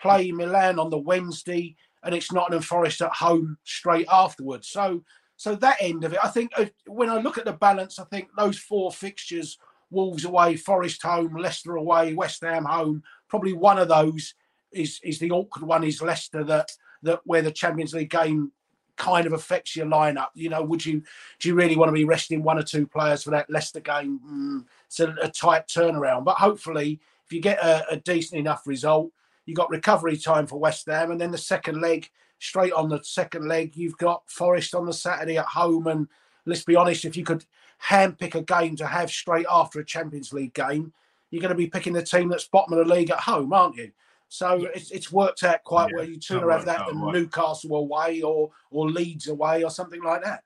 play 0.00 0.30
Milan 0.30 0.78
on 0.78 0.90
the 0.90 0.98
Wednesday, 0.98 1.76
and 2.04 2.14
it's 2.14 2.32
Nottingham 2.32 2.62
Forest 2.62 3.02
at 3.02 3.12
home 3.12 3.58
straight 3.64 4.06
afterwards. 4.10 4.68
So 4.68 5.02
so 5.36 5.56
that 5.56 5.78
end 5.80 6.04
of 6.04 6.12
it, 6.12 6.20
I 6.22 6.28
think 6.28 6.52
when 6.86 7.10
I 7.10 7.18
look 7.18 7.38
at 7.38 7.44
the 7.44 7.52
balance, 7.52 7.98
I 7.98 8.04
think 8.04 8.28
those 8.36 8.58
four 8.58 8.92
fixtures: 8.92 9.58
Wolves 9.90 10.24
away, 10.24 10.56
Forest 10.56 11.02
home, 11.02 11.36
Leicester 11.36 11.74
away, 11.74 12.14
West 12.14 12.42
Ham 12.42 12.64
home. 12.64 13.02
Probably 13.28 13.52
one 13.52 13.78
of 13.78 13.88
those 13.88 14.34
is 14.72 15.00
is 15.02 15.18
the 15.18 15.32
awkward 15.32 15.64
one. 15.64 15.82
Is 15.84 16.00
Leicester 16.00 16.44
that 16.44 16.70
that 17.02 17.20
where 17.24 17.42
the 17.42 17.50
Champions 17.50 17.94
League 17.94 18.10
game 18.10 18.52
kind 18.96 19.26
of 19.26 19.32
affects 19.32 19.74
your 19.76 19.86
lineup. 19.86 20.28
You 20.34 20.48
know, 20.48 20.62
would 20.62 20.84
you 20.84 21.02
do 21.38 21.48
you 21.48 21.54
really 21.54 21.76
want 21.76 21.88
to 21.88 21.92
be 21.92 22.04
resting 22.04 22.42
one 22.42 22.58
or 22.58 22.62
two 22.62 22.86
players 22.86 23.22
for 23.22 23.30
that 23.30 23.50
Leicester 23.50 23.80
game? 23.80 24.20
Mm, 24.26 24.64
it's 24.86 25.00
a, 25.00 25.14
a, 25.22 25.28
tight 25.28 25.68
turnaround, 25.68 26.24
but 26.24 26.36
hopefully, 26.36 27.00
if 27.24 27.32
you 27.32 27.40
get 27.40 27.58
a, 27.62 27.84
a 27.90 27.96
decent 27.96 28.38
enough 28.38 28.66
result, 28.66 29.10
you've 29.46 29.56
got 29.56 29.70
recovery 29.70 30.16
time 30.16 30.46
for 30.46 30.58
West 30.58 30.86
Ham, 30.86 31.10
and 31.10 31.20
then 31.20 31.30
the 31.30 31.38
second 31.38 31.80
leg, 31.80 32.10
straight 32.38 32.72
on 32.72 32.88
the 32.88 33.00
second 33.02 33.48
leg, 33.48 33.76
you've 33.76 33.98
got 33.98 34.28
Forest 34.28 34.74
on 34.74 34.86
the 34.86 34.92
Saturday 34.92 35.38
at 35.38 35.46
home. 35.46 35.86
And 35.86 36.08
let's 36.44 36.64
be 36.64 36.76
honest, 36.76 37.04
if 37.04 37.16
you 37.16 37.24
could 37.24 37.44
handpick 37.84 38.34
a 38.34 38.42
game 38.42 38.76
to 38.76 38.86
have 38.86 39.10
straight 39.10 39.46
after 39.50 39.80
a 39.80 39.84
Champions 39.84 40.32
League 40.32 40.54
game, 40.54 40.92
you're 41.30 41.40
going 41.40 41.48
to 41.48 41.56
be 41.56 41.66
picking 41.66 41.94
the 41.94 42.02
team 42.02 42.28
that's 42.28 42.46
bottom 42.46 42.74
of 42.74 42.86
the 42.86 42.94
league 42.94 43.10
at 43.10 43.20
home, 43.20 43.52
aren't 43.52 43.76
you? 43.76 43.90
So 44.32 44.56
yeah. 44.56 44.68
it's, 44.74 44.90
it's 44.90 45.12
worked 45.12 45.42
out 45.42 45.62
quite 45.62 45.90
yeah, 45.90 45.96
well. 45.98 46.08
You 46.08 46.18
sooner 46.18 46.50
have 46.50 46.64
that 46.64 46.86
than 46.86 47.02
well. 47.02 47.12
Newcastle 47.12 47.76
away 47.76 48.22
or 48.22 48.50
or 48.70 48.88
Leeds 48.88 49.28
away 49.28 49.62
or 49.62 49.68
something 49.68 50.02
like 50.02 50.24
that. 50.24 50.42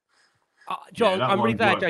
Uh, 0.66 0.74
John, 0.92 1.20
yeah, 1.20 1.28
I'm 1.28 1.40
really 1.40 1.54
glad. 1.54 1.80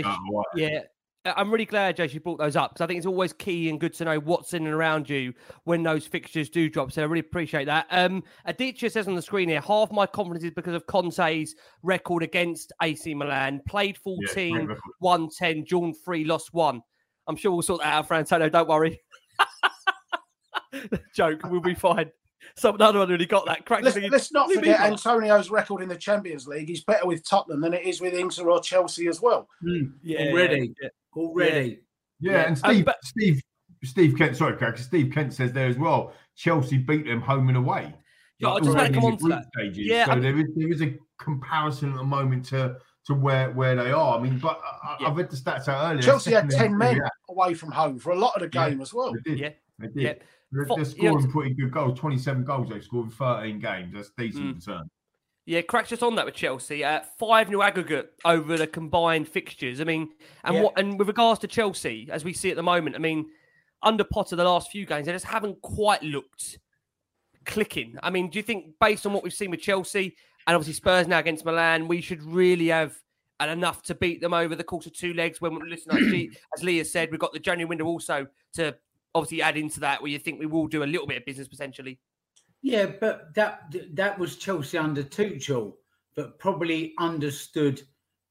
Yeah, 0.55 0.81
I'm 1.25 1.51
really 1.51 1.65
glad, 1.65 1.97
Jace, 1.97 2.13
you 2.13 2.21
brought 2.21 2.39
those 2.39 2.55
up 2.55 2.75
because 2.75 2.85
I 2.85 2.87
think 2.87 2.99
it's 2.99 3.07
always 3.07 3.33
key 3.33 3.71
and 3.71 3.81
good 3.81 3.95
to 3.95 4.05
know 4.05 4.21
what's 4.21 4.53
in 4.53 4.67
and 4.67 4.75
around 4.75 5.09
you 5.09 5.33
when 5.65 5.83
those 5.83 6.07
fixtures 6.07 6.51
do 6.51 6.69
drop. 6.69 6.93
So 6.93 7.01
I 7.01 7.07
really 7.07 7.21
appreciate 7.21 7.65
that. 7.65 7.87
Um, 7.91 8.23
Aditya 8.45 8.91
says 8.91 9.09
on 9.09 9.15
the 9.15 9.23
screen 9.23 9.49
here, 9.49 9.63
half 9.63 9.91
my 9.91 10.05
confidence 10.05 10.45
is 10.45 10.51
because 10.51 10.75
of 10.75 10.87
Conte's 10.87 11.57
record 11.83 12.23
against 12.23 12.73
AC 12.83 13.15
Milan. 13.15 13.63
Played 13.67 13.97
14, 13.97 14.55
record. 14.67 14.79
won 15.01 15.31
10, 15.31 15.65
drawn 15.65 15.95
3, 15.95 16.25
lost 16.25 16.53
1. 16.53 16.83
I'm 17.27 17.37
sure 17.37 17.53
we'll 17.53 17.63
sort 17.63 17.81
that 17.81 17.95
out 17.95 18.07
for 18.07 18.15
Antonio, 18.15 18.51
don't 18.51 18.69
worry. 18.69 19.01
Joke, 21.15 21.41
we'll 21.51 21.61
be 21.61 21.75
fine. 21.75 22.11
Some 22.57 22.77
another 22.77 23.01
one 23.01 23.09
really 23.09 23.27
got 23.27 23.47
that. 23.47 23.65
Crack 23.67 23.83
Let's, 23.83 23.95
thinking, 23.95 24.13
let's 24.13 24.31
not 24.33 24.51
forget. 24.53 24.81
Antonio's 24.81 25.51
record 25.51 25.83
in 25.83 25.89
the 25.89 25.97
Champions 25.97 26.47
League. 26.47 26.69
He's 26.69 26.85
better 26.85 27.07
with 27.07 27.29
Tottenham 27.29 27.61
than 27.61 27.75
it 27.75 27.85
is 27.85 28.01
with 28.01 28.15
Inter 28.15 28.49
or 28.51 28.61
Chelsea 28.61 29.09
as 29.09 29.21
well. 29.21 29.49
Yeah, 30.03 30.31
already, 30.31 30.73
yeah. 30.81 30.89
already. 31.17 31.81
Yeah, 32.21 32.43
and 32.47 32.61
Um, 32.65 32.73
Steve, 32.73 32.85
but- 32.85 33.05
Steve, 33.05 33.43
Steve 33.85 34.17
Kent. 34.17 34.37
Sorry, 34.37 34.57
Craig. 34.57 34.79
Steve 34.79 35.13
Kent 35.13 35.35
says 35.35 35.53
there 35.53 35.67
as 35.67 35.77
well. 35.79 36.13
Chelsea 36.37 36.77
beat 36.79 37.07
them 37.07 37.21
home 37.21 37.49
and 37.49 37.57
away. 37.57 37.95
Yeah, 38.39 38.51
I 38.51 38.61
just 38.61 38.75
wanna 38.77 38.93
come 38.93 39.05
on 39.05 39.17
to 39.19 39.29
that. 39.29 39.45
Stages. 39.57 39.79
Yeah, 39.87 40.05
so 40.05 40.13
I'm- 40.13 40.23
there 40.23 40.39
is 40.39 40.47
there 40.55 40.71
is 40.71 40.83
a 40.83 40.95
comparison 41.19 41.91
at 41.93 41.97
the 41.97 42.05
moment 42.05 42.45
to 42.47 42.77
to 43.07 43.15
where 43.15 43.51
where 43.53 43.75
they 43.77 43.93
are. 43.93 44.19
I 44.19 44.23
mean, 44.23 44.39
but 44.39 44.61
I, 44.85 45.05
I 45.07 45.11
read 45.13 45.31
the 45.31 45.37
stats 45.37 45.69
out 45.69 45.91
earlier. 45.91 46.03
Chelsea 46.03 46.33
had 46.33 46.51
10 46.51 46.77
men 46.77 47.01
away 47.29 47.55
from 47.55 47.71
home 47.73 47.99
for 47.99 48.11
a 48.11 48.17
lot 48.17 48.35
of 48.35 48.43
the 48.51 48.57
Yeah, 48.59 48.71
game 48.71 48.81
as 48.83 48.93
well. 48.93 49.13
They 49.13 49.21
did. 49.31 49.39
Yeah. 49.39 49.51
They 49.79 49.89
did. 49.89 50.23
Yeah. 50.53 50.59
They're, 50.59 50.67
Fo- 50.67 50.77
they're 50.77 50.85
you 50.97 51.03
know, 51.13 51.19
scoring 51.19 51.31
pretty 51.31 51.55
good 51.55 51.73
goals. 51.73 51.99
Twenty-seven 51.99 52.45
goals 52.45 52.69
they've 52.71 52.83
scored 52.85 53.07
in 53.07 53.11
thirteen 53.13 53.59
games. 53.59 53.93
That's 53.95 54.11
decent 54.17 54.45
Mm. 54.45 54.55
return. 54.67 54.91
Yeah, 55.49 55.61
cracks 55.63 55.91
just 55.91 56.03
on 56.03 56.17
that 56.17 56.25
with 56.25 56.35
Chelsea. 56.35 56.83
Uh, 56.83 57.03
five 57.21 57.49
new 57.49 57.63
aggregate 57.63 58.11
over 58.25 58.57
the 58.57 58.67
combined 58.67 59.29
fixtures. 59.29 59.81
I 59.81 59.85
mean, 59.85 60.11
and 60.45 60.57
Yeah. 60.57 60.63
what 60.63 60.79
and 60.79 60.99
with 60.99 61.07
regards 61.09 61.41
to 61.41 61.47
Chelsea, 61.47 62.09
as 62.11 62.25
we 62.25 62.33
see 62.33 62.51
at 62.51 62.57
the 62.57 62.63
moment, 62.65 62.97
I 62.97 62.99
mean, 62.99 63.27
under 63.83 64.03
Potter 64.05 64.35
the 64.37 64.45
last 64.45 64.71
few 64.71 64.87
games, 64.87 65.07
they 65.07 65.13
just 65.13 65.25
haven't 65.27 65.63
quite 65.63 66.03
looked 66.03 66.59
clicking. 67.45 67.97
I 68.03 68.11
mean, 68.11 68.29
do 68.31 68.39
you 68.39 68.43
think 68.43 68.75
based 68.81 69.07
on 69.07 69.13
what 69.13 69.23
we've 69.23 69.33
seen 69.33 69.51
with 69.51 69.61
Chelsea 69.61 70.17
and 70.47 70.57
obviously 70.57 70.73
Spurs 70.75 71.07
now 71.07 71.19
against 71.19 71.45
Milan, 71.45 71.87
we 71.89 72.01
should 72.01 72.23
really 72.23 72.69
have 72.69 72.97
and 73.39 73.51
enough 73.51 73.83
to 73.83 73.95
beat 73.95 74.21
them 74.23 74.33
over 74.33 74.55
the 74.57 74.65
course 74.65 74.87
of 74.87 74.95
two 74.95 75.13
legs? 75.15 75.41
When 75.41 75.57
listen, 75.69 75.93
as 75.93 76.01
Lee, 76.11 76.31
as 76.57 76.65
Lee 76.65 76.79
has 76.79 76.91
said, 76.91 77.11
we've 77.11 77.21
got 77.21 77.33
the 77.33 77.39
January 77.39 77.69
window 77.69 77.85
also 77.85 78.27
to 78.55 78.75
obviously 79.17 79.43
add 79.43 79.57
into 79.57 79.81
that, 79.81 80.03
where 80.03 80.11
you 80.11 80.19
think 80.19 80.39
we 80.39 80.47
will 80.47 80.67
do 80.67 80.85
a 80.85 80.85
little 80.85 81.07
bit 81.07 81.17
of 81.17 81.25
business 81.25 81.49
potentially. 81.49 81.99
Yeah, 82.63 82.87
but 82.87 83.35
that 83.35 83.75
that 83.93 84.19
was 84.19 84.37
Chelsea 84.37 84.79
under 84.79 85.03
Tuchel, 85.03 85.75
but 86.15 86.39
probably 86.39 86.95
understood 86.99 87.83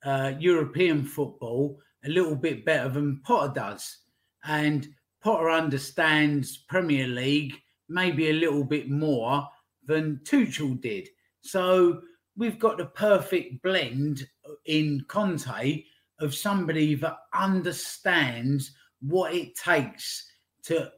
uh, 0.03 0.33
European 0.39 1.03
football 1.03 1.79
a 2.05 2.09
little 2.09 2.35
bit 2.35 2.65
better 2.65 2.89
than 2.89 3.21
Potter 3.23 3.53
does. 3.53 3.97
And 4.43 4.87
Potter 5.23 5.49
understands 5.49 6.57
Premier 6.69 7.07
League 7.07 7.53
maybe 7.89 8.29
a 8.29 8.33
little 8.33 8.63
bit 8.63 8.89
more 8.89 9.47
than 9.87 10.19
Tuchel 10.23 10.79
did. 10.79 11.07
So 11.41 12.01
we've 12.35 12.59
got 12.59 12.77
the 12.77 12.85
perfect 12.85 13.61
blend 13.63 14.27
in 14.65 15.03
Conte 15.07 15.83
of 16.19 16.35
somebody 16.35 16.95
that 16.95 17.17
understands 17.33 18.71
what 19.01 19.33
it 19.33 19.55
takes 19.55 20.27
to 20.65 20.91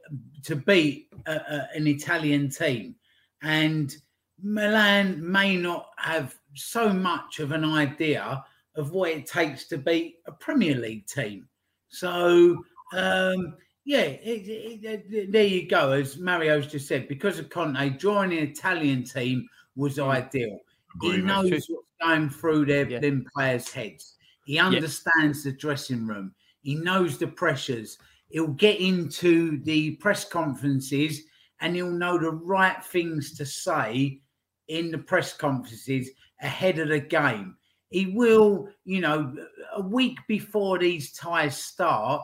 to 0.44 0.56
beat 0.56 1.08
a, 1.26 1.32
a, 1.34 1.68
an 1.74 1.86
Italian 1.86 2.50
team, 2.50 2.94
and 3.42 3.94
Milan 4.42 5.20
may 5.30 5.56
not 5.56 5.90
have 5.98 6.34
so 6.54 6.92
much 6.92 7.40
of 7.40 7.52
an 7.52 7.64
idea 7.64 8.44
of 8.76 8.92
what 8.92 9.10
it 9.10 9.26
takes 9.26 9.66
to 9.68 9.78
beat 9.78 10.16
a 10.26 10.32
Premier 10.32 10.76
League 10.76 11.06
team. 11.06 11.48
So 11.88 12.64
um, 12.92 13.56
yeah, 13.84 14.02
it, 14.02 14.48
it, 14.48 15.04
it- 15.10 15.32
there 15.32 15.44
you 15.44 15.66
go. 15.68 15.92
As 15.92 16.18
Mario's 16.18 16.66
just 16.66 16.86
said, 16.88 17.08
because 17.08 17.38
of 17.38 17.50
Conte, 17.50 17.90
drawing 17.98 18.32
an 18.32 18.38
Italian 18.38 19.02
team 19.04 19.48
was 19.76 19.98
ideal. 19.98 20.60
He 21.02 21.18
knows 21.18 21.50
what's 21.50 21.88
going 22.02 22.30
through 22.30 22.66
their 22.66 22.88
Yeah. 22.88 22.98
them 23.00 23.24
players' 23.34 23.70
heads. 23.70 24.14
He 24.46 24.58
understands 24.58 25.44
the 25.44 25.52
dressing 25.52 26.06
room. 26.06 26.34
He 26.62 26.74
knows 26.74 27.18
the 27.18 27.26
pressures. 27.28 27.98
He'll 28.28 28.48
get 28.48 28.80
into 28.80 29.62
the 29.64 29.92
press 29.96 30.24
conferences 30.24 31.22
and 31.60 31.74
he'll 31.74 31.90
know 31.90 32.18
the 32.18 32.30
right 32.30 32.82
things 32.84 33.34
to 33.38 33.46
say 33.46 34.20
in 34.68 34.90
the 34.90 34.98
press 34.98 35.32
conferences 35.32 36.10
ahead 36.40 36.78
of 36.78 36.88
the 36.88 37.00
game. 37.00 37.56
He 37.90 38.06
will, 38.06 38.68
you 38.84 39.00
know, 39.00 39.34
a 39.74 39.80
week 39.80 40.18
before 40.28 40.78
these 40.78 41.12
ties 41.12 41.56
start, 41.56 42.22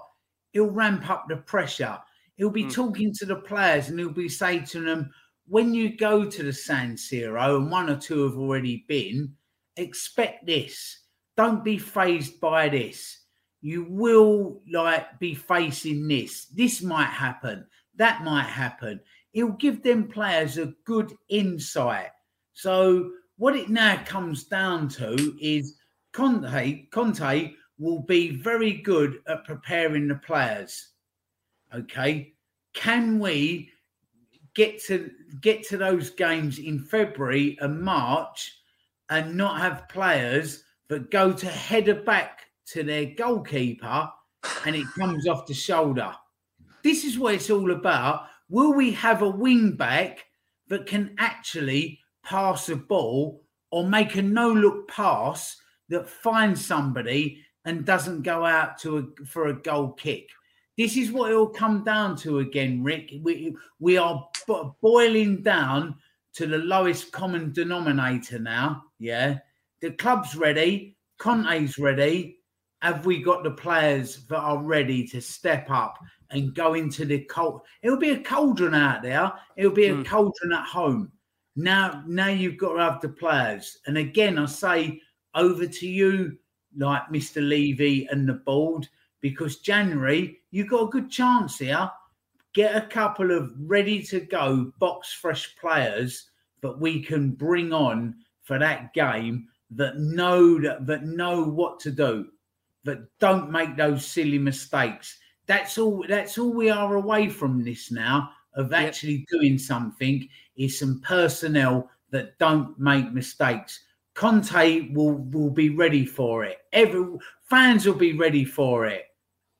he'll 0.53 0.71
ramp 0.71 1.09
up 1.09 1.25
the 1.29 1.39
pressure. 1.39 1.99
He'll 2.37 2.51
be 2.51 2.65
Mm. 2.65 2.73
talking 2.73 3.15
to 3.15 3.25
the 3.25 3.37
players 3.37 3.89
and 3.89 3.99
he'll 3.99 4.11
be 4.11 4.29
saying 4.29 4.65
to 4.67 4.81
them, 4.81 5.11
when 5.47 5.75
you 5.75 5.97
go 5.97 6.29
to 6.29 6.43
the 6.43 6.53
San 6.53 6.97
Siro, 6.97 7.57
and 7.57 7.71
one 7.71 7.91
or 7.91 7.97
two 7.97 8.23
have 8.25 8.37
already 8.37 8.85
been, 8.89 9.35
expect 9.77 10.47
this. 10.47 11.01
Don't 11.37 11.65
be 11.65 11.79
phased 11.79 12.41
by 12.41 12.69
this. 12.69 13.24
You 13.65 13.87
will 13.89 14.61
like 14.71 15.19
be 15.19 15.35
facing 15.35 16.07
this. 16.07 16.45
This 16.55 16.83
might 16.83 17.07
happen. 17.07 17.65
That 17.97 18.23
might 18.23 18.45
happen. 18.45 19.01
It'll 19.33 19.53
give 19.53 19.83
them 19.83 20.07
players 20.07 20.59
a 20.59 20.75
good 20.85 21.15
insight. 21.31 22.11
So 22.53 23.13
what 23.39 23.57
it 23.57 23.71
now 23.71 24.03
comes 24.05 24.45
down 24.45 24.89
to 24.91 25.35
is 25.41 25.79
Conte. 26.13 26.89
Conte 26.91 27.55
will 27.79 28.01
be 28.01 28.37
very 28.37 28.75
good 28.75 29.21
at 29.29 29.47
preparing 29.47 30.09
the 30.09 30.17
players. 30.17 30.91
Okay, 31.75 32.35
can 32.75 33.19
we 33.19 33.71
get 34.53 34.79
to 34.85 35.11
get 35.41 35.67
to 35.69 35.79
those 35.79 36.11
games 36.11 36.59
in 36.59 36.79
February 36.81 37.57
and 37.63 37.81
March 37.81 38.59
and 39.09 39.35
not 39.35 39.59
have 39.59 39.89
players 39.89 40.65
that 40.89 41.11
go 41.11 41.33
to 41.33 41.47
header 41.47 41.95
back 41.95 42.43
to 42.73 42.83
their 42.83 43.07
goalkeeper 43.07 44.09
and 44.67 44.77
it 44.77 44.87
comes 44.99 45.27
off 45.27 45.47
the 45.47 45.55
shoulder? 45.55 46.13
This 46.83 47.05
is 47.05 47.19
what 47.19 47.35
it's 47.35 47.51
all 47.51 47.71
about. 47.71 48.27
Will 48.49 48.75
we 48.75 48.93
have 48.93 49.23
a 49.23 49.29
wing 49.29 49.73
back 49.73 50.25
that 50.69 50.87
can 50.87 51.15
actually 51.19 51.99
pass 52.23 52.69
a 52.69 52.77
ball 52.77 53.43
or 53.71 53.89
make 53.89 54.17
a 54.17 54.23
no 54.23 54.53
look 54.53 54.89
pass 54.89 55.57
that 55.89 56.09
finds 56.09 56.65
somebody 56.65 57.43
and 57.65 57.85
doesn't 57.85 58.23
go 58.23 58.45
out 58.45 58.79
to 58.79 58.99
a, 58.99 59.27
for 59.27 59.49
a 59.49 59.61
goal 59.63 59.93
kick? 59.93 60.29
This 60.77 60.97
is 60.97 61.13
what 61.13 61.31
it'll 61.31 61.49
come 61.49 61.85
down 61.85 62.17
to 62.19 62.41
again, 62.41 62.83
Rick. 62.83 63.13
We, 63.23 63.57
we 63.79 63.97
are 63.97 64.29
bo- 64.47 64.77
boiling 64.81 65.43
down 65.43 65.97
to 66.35 66.47
the 66.47 66.59
lowest 66.59 67.13
common 67.13 67.53
denominator 67.53 68.39
now. 68.39 68.85
Yeah. 68.99 69.39
The 69.81 69.93
club's 69.93 70.35
ready, 70.35 70.97
Conte's 71.19 71.79
ready. 71.79 72.39
Have 72.85 73.07
we 73.07 73.23
got 73.23 73.43
the 73.43 73.51
players 73.51 74.27
that 74.27 74.37
are 74.37 74.63
ready 74.63 75.07
to 75.07 75.19
step 75.19 75.71
up 75.71 75.99
and 76.29 76.55
go 76.55 76.75
into 76.75 77.07
the 77.07 77.21
cold? 77.21 77.63
It'll 77.81 77.97
be 77.97 78.11
a 78.11 78.23
cauldron 78.23 78.75
out 78.75 79.03
there. 79.03 79.33
It'll 79.57 79.73
be 79.73 79.87
a 79.87 79.95
hmm. 79.95 80.03
cauldron 80.03 80.53
at 80.53 80.67
home. 80.67 81.11
Now, 81.57 82.05
now 82.07 82.29
you've 82.29 82.59
got 82.59 82.75
to 82.75 82.81
have 82.81 83.01
the 83.01 83.09
players. 83.09 83.79
And 83.87 83.97
again, 83.97 84.37
I 84.37 84.45
say 84.45 85.01
over 85.35 85.67
to 85.67 85.89
you, 85.89 86.37
like 86.77 87.05
Mr. 87.11 87.37
Levy 87.37 88.07
and 88.11 88.29
the 88.29 88.35
board, 88.35 88.87
because 89.23 89.61
January, 89.61 90.41
you've 90.51 90.69
got 90.69 90.89
a 90.89 90.91
good 90.91 91.11
chance 91.11 91.57
here. 91.57 91.91
Get 92.53 92.77
a 92.77 92.87
couple 92.87 93.31
of 93.31 93.51
ready 93.59 94.03
to 94.03 94.21
go 94.21 94.73
box 94.79 95.11
fresh 95.11 95.57
players 95.57 96.29
that 96.61 96.79
we 96.79 97.03
can 97.03 97.31
bring 97.31 97.73
on 97.73 98.17
for 98.43 98.59
that 98.59 98.93
game 98.93 99.49
that 99.71 99.97
know 99.97 100.61
that, 100.61 100.87
that 100.87 101.05
know 101.05 101.45
what 101.45 101.81
to 101.81 101.91
do, 101.91 102.27
that 102.85 102.99
don't 103.19 103.51
make 103.51 103.77
those 103.77 104.07
silly 104.07 104.39
mistakes. 104.39 105.19
That's 105.47 105.79
all 105.79 106.05
that's 106.09 106.39
all 106.39 106.53
we 106.53 106.71
are 106.71 106.97
away 106.97 107.29
from 107.29 107.65
this 107.65 107.91
now 107.91 108.31
of 108.55 108.73
actually 108.73 109.27
doing 109.31 109.59
something 109.59 110.29
is 110.57 110.79
some 110.79 111.01
personnel 111.01 111.91
that 112.11 112.39
don't 112.39 112.79
make 112.79 113.13
mistakes. 113.13 113.81
Conte 114.15 114.93
will 114.93 115.17
will 115.33 115.51
be 115.51 115.71
ready 115.71 116.07
for 116.07 116.45
it. 116.45 116.59
Every 116.73 117.05
fans 117.43 117.87
will 117.87 117.95
be 117.95 118.17
ready 118.17 118.45
for 118.45 118.87
it. 118.87 119.07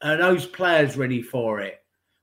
Are 0.03 0.17
those 0.17 0.47
players 0.47 0.97
ready 0.97 1.23
for 1.23 1.61
it? 1.61 1.81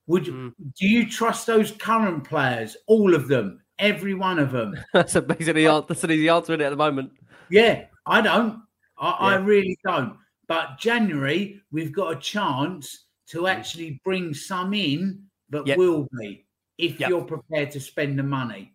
Would 0.07 0.27
you, 0.27 0.33
mm. 0.33 0.53
do 0.77 0.87
you 0.87 1.09
trust 1.09 1.47
those 1.47 1.71
current 1.71 2.23
players? 2.23 2.77
All 2.87 3.13
of 3.13 3.27
them, 3.27 3.61
every 3.79 4.13
one 4.13 4.39
of 4.39 4.51
them. 4.51 4.77
that's 4.93 5.15
a 5.15 5.21
basically 5.21 5.65
the 5.65 5.85
that's 5.87 6.03
an 6.03 6.11
easy 6.11 6.29
answer 6.29 6.53
in 6.53 6.61
it 6.61 6.65
at 6.65 6.69
the 6.69 6.75
moment. 6.75 7.11
Yeah, 7.49 7.85
I 8.05 8.21
don't. 8.21 8.61
I, 8.97 9.09
I 9.09 9.35
really 9.35 9.77
don't. 9.85 10.15
But 10.51 10.77
January, 10.77 11.61
we've 11.71 11.93
got 11.93 12.11
a 12.11 12.19
chance 12.19 13.05
to 13.29 13.47
actually 13.47 14.01
bring 14.03 14.33
some 14.33 14.73
in 14.73 15.23
that 15.49 15.65
Yep. 15.65 15.77
will 15.77 16.09
be 16.19 16.45
if 16.77 16.99
Yep. 16.99 17.09
you're 17.09 17.23
prepared 17.23 17.71
to 17.71 17.79
spend 17.79 18.19
the 18.19 18.23
money. 18.23 18.73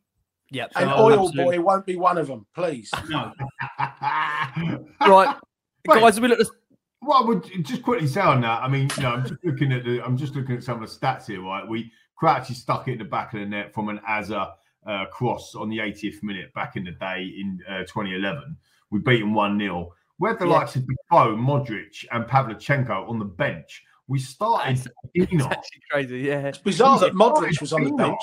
Yep. 0.52 0.72
And 0.74 0.88
So- 0.88 0.96
Oil 0.96 1.30
Boy 1.32 1.60
won't 1.60 1.84
be 1.84 1.96
one 1.96 2.16
of 2.16 2.28
them, 2.28 2.46
please. 2.54 2.90
No. 3.10 3.30
Right, 5.06 5.36
guys, 5.86 6.18
we 6.18 6.28
look. 6.28 6.38
Well, 7.02 7.22
I 7.22 7.26
would 7.26 7.44
just 7.62 7.82
quickly 7.82 8.06
say 8.06 8.22
on 8.22 8.40
that. 8.40 8.62
I 8.62 8.68
mean, 8.68 8.88
you 8.96 9.02
know, 9.02 9.12
I'm 9.12 9.26
just 9.26 9.44
looking 9.44 9.70
at 9.70 9.84
the, 9.84 10.02
I'm 10.02 10.16
just 10.16 10.34
looking 10.34 10.56
at 10.56 10.64
some 10.64 10.82
of 10.82 10.88
the 10.88 10.98
stats 10.98 11.26
here. 11.26 11.42
Right, 11.42 11.68
we 11.68 11.92
Crouchy 12.18 12.54
stuck 12.54 12.88
it 12.88 12.92
in 12.92 12.98
the 13.00 13.04
back 13.04 13.34
of 13.34 13.40
the 13.40 13.46
net 13.46 13.74
from 13.74 13.90
an 13.90 14.00
Azza 14.08 14.54
uh, 14.86 15.04
cross 15.12 15.54
on 15.54 15.68
the 15.68 15.76
80th 15.76 16.22
minute 16.22 16.54
back 16.54 16.76
in 16.76 16.84
the 16.84 16.92
day 16.92 17.34
in 17.38 17.60
uh, 17.68 17.80
2011. 17.80 18.56
We 18.90 19.00
beat 19.00 19.20
them 19.20 19.34
one 19.34 19.58
0 19.58 19.92
We 20.18 20.28
had 20.28 20.38
the 20.38 20.46
Yeah. 20.46 20.52
likes 20.52 20.76
of 20.76 20.82
Defoe, 20.86 21.36
Modric, 21.36 22.04
and 22.12 22.24
Pavlyuchenko 22.24 23.08
on 23.08 23.18
the 23.18 23.24
bench. 23.24 23.84
We 24.08 24.18
started. 24.18 24.88
It's 25.14 25.32
Enoch. 25.32 25.50
actually 25.52 25.82
crazy. 25.90 26.18
Yeah, 26.20 26.46
it's 26.48 26.58
bizarre 26.58 26.98
that 27.00 27.12
Modric 27.14 27.60
was 27.60 27.72
on 27.72 27.84
the 27.84 27.90
bench. 27.92 28.20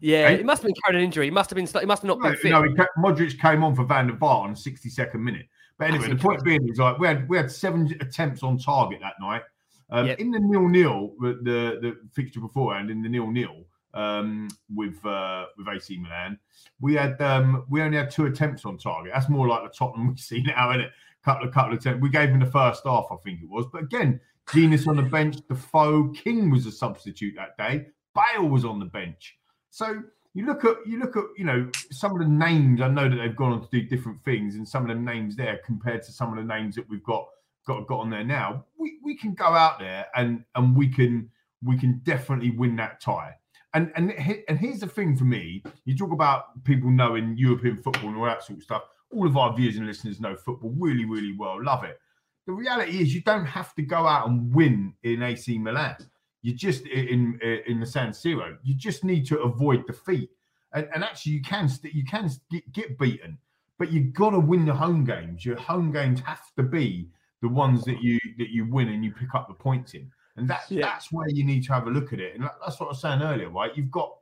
Yeah, 0.00 0.28
Hey. 0.28 0.34
it 0.40 0.44
must 0.44 0.62
have 0.62 0.68
been 0.68 0.74
carrying 0.84 1.00
an 1.02 1.04
injury. 1.06 1.26
He 1.26 1.30
must 1.30 1.48
have 1.50 1.54
been. 1.56 1.66
He 1.66 1.86
must 1.86 2.02
have 2.02 2.08
not 2.08 2.18
No, 2.18 2.28
been 2.30 2.36
fit. 2.38 2.50
no, 2.50 2.62
he 2.64 2.74
ca- 2.74 2.86
Modric 2.98 3.38
came 3.40 3.62
on 3.64 3.74
for 3.74 3.84
Van 3.84 4.08
der 4.08 4.14
Vaart 4.14 4.44
on 4.44 4.50
the 4.54 4.58
62nd 4.58 5.14
minute. 5.20 5.46
But 5.78 5.88
anyway, 5.90 6.08
the 6.08 6.16
point 6.16 6.42
being 6.44 6.68
is 6.68 6.78
like 6.78 6.98
we 6.98 7.06
had 7.06 7.28
we 7.28 7.36
had 7.36 7.50
seven 7.50 7.90
attempts 8.00 8.42
on 8.42 8.58
target 8.58 8.98
that 9.00 9.14
night. 9.20 9.42
Um, 9.90 10.08
In 10.08 10.30
the 10.30 10.40
nil 10.40 10.68
nil, 10.68 11.14
the, 11.20 11.28
the 11.42 11.78
the 11.80 11.96
fixture 12.12 12.40
beforehand, 12.40 12.90
in 12.90 13.02
the 13.02 13.08
nil 13.08 13.30
nil 13.30 13.64
um, 13.94 14.48
with 14.74 15.04
uh, 15.06 15.46
with 15.56 15.68
AC 15.68 15.96
Milan, 15.98 16.38
we 16.80 16.94
had 16.94 17.20
um, 17.22 17.64
we 17.68 17.80
only 17.82 17.96
had 17.96 18.10
two 18.10 18.26
attempts 18.26 18.64
on 18.64 18.78
target. 18.78 19.12
That's 19.14 19.28
more 19.28 19.46
like 19.48 19.62
the 19.62 19.68
Tottenham 19.76 20.08
we 20.10 20.16
see 20.16 20.42
now, 20.42 20.70
isn't 20.70 20.82
it? 20.82 20.90
Couple 21.24 21.48
of 21.48 21.54
couple 21.54 21.72
of 21.72 21.78
attempts. 21.78 22.02
We 22.02 22.10
gave 22.10 22.28
him 22.28 22.40
the 22.40 22.46
first 22.46 22.82
half, 22.84 23.06
I 23.10 23.16
think 23.24 23.40
it 23.42 23.48
was. 23.48 23.66
But 23.72 23.84
again, 23.84 24.20
Jenas 24.52 24.86
on 24.86 24.96
the 24.96 25.02
bench, 25.02 25.36
Defoe, 25.48 26.10
King 26.10 26.50
was 26.50 26.66
a 26.66 26.72
substitute 26.72 27.34
that 27.36 27.56
day. 27.56 27.86
Bale 28.14 28.48
was 28.48 28.64
on 28.64 28.78
the 28.78 28.84
bench. 28.84 29.36
So 29.70 30.02
you 30.34 30.46
look 30.46 30.64
at 30.64 30.76
you 30.86 30.98
look 30.98 31.16
at 31.16 31.24
you 31.36 31.44
know 31.44 31.70
some 31.90 32.12
of 32.12 32.18
the 32.18 32.28
names. 32.28 32.80
I 32.80 32.88
know 32.88 33.08
that 33.08 33.16
they've 33.16 33.36
gone 33.36 33.52
on 33.52 33.62
to 33.62 33.68
do 33.70 33.82
different 33.82 34.22
things, 34.24 34.56
and 34.56 34.68
some 34.68 34.82
of 34.82 34.88
the 34.88 35.02
names 35.02 35.36
there 35.36 35.60
compared 35.64 36.02
to 36.02 36.12
some 36.12 36.30
of 36.30 36.36
the 36.36 36.44
names 36.44 36.74
that 36.74 36.88
we've 36.88 37.04
got 37.04 37.26
got 37.66 37.86
got 37.86 38.00
on 38.00 38.10
there 38.10 38.24
now. 38.24 38.64
We 38.78 38.98
we 39.02 39.16
can 39.16 39.34
go 39.34 39.46
out 39.46 39.78
there 39.78 40.06
and 40.14 40.44
and 40.56 40.76
we 40.76 40.88
can 40.88 41.30
we 41.62 41.78
can 41.78 42.00
definitely 42.04 42.50
win 42.50 42.76
that 42.76 43.00
tie. 43.00 43.34
And 43.72 43.92
and 43.96 44.12
and 44.48 44.58
here's 44.58 44.80
the 44.80 44.88
thing 44.88 45.16
for 45.16 45.24
me: 45.24 45.62
you 45.84 45.96
talk 45.96 46.12
about 46.12 46.64
people 46.64 46.90
knowing 46.90 47.36
European 47.36 47.76
football 47.76 48.10
and 48.10 48.18
all 48.18 48.24
that 48.26 48.42
sort 48.42 48.58
of 48.58 48.64
stuff. 48.64 48.82
All 49.14 49.26
of 49.26 49.36
our 49.36 49.54
viewers 49.54 49.76
and 49.76 49.86
listeners 49.86 50.20
know 50.20 50.36
football 50.36 50.74
really, 50.76 51.04
really 51.04 51.34
well, 51.36 51.62
love 51.62 51.84
it. 51.84 52.00
The 52.46 52.52
reality 52.52 53.00
is, 53.00 53.14
you 53.14 53.22
don't 53.22 53.46
have 53.46 53.74
to 53.74 53.82
go 53.82 54.06
out 54.06 54.28
and 54.28 54.52
win 54.54 54.92
in 55.02 55.22
AC 55.22 55.58
Milan. 55.58 55.96
You 56.42 56.52
just 56.52 56.84
in 56.86 57.40
in, 57.66 57.80
the 57.80 57.86
San 57.86 58.10
Siro. 58.10 58.58
You 58.62 58.74
just 58.74 59.02
need 59.02 59.26
to 59.28 59.38
avoid 59.40 59.86
defeat. 59.86 60.30
And, 60.74 60.86
and 60.94 61.02
actually, 61.02 61.32
you 61.32 61.42
can 61.42 61.70
you 61.84 62.04
can 62.04 62.30
get, 62.50 62.70
get 62.72 62.98
beaten, 62.98 63.38
but 63.78 63.90
you've 63.90 64.12
got 64.12 64.30
to 64.30 64.40
win 64.40 64.66
the 64.66 64.74
home 64.74 65.04
games. 65.04 65.44
Your 65.44 65.56
home 65.56 65.90
games 65.90 66.20
have 66.20 66.42
to 66.56 66.62
be 66.62 67.08
the 67.40 67.48
ones 67.48 67.84
that 67.84 68.02
you 68.02 68.18
that 68.38 68.50
you 68.50 68.66
win 68.70 68.88
and 68.88 69.04
you 69.04 69.12
pick 69.12 69.34
up 69.34 69.48
the 69.48 69.54
points 69.54 69.94
in. 69.94 70.10
And 70.36 70.48
that's 70.50 70.68
that's 70.82 71.12
where 71.12 71.28
you 71.28 71.44
need 71.44 71.64
to 71.64 71.72
have 71.72 71.86
a 71.86 71.90
look 71.90 72.12
at 72.12 72.20
it. 72.20 72.34
And 72.34 72.44
that- 72.44 72.56
that's 72.60 72.78
what 72.80 72.86
I 72.86 72.88
was 72.90 73.00
saying 73.00 73.22
earlier, 73.22 73.48
right? 73.50 73.74
You've 73.76 73.90
got 73.90 74.12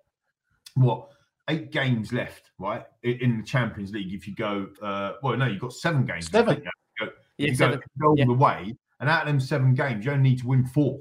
what 0.75 1.09
eight 1.53 1.71
games 1.73 2.13
left, 2.13 2.51
right, 2.59 2.85
in 3.03 3.39
the 3.39 3.43
Champions 3.45 3.93
League. 3.93 4.13
If 4.13 4.27
you 4.27 4.35
go, 4.35 4.69
uh, 4.83 5.13
well, 5.23 5.37
no, 5.37 5.47
you've 5.47 5.61
got 5.61 5.73
seven 5.73 6.05
games. 6.05 6.33
left, 6.33 6.49
Seven. 6.49 6.55
haven't 6.57 6.65
you? 7.01 7.07
Go- 7.07 7.13
Yeah, 7.39 7.49
you 7.49 7.55
seven. 7.55 7.81
go 8.01 8.09
all 8.09 8.17
the 8.17 8.33
way, 8.33 8.75
and 9.01 9.09
out 9.09 9.23
of 9.23 9.27
them 9.29 9.41
seven 9.41 9.75
games, 9.75 10.05
you 10.05 10.13
only 10.13 10.31
need 10.31 10.39
to 10.41 10.47
win 10.47 10.65
four. 10.67 11.01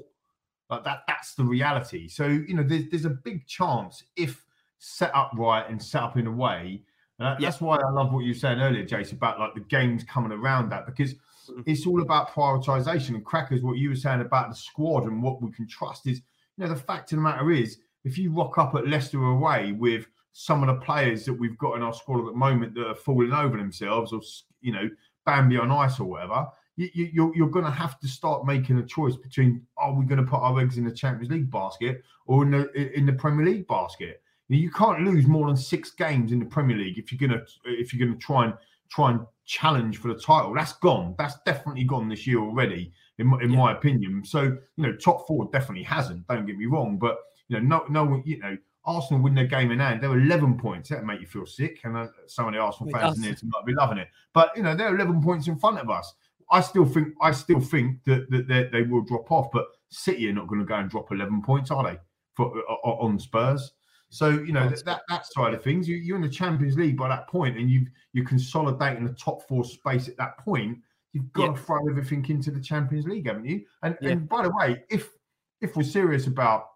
Like 0.70 0.84
that, 0.84 1.00
that's 1.06 1.34
the 1.34 1.44
reality. 1.44 2.08
So 2.08 2.26
you 2.26 2.54
know, 2.54 2.62
there's 2.62 2.88
there's 2.90 3.04
a 3.04 3.10
big 3.10 3.46
chance 3.46 4.02
if 4.16 4.44
set 4.78 5.14
up 5.14 5.30
right 5.36 5.68
and 5.68 5.80
set 5.82 6.02
up 6.02 6.16
in 6.16 6.26
a 6.26 6.32
way. 6.32 6.82
And 7.18 7.26
that- 7.26 7.40
that's 7.40 7.60
why 7.60 7.76
I 7.76 7.90
love 7.90 8.12
what 8.12 8.20
you 8.24 8.30
were 8.30 8.34
saying 8.38 8.60
earlier, 8.60 8.84
Jason, 8.84 9.16
about 9.16 9.38
like 9.38 9.54
the 9.54 9.60
games 9.60 10.02
coming 10.04 10.32
around 10.32 10.70
that 10.70 10.86
because 10.86 11.14
it's 11.66 11.86
all 11.86 12.00
about 12.02 12.30
prioritization. 12.30 13.10
And 13.10 13.24
crackers, 13.24 13.62
what 13.62 13.76
you 13.78 13.90
were 13.90 13.96
saying 13.96 14.20
about 14.22 14.48
the 14.48 14.56
squad 14.56 15.04
and 15.04 15.22
what 15.22 15.42
we 15.42 15.50
can 15.52 15.68
trust 15.68 16.06
is, 16.06 16.22
you 16.56 16.64
know, 16.64 16.68
the 16.72 16.80
fact 16.80 17.12
of 17.12 17.16
the 17.16 17.22
matter 17.22 17.50
is, 17.50 17.78
if 18.04 18.16
you 18.18 18.32
rock 18.32 18.58
up 18.58 18.74
at 18.74 18.88
Leicester 18.88 19.22
away 19.22 19.72
with 19.72 20.06
some 20.32 20.62
of 20.62 20.74
the 20.74 20.84
players 20.84 21.24
that 21.24 21.34
we've 21.34 21.58
got 21.58 21.76
in 21.76 21.82
our 21.82 21.92
squad 21.92 22.20
at 22.20 22.26
the 22.26 22.32
moment 22.32 22.74
that 22.74 22.86
are 22.86 22.94
falling 22.94 23.32
over 23.32 23.56
themselves, 23.56 24.12
or 24.12 24.20
you 24.60 24.72
know, 24.72 24.88
Bambi 25.24 25.58
on 25.58 25.70
ice 25.70 26.00
or 26.00 26.04
whatever, 26.04 26.46
you, 26.76 26.88
you, 26.94 27.10
you're, 27.12 27.36
you're 27.36 27.50
going 27.50 27.64
to 27.64 27.70
have 27.70 28.00
to 28.00 28.08
start 28.08 28.46
making 28.46 28.78
a 28.78 28.86
choice 28.86 29.16
between 29.16 29.62
are 29.76 29.94
we 29.94 30.06
going 30.06 30.24
to 30.24 30.30
put 30.30 30.40
our 30.40 30.58
eggs 30.60 30.78
in 30.78 30.84
the 30.84 30.92
Champions 30.92 31.30
League 31.30 31.50
basket 31.50 32.02
or 32.26 32.44
in 32.44 32.50
the 32.50 32.98
in 32.98 33.06
the 33.06 33.12
Premier 33.12 33.44
League 33.44 33.66
basket? 33.68 34.22
You, 34.48 34.58
you 34.58 34.70
can't 34.70 35.02
lose 35.02 35.26
more 35.26 35.46
than 35.46 35.56
six 35.56 35.90
games 35.90 36.32
in 36.32 36.38
the 36.38 36.46
Premier 36.46 36.76
League 36.76 36.98
if 36.98 37.12
you're 37.12 37.28
gonna 37.28 37.42
if 37.64 37.92
you're 37.92 38.06
gonna 38.06 38.18
try 38.18 38.46
and 38.46 38.54
try 38.90 39.10
and 39.10 39.20
challenge 39.44 39.98
for 39.98 40.08
the 40.08 40.18
title. 40.18 40.54
That's 40.54 40.74
gone. 40.74 41.14
That's 41.18 41.36
definitely 41.44 41.84
gone 41.84 42.08
this 42.08 42.26
year 42.26 42.38
already, 42.38 42.92
in 43.18 43.26
my, 43.26 43.40
in 43.42 43.50
my 43.50 43.72
opinion. 43.72 44.24
So 44.24 44.42
you 44.42 44.58
know, 44.78 44.96
top 44.96 45.26
four 45.26 45.48
definitely 45.52 45.84
hasn't. 45.84 46.26
Don't 46.26 46.46
get 46.46 46.56
me 46.56 46.66
wrong, 46.66 46.98
but 46.98 47.18
you 47.48 47.60
know, 47.60 47.84
no, 47.88 48.04
no, 48.04 48.22
you 48.24 48.38
know. 48.38 48.56
Arsenal 48.84 49.22
win 49.22 49.34
their 49.34 49.46
game 49.46 49.70
in 49.70 49.78
hand. 49.78 50.02
They're 50.02 50.18
11 50.18 50.58
points. 50.58 50.88
That 50.88 51.04
make 51.04 51.20
you 51.20 51.26
feel 51.26 51.46
sick. 51.46 51.80
And 51.84 51.96
uh, 51.96 52.08
some 52.26 52.48
of 52.48 52.52
the 52.54 52.58
Arsenal 52.58 52.88
It 52.90 52.92
fans 52.98 53.16
in 53.16 53.22
there 53.22 53.36
might 53.44 53.64
be 53.66 53.74
loving 53.74 53.98
it. 53.98 54.08
But 54.32 54.56
you 54.56 54.62
know, 54.62 54.74
they're 54.74 54.94
11 54.94 55.22
points 55.22 55.46
in 55.48 55.56
front 55.58 55.78
of 55.78 55.88
us. 55.90 56.12
I 56.50 56.60
still 56.60 56.84
think 56.84 57.08
I 57.20 57.30
still 57.32 57.60
think 57.60 58.04
that, 58.04 58.28
that 58.30 58.48
they, 58.48 58.64
they 58.64 58.82
will 58.82 59.02
drop 59.02 59.30
off, 59.30 59.50
but 59.52 59.66
City 59.90 60.28
are 60.28 60.32
not 60.32 60.48
going 60.48 60.60
to 60.60 60.66
go 60.66 60.74
and 60.74 60.90
drop 60.90 61.10
11 61.12 61.42
points, 61.42 61.70
are 61.70 61.82
they? 61.84 61.98
For 62.34 62.46
o- 62.68 62.98
on 63.00 63.18
Spurs. 63.18 63.72
So 64.10 64.28
you 64.28 64.52
know 64.52 64.68
that, 64.68 64.84
that 64.84 65.02
that 65.08 65.26
side 65.26 65.54
of 65.54 65.62
things, 65.62 65.88
you, 65.88 65.96
you're 65.96 66.16
in 66.16 66.22
the 66.22 66.28
Champions 66.28 66.76
League 66.76 66.98
by 66.98 67.08
that 67.08 67.28
point, 67.28 67.56
and 67.56 67.70
you 67.70 67.86
you're 68.12 68.26
consolidating 68.26 69.04
the 69.04 69.14
top 69.14 69.48
four 69.48 69.64
space 69.64 70.08
at 70.08 70.16
that 70.18 70.36
point. 70.38 70.78
You've 71.14 71.32
got 71.32 71.44
Yeah. 71.46 71.52
to 71.54 71.58
throw 71.62 71.88
everything 71.88 72.26
into 72.28 72.50
the 72.50 72.60
Champions 72.60 73.06
League, 73.06 73.26
haven't 73.26 73.46
you? 73.46 73.64
And 73.82 73.96
Yeah. 74.02 74.10
and 74.10 74.28
by 74.28 74.42
the 74.42 74.50
way, 74.50 74.82
if 74.90 75.10
if 75.62 75.76
we're 75.76 75.82
serious 75.84 76.26
about 76.26 76.71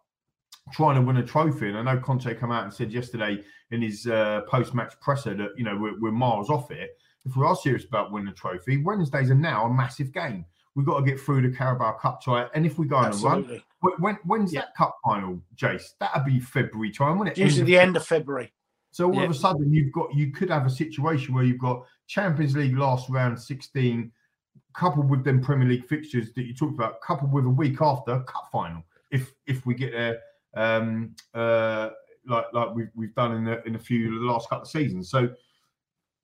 trying 0.72 0.96
to 0.96 1.02
win 1.02 1.18
a 1.18 1.22
trophy, 1.22 1.68
and 1.68 1.78
I 1.78 1.82
know 1.82 2.00
Conte 2.00 2.34
come 2.34 2.50
out 2.50 2.64
and 2.64 2.72
said 2.72 2.92
yesterday 2.92 3.42
in 3.70 3.82
his 3.82 4.06
uh, 4.06 4.42
post-match 4.48 4.98
presser 5.00 5.34
that 5.34 5.50
you 5.56 5.64
know 5.64 5.76
we're, 5.76 5.98
we're 6.00 6.12
miles 6.12 6.50
off 6.50 6.70
it. 6.70 6.98
If 7.24 7.36
we 7.36 7.44
are 7.44 7.56
serious 7.56 7.84
about 7.84 8.12
winning 8.12 8.28
a 8.28 8.32
trophy, 8.32 8.78
Wednesdays 8.78 9.30
are 9.30 9.34
now 9.34 9.66
a 9.66 9.72
massive 9.72 10.12
game. 10.12 10.44
We've 10.74 10.86
got 10.86 11.00
to 11.00 11.04
get 11.04 11.18
through 11.18 11.48
the 11.48 11.56
Carabao 11.56 11.92
Cup 11.92 12.22
tie, 12.22 12.48
and 12.54 12.66
if 12.66 12.78
we 12.78 12.86
go 12.86 12.96
on 12.96 13.12
a 13.12 13.16
run, 13.16 13.62
when, 13.80 13.94
when 13.98 14.18
when's 14.24 14.52
that 14.52 14.74
cup 14.76 14.96
final, 15.04 15.40
Jace? 15.56 15.94
That'd 16.00 16.24
be 16.24 16.38
February 16.40 16.90
time, 16.90 17.18
wouldn't 17.18 17.38
it? 17.38 17.40
Usually 17.40 17.64
the 17.64 17.78
end 17.78 17.96
of 17.96 18.06
February. 18.06 18.52
So 18.90 19.06
all 19.06 19.14
Yeah. 19.14 19.24
of 19.24 19.30
a 19.30 19.34
sudden, 19.34 19.72
you've 19.72 19.92
got 19.92 20.14
you 20.14 20.32
could 20.32 20.50
have 20.50 20.66
a 20.66 20.70
situation 20.70 21.34
where 21.34 21.44
you've 21.44 21.58
got 21.58 21.84
Champions 22.06 22.56
League 22.56 22.76
last 22.76 23.08
round 23.08 23.38
sixteen, 23.40 24.10
coupled 24.74 25.08
with 25.10 25.24
them 25.24 25.40
Premier 25.40 25.68
League 25.68 25.86
fixtures 25.86 26.32
that 26.34 26.44
you 26.44 26.54
talked 26.54 26.74
about, 26.74 27.00
coupled 27.00 27.32
with 27.32 27.44
a 27.44 27.50
week 27.50 27.80
after 27.80 28.20
cup 28.20 28.48
final. 28.52 28.82
If 29.10 29.32
if 29.46 29.64
we 29.66 29.74
get 29.74 29.92
there, 29.92 30.20
um, 30.57 31.14
uh, 31.34 31.90
like 32.26 32.46
like 32.52 32.74
we've 32.74 32.90
we've 32.94 33.14
done 33.14 33.32
in 33.36 33.44
the 33.44 33.62
in 33.66 33.76
a 33.76 33.78
few 33.78 34.14
of 34.14 34.20
the 34.20 34.26
last 34.26 34.48
couple 34.48 34.62
of 34.62 34.68
seasons. 34.68 35.11
So 35.11 35.28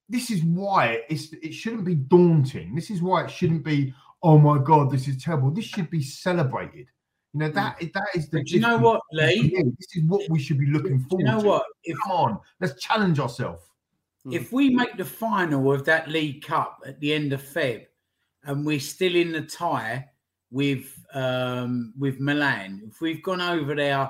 this 0.09 0.31
is 0.31 0.43
why 0.43 1.03
it's 1.09 1.33
it 1.35 1.53
shouldn't 1.55 1.85
be 1.85 1.95
daunting. 1.95 2.75
This 2.75 2.91
is 2.91 3.01
why 3.03 3.25
it 3.25 3.31
shouldn't 3.31 3.63
be. 3.65 3.95
Oh 4.23 4.39
my 4.39 4.59
God, 4.59 4.91
this 4.91 5.09
is 5.09 5.23
terrible. 5.23 5.51
This 5.51 5.65
should 5.65 5.91
be 5.91 6.03
celebrated. 6.03 6.87
You 7.35 7.41
know 7.41 7.49
that 7.51 7.79
that 7.95 8.09
is 8.15 8.29
the. 8.29 8.39
But 8.39 8.51
you 8.51 8.61
know 8.61 8.77
what. 8.79 9.01
Lee? 9.13 9.49
This 9.79 9.97
is 9.97 10.05
what 10.05 10.29
we 10.29 10.39
should 10.39 10.59
be 10.59 10.67
looking 10.67 11.01
forward 11.01 11.25
You 11.27 11.33
know 11.33 11.41
to. 11.41 11.47
what? 11.47 11.65
If- 11.85 11.97
Come 12.03 12.13
on, 12.13 12.39
let's 12.61 12.81
challenge 12.83 13.19
ourselves. 13.21 13.63
If 14.31 14.53
we 14.53 14.71
make 14.71 14.97
the 14.97 15.05
final 15.05 15.73
of 15.73 15.85
that 15.87 16.09
League 16.09 16.45
Cup 16.45 16.81
at 16.87 17.01
the 17.01 17.13
end 17.13 17.33
of 17.33 17.43
Feb, 17.43 17.87
and 18.45 18.65
we're 18.65 18.79
still 18.79 19.17
in 19.17 19.33
the 19.33 19.43
tie 19.43 20.09
with 20.53 20.87
um, 21.15 21.93
with 21.99 22.21
Milan, 22.21 22.83
if 22.87 23.01
we've 23.01 23.23
gone 23.23 23.41
over 23.41 23.75
there 23.75 24.09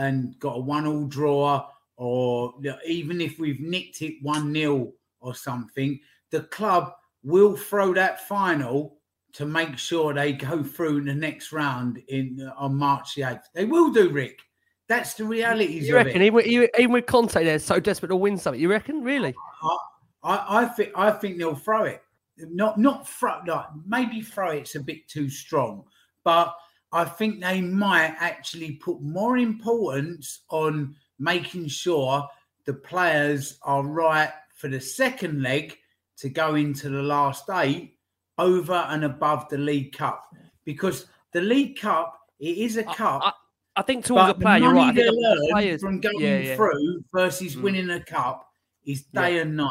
and 0.00 0.38
got 0.38 0.56
a 0.56 0.60
one-all 0.60 1.04
draw, 1.04 1.68
or 1.96 2.54
even 2.86 3.20
if 3.20 3.38
we've 3.38 3.60
nicked 3.60 4.00
it 4.00 4.14
one 4.22 4.52
0 4.54 4.92
or 5.20 5.34
something, 5.34 6.00
the 6.30 6.40
club 6.44 6.92
will 7.22 7.54
throw 7.54 7.92
that 7.92 8.26
final 8.26 8.96
to 9.34 9.44
make 9.44 9.76
sure 9.76 10.14
they 10.14 10.32
go 10.32 10.62
through 10.62 10.98
in 10.98 11.04
the 11.04 11.14
next 11.14 11.52
round 11.52 11.98
in 12.08 12.40
uh, 12.50 12.54
on 12.56 12.74
March 12.74 13.14
the 13.14 13.22
eighth. 13.22 13.48
They 13.54 13.66
will 13.66 13.90
do, 13.92 14.08
Rick. 14.08 14.40
That's 14.88 15.14
the 15.14 15.24
realities 15.24 15.86
You 15.86 15.94
reckon 15.94 16.22
it. 16.22 16.26
even, 16.26 16.44
even 16.46 16.68
even 16.78 16.92
with 16.92 17.06
Conte 17.06 17.44
they're 17.44 17.60
so 17.60 17.78
desperate 17.78 18.08
to 18.08 18.16
win 18.16 18.36
something? 18.38 18.60
You 18.60 18.70
reckon, 18.70 19.04
really? 19.04 19.34
I, 19.62 19.76
I, 20.24 20.62
I 20.62 20.64
think 20.64 20.90
I 20.96 21.10
think 21.10 21.38
they'll 21.38 21.54
throw 21.54 21.84
it. 21.84 22.02
Not 22.38 22.78
not 22.78 23.06
throw 23.06 23.40
like 23.46 23.66
maybe 23.86 24.22
throw 24.22 24.50
it's 24.50 24.74
a 24.74 24.80
bit 24.80 25.06
too 25.08 25.28
strong, 25.28 25.84
but 26.24 26.54
I 26.92 27.04
think 27.04 27.40
they 27.40 27.60
might 27.60 28.14
actually 28.18 28.72
put 28.72 29.00
more 29.00 29.38
importance 29.38 30.40
on 30.50 30.96
making 31.18 31.68
sure 31.68 32.26
the 32.66 32.74
players 32.74 33.58
are 33.62 33.84
right 33.84 34.30
for 34.54 34.68
the 34.68 34.80
second 34.80 35.42
leg 35.42 35.76
to 36.18 36.28
go 36.28 36.54
into 36.54 36.88
the 36.88 37.02
last 37.02 37.44
eight 37.50 37.96
over 38.38 38.86
and 38.88 39.04
above 39.04 39.48
the 39.48 39.58
League 39.58 39.96
Cup 39.96 40.24
because 40.64 41.06
the 41.32 41.40
League 41.40 41.78
Cup 41.78 42.20
it 42.40 42.56
is 42.56 42.76
a 42.78 42.84
cup. 42.84 43.36
I 43.76 43.82
think 43.82 44.04
to 44.06 44.14
but 44.14 44.26
the 44.32 44.34
player, 44.34 44.58
you're 44.58 44.74
right. 44.74 44.88
I 44.88 44.94
think 44.94 44.96
they 44.96 45.04
the 45.04 45.12
learn 45.12 45.50
players 45.50 45.80
from 45.82 46.00
going 46.00 46.20
yeah, 46.20 46.38
yeah. 46.38 46.56
through 46.56 47.04
versus 47.12 47.54
Mm. 47.54 47.62
winning 47.62 47.90
a 47.90 48.00
cup 48.00 48.48
is 48.84 49.02
day 49.02 49.38
and 49.38 49.56
night. 49.56 49.70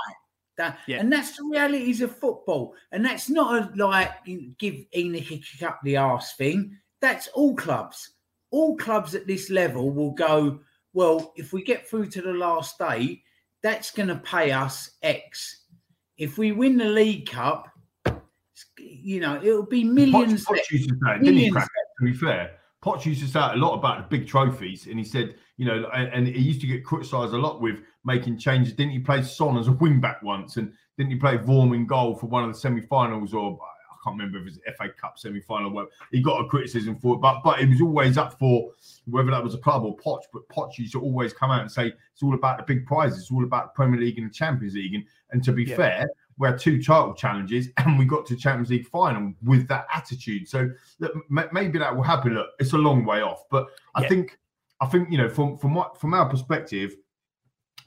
That, 0.57 0.79
Yeah. 0.87 0.99
And 0.99 1.11
that's 1.11 1.35
the 1.37 1.43
realities 1.45 2.01
of 2.01 2.15
football. 2.17 2.75
And 2.91 3.03
that's 3.03 3.29
not 3.29 3.73
a 3.75 3.83
like 3.83 4.11
give 4.57 4.75
Enoch 4.95 5.31
a 5.31 5.37
kick 5.37 5.63
up 5.63 5.79
the 5.83 5.97
arse 5.97 6.33
thing. 6.35 6.77
That's 7.01 7.27
all 7.29 7.55
clubs. 7.55 8.11
All 8.51 8.75
clubs 8.77 9.15
at 9.15 9.27
this 9.27 9.49
level 9.49 9.91
will 9.91 10.11
go, 10.11 10.59
well, 10.93 11.33
if 11.35 11.53
we 11.53 11.63
get 11.63 11.87
through 11.87 12.07
to 12.07 12.21
the 12.21 12.33
last 12.33 12.77
day, 12.77 13.21
that's 13.61 13.91
going 13.91 14.09
to 14.09 14.15
pay 14.15 14.51
us 14.51 14.91
X. 15.03 15.65
If 16.17 16.37
we 16.37 16.51
win 16.51 16.77
the 16.77 16.85
League 16.85 17.29
Cup, 17.29 17.69
you 18.77 19.19
know, 19.19 19.39
it'll 19.41 19.65
be 19.65 19.83
millions. 19.83 20.45
Poch, 20.45 20.57
Poch 20.57 20.71
used 20.71 20.89
to 20.89 20.95
say, 21.05 21.19
didn't 21.19 21.37
he? 21.37 21.49
To 21.49 21.67
be 22.01 22.13
fair, 22.13 22.51
Poch 22.83 23.05
used 23.05 23.21
to 23.21 23.27
say 23.27 23.39
a 23.39 23.55
lot 23.55 23.75
about 23.75 23.97
the 24.09 24.17
big 24.17 24.27
trophies, 24.27 24.87
and 24.87 24.97
he 24.97 25.05
said, 25.05 25.35
you 25.57 25.65
know, 25.65 25.89
and, 25.93 26.07
and 26.13 26.27
he 26.27 26.41
used 26.41 26.61
to 26.61 26.67
get 26.67 26.83
criticised 26.83 27.33
a 27.33 27.37
lot 27.37 27.61
with 27.61 27.81
making 28.05 28.37
changes. 28.37 28.73
Didn't 28.73 28.93
he 28.93 28.99
play 28.99 29.21
Son 29.21 29.57
as 29.57 29.67
a 29.67 29.73
wing 29.73 30.01
back 30.01 30.23
once, 30.23 30.57
and 30.57 30.73
didn't 30.97 31.11
he 31.11 31.17
play 31.17 31.37
Vorm 31.37 31.75
in 31.75 31.85
goal 31.85 32.15
for 32.15 32.27
one 32.27 32.43
of 32.43 32.51
the 32.51 32.59
semi-finals, 32.59 33.33
or 33.33 33.59
can't 34.03 34.17
remember 34.17 34.37
if 34.39 34.43
it 34.43 34.45
was 34.45 34.75
FA 34.77 34.89
Cup 34.99 35.17
semi-final. 35.19 35.71
Well, 35.71 35.87
he 36.11 36.21
got 36.21 36.43
a 36.43 36.47
criticism 36.47 36.95
for 36.99 37.15
it, 37.15 37.19
but 37.19 37.41
but 37.43 37.59
he 37.59 37.65
was 37.65 37.81
always 37.81 38.17
up 38.17 38.37
for 38.39 38.71
whether 39.05 39.31
that 39.31 39.43
was 39.43 39.55
a 39.55 39.59
club 39.59 39.83
or 39.83 39.95
Poch. 39.97 40.21
But 40.33 40.47
Poch 40.49 40.77
used 40.77 40.93
to 40.93 41.01
always 41.01 41.33
come 41.33 41.51
out 41.51 41.61
and 41.61 41.71
say 41.71 41.93
it's 42.13 42.23
all 42.23 42.33
about 42.33 42.57
the 42.57 42.63
big 42.63 42.85
prizes, 42.85 43.19
it's 43.19 43.31
all 43.31 43.43
about 43.43 43.73
the 43.73 43.75
Premier 43.75 43.99
League 43.99 44.17
and 44.17 44.29
the 44.29 44.33
Champions 44.33 44.75
League, 44.75 44.95
and, 44.95 45.03
and 45.31 45.43
to 45.43 45.51
be 45.51 45.63
Yeah. 45.63 45.75
fair 45.75 46.09
we 46.37 46.47
had 46.47 46.57
two 46.57 46.81
title 46.81 47.13
challenges 47.13 47.67
and 47.79 47.99
we 47.99 48.05
got 48.05 48.25
to 48.25 48.33
Champions 48.33 48.69
League 48.69 48.87
final 48.87 49.33
with 49.43 49.67
that 49.67 49.85
attitude. 49.93 50.47
So 50.47 50.69
look, 50.99 51.13
m- 51.29 51.49
maybe 51.51 51.77
that 51.79 51.93
will 51.93 52.01
happen. 52.03 52.33
Look, 52.35 52.47
it's 52.59 52.71
a 52.71 52.77
long 52.77 53.03
way 53.03 53.21
off, 53.21 53.43
but 53.51 53.67
I 53.95 54.03
Yeah. 54.03 54.07
think 54.07 54.39
I 54.79 54.85
think 54.85 55.11
you 55.11 55.17
know 55.17 55.27
from 55.27 55.57
from 55.57 55.73
what 55.73 55.99
from 55.99 56.13
our 56.13 56.29
perspective, 56.29 56.95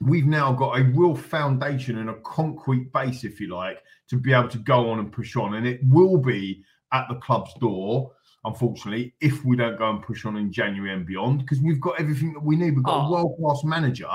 we've 0.01 0.25
now 0.25 0.51
got 0.51 0.79
a 0.79 0.83
real 0.83 1.15
foundation 1.15 1.97
and 1.99 2.09
a 2.09 2.15
concrete 2.23 2.91
base, 2.91 3.23
if 3.23 3.39
you 3.39 3.47
like, 3.47 3.81
to 4.09 4.17
be 4.17 4.33
able 4.33 4.49
to 4.49 4.57
go 4.59 4.89
on 4.89 4.99
and 4.99 5.11
push 5.11 5.35
on, 5.35 5.55
and 5.55 5.67
it 5.67 5.81
will 5.89 6.17
be 6.17 6.63
at 6.91 7.07
the 7.09 7.15
club's 7.15 7.53
door. 7.55 8.11
Unfortunately, 8.45 9.13
if 9.21 9.45
we 9.45 9.55
don't 9.55 9.77
go 9.77 9.89
and 9.89 10.01
push 10.03 10.25
on 10.25 10.35
in 10.35 10.51
January 10.51 10.93
and 10.93 11.05
beyond, 11.05 11.39
because 11.39 11.61
we've 11.61 11.79
got 11.79 11.99
everything 11.99 12.33
that 12.33 12.43
we 12.43 12.57
need. 12.57 12.75
We've 12.75 12.83
got 12.83 13.03
a 13.03 13.07
Oh. 13.07 13.11
world 13.11 13.37
class 13.39 13.63
manager, 13.63 14.09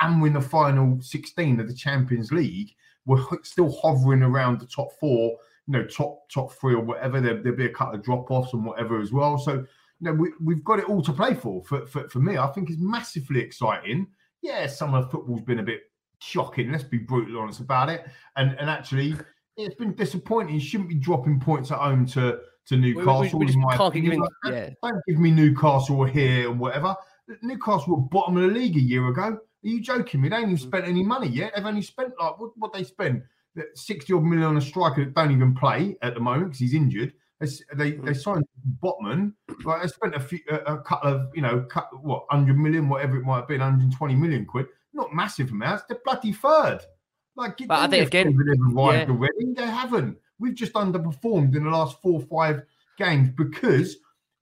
and 0.00 0.20
we're 0.20 0.28
in 0.28 0.34
the 0.34 0.40
final 0.40 1.00
16 1.00 1.58
of 1.58 1.66
the 1.66 1.74
Champions 1.74 2.30
League 2.30 2.74
we're 3.06 3.24
still 3.42 3.72
hovering 3.82 4.22
around 4.22 4.60
the 4.60 4.66
top 4.66 4.92
four, 5.00 5.36
you 5.66 5.72
know, 5.72 5.84
top 5.86 6.28
top 6.30 6.52
three 6.52 6.74
or 6.74 6.80
whatever. 6.80 7.20
There, 7.20 7.42
there'll 7.42 7.58
be 7.58 7.66
a 7.66 7.70
couple 7.72 7.94
of 7.96 8.02
drop 8.04 8.30
offs 8.30 8.52
and 8.52 8.64
whatever 8.64 9.00
as 9.00 9.12
well. 9.12 9.38
So, 9.38 9.54
you 9.54 9.64
know, 10.00 10.12
we, 10.12 10.30
we've 10.40 10.64
got 10.64 10.78
it 10.78 10.88
all 10.88 11.02
to 11.02 11.12
play 11.12 11.34
for. 11.34 11.62
For, 11.64 11.86
for. 11.86 12.08
for 12.08 12.18
me, 12.20 12.38
I 12.38 12.46
think 12.48 12.70
it's 12.70 12.80
massively 12.80 13.40
exciting. 13.40 14.06
Yeah, 14.42 14.66
some 14.66 14.94
of 14.94 15.04
the 15.04 15.10
football's 15.10 15.42
been 15.42 15.60
a 15.60 15.62
bit 15.62 15.80
shocking. 16.20 16.70
Let's 16.72 16.84
be 16.84 16.98
brutally 16.98 17.38
honest 17.38 17.60
about 17.60 17.88
it. 17.88 18.04
And 18.36 18.56
and 18.58 18.68
actually, 18.68 19.14
it's 19.56 19.74
been 19.76 19.94
disappointing. 19.94 20.54
You 20.54 20.60
shouldn't 20.60 20.88
be 20.88 20.96
dropping 20.96 21.40
points 21.40 21.70
at 21.70 21.78
home 21.78 22.06
to 22.08 22.40
to 22.66 22.74
we- 22.76 22.94
Newcastle. 22.94 23.38
we 23.38 23.46
just 23.46 23.56
in 23.58 23.68
can't 23.70 23.94
giving- 23.94 24.20
Like, 24.20 24.30
yeah. 24.46 24.70
Don't 24.82 25.00
give 25.08 25.18
me 25.18 25.30
Newcastle 25.32 26.04
here 26.04 26.48
and 26.50 26.60
whatever. 26.60 26.94
Newcastle 27.42 27.96
were 27.96 28.02
bottom 28.02 28.36
of 28.36 28.42
the 28.42 28.48
league 28.48 28.76
a 28.76 28.80
year 28.80 29.06
ago. 29.08 29.22
Are 29.22 29.40
you 29.62 29.80
joking 29.80 30.20
me? 30.20 30.28
They 30.28 30.36
ain't 30.36 30.44
even 30.44 30.56
Mm. 30.56 30.60
spent 30.60 30.86
any 30.86 31.02
money 31.02 31.28
yet. 31.28 31.52
They've 31.56 31.64
only 31.66 31.82
spent 31.82 32.12
like 32.20 32.38
what, 32.38 32.50
what 32.56 32.72
they 32.72 32.84
spent 32.84 33.22
60 33.74 34.12
odd 34.12 34.22
million 34.24 34.44
on 34.48 34.56
a 34.56 34.60
striker 34.60 35.04
that 35.04 35.14
don't 35.14 35.30
even 35.32 35.54
play 35.54 35.96
at 36.02 36.14
the 36.14 36.20
moment 36.20 36.46
because 36.46 36.58
he's 36.60 36.74
injured. 36.74 37.12
They, 37.42 37.92
they, 37.92 37.92
Mm. 37.98 38.16
signed 38.16 38.44
Botman. 38.82 39.32
Like 39.64 39.82
they 39.82 39.88
spent 39.88 40.14
a 40.14 40.20
few, 40.20 40.38
a, 40.50 40.74
a 40.74 40.82
couple 40.82 41.10
of, 41.10 41.28
you 41.34 41.42
know, 41.42 41.62
cut, 41.68 41.88
what, 42.02 42.24
100 42.30 42.56
million, 42.56 42.88
whatever 42.88 43.16
it 43.16 43.24
might 43.24 43.38
have 43.40 43.48
been, 43.48 43.60
120 43.60 44.14
million 44.14 44.44
quid. 44.46 44.66
Not 44.94 45.14
massive 45.14 45.50
amounts. 45.50 45.84
They're 45.88 46.00
bloody 46.04 46.32
third. 46.32 46.80
Like, 47.36 47.56
get 47.56 47.68
But 47.68 47.78
I 47.78 47.80
them 47.82 47.90
think 47.90 48.10
their 48.10 48.20
again- 48.22 48.32
favourite 48.38 48.58
ever 48.58 48.78
arrived 48.78 49.08
yeah. 49.10 49.14
already. 49.16 49.52
They 49.56 49.66
haven't. 49.66 50.18
We've 50.38 50.54
just 50.54 50.72
underperformed 50.74 51.56
in 51.56 51.64
the 51.64 51.70
last 51.70 52.00
four 52.02 52.20
or 52.20 52.26
five 52.26 52.62
games 52.98 53.30
because 53.36 53.96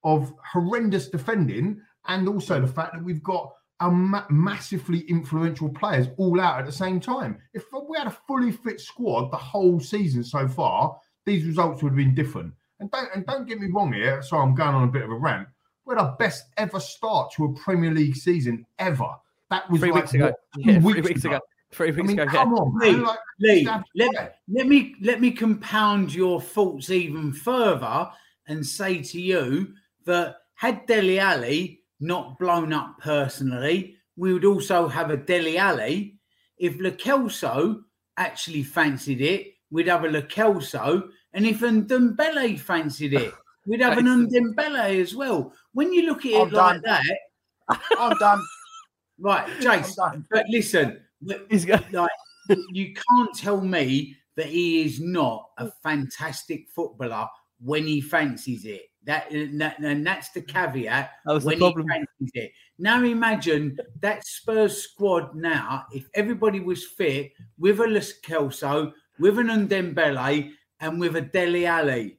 of 0.04 0.32
horrendous 0.52 1.08
defending 1.08 1.80
and 2.08 2.26
also 2.28 2.60
the 2.60 2.66
fact 2.66 2.94
that 2.94 3.04
we've 3.04 3.22
got 3.22 3.52
our 3.80 3.90
ma- 3.90 4.24
massively 4.30 5.00
influential 5.02 5.68
players 5.70 6.08
all 6.18 6.40
out 6.40 6.58
at 6.58 6.66
the 6.66 6.72
same 6.72 7.00
time. 7.00 7.38
If 7.54 7.64
we 7.72 7.96
had 7.96 8.06
a 8.08 8.16
fully 8.26 8.52
fit 8.52 8.80
squad 8.80 9.30
the 9.30 9.36
whole 9.36 9.78
season 9.80 10.22
so 10.24 10.46
far, 10.48 10.96
these 11.26 11.44
results 11.46 11.82
would 11.82 11.90
have 11.90 11.96
been 11.96 12.14
different. 12.14 12.52
And 12.80 12.90
don't 12.90 13.08
and 13.14 13.26
don't 13.26 13.46
get 13.46 13.60
me 13.60 13.68
wrong 13.72 13.92
here. 13.92 14.22
So 14.22 14.38
I'm 14.38 14.54
going 14.54 14.74
on 14.74 14.84
a 14.88 14.90
bit 14.90 15.02
of 15.02 15.10
a 15.10 15.14
rant. 15.14 15.46
We 15.84 15.94
had 15.94 16.02
our 16.02 16.16
best 16.16 16.46
ever 16.56 16.80
start 16.80 17.32
to 17.36 17.44
a 17.44 17.52
Premier 17.54 17.92
League 17.92 18.16
season 18.16 18.66
ever. 18.78 19.08
That 19.50 19.70
was 19.70 19.80
Three 19.80 19.90
like, 19.92 20.02
weeks 20.04 20.14
ago. 20.14 20.26
what, 20.26 20.34
Yeah, 20.56 20.78
two 20.78 20.92
three 20.92 21.00
weeks 21.02 21.24
ago. 21.24 21.40
Three 21.72 21.88
I 21.88 21.90
weeks 21.92 22.08
mean, 22.08 22.18
ago. 22.18 22.30
come 22.30 22.50
yeah. 22.50 22.56
on, 22.56 22.78
Lee, 22.78 22.92
man. 22.92 23.02
Like, 23.02 23.18
Lee, 23.38 23.68
let, 23.94 24.36
let 24.48 24.66
me 24.66 24.94
let 25.00 25.20
me 25.20 25.30
compound 25.30 26.14
your 26.14 26.40
thoughts 26.40 26.90
even 26.90 27.32
further 27.32 28.10
and 28.48 28.66
say 28.66 29.02
to 29.02 29.20
you 29.20 29.74
that 30.06 30.36
had 30.54 30.86
Dele 30.86 31.18
Alli 31.20 31.80
not 32.00 32.38
blown 32.38 32.72
up 32.72 32.98
personally, 33.00 33.96
we 34.16 34.32
would 34.32 34.44
also 34.44 34.88
have 34.88 35.10
a 35.10 35.16
Dele 35.16 35.58
Alli. 35.58 36.16
If 36.56 36.78
Lo 36.80 36.90
Celso 36.90 37.82
actually 38.16 38.62
fancied 38.62 39.20
it, 39.20 39.54
we'd 39.70 39.88
have 39.88 40.04
a 40.04 40.08
Lo 40.08 40.22
Celso, 40.22 41.08
and 41.32 41.46
if 41.46 41.60
Ndombele 41.60 42.58
fancied 42.58 43.14
it, 43.14 43.34
we'd 43.66 43.80
have 43.82 43.98
an 43.98 44.06
Ndombele 44.28 45.00
as 45.00 45.14
well. 45.14 45.52
When 45.72 45.92
you 45.92 46.06
look 46.06 46.24
at 46.26 46.32
it 46.32 46.40
I'm 46.40 46.50
like 46.50 46.82
done. 46.82 47.02
that, 47.68 47.80
I'm 47.98 48.16
done. 48.18 48.40
Right, 49.22 49.46
Jace. 49.60 49.94
But 50.30 50.46
listen, 50.48 50.98
but, 51.20 51.46
like 51.92 52.10
you 52.70 52.94
can't 52.94 53.34
tell 53.36 53.60
me 53.60 54.16
that 54.36 54.46
he 54.46 54.82
is 54.82 54.98
not 54.98 55.50
a 55.58 55.70
fantastic 55.82 56.68
footballer 56.70 57.28
when 57.60 57.86
he 57.86 58.00
fancies 58.00 58.64
it. 58.64 58.82
That, 59.04 59.28
that 59.30 59.78
and 59.78 60.06
that's 60.06 60.30
the 60.30 60.42
caveat 60.42 61.10
That 61.24 61.32
was 61.34 61.44
the 61.44 61.48
when 61.50 61.58
problem. 61.58 61.86
he 61.88 61.92
fancies 61.92 62.30
it. 62.34 62.52
Now 62.78 63.02
imagine 63.02 63.76
that 64.00 64.26
Spurs 64.26 64.82
squad 64.82 65.34
now, 65.34 65.84
if 65.92 66.08
everybody 66.14 66.60
was 66.60 66.86
fit 66.86 67.32
with 67.58 67.80
a 67.80 67.86
Lo 67.86 68.00
Celso, 68.00 68.92
with 69.20 69.38
an 69.38 69.48
Ndombele, 69.68 70.50
and 70.80 71.00
with 71.00 71.16
a 71.16 71.20
Dele 71.20 71.66
Alli. 71.66 72.18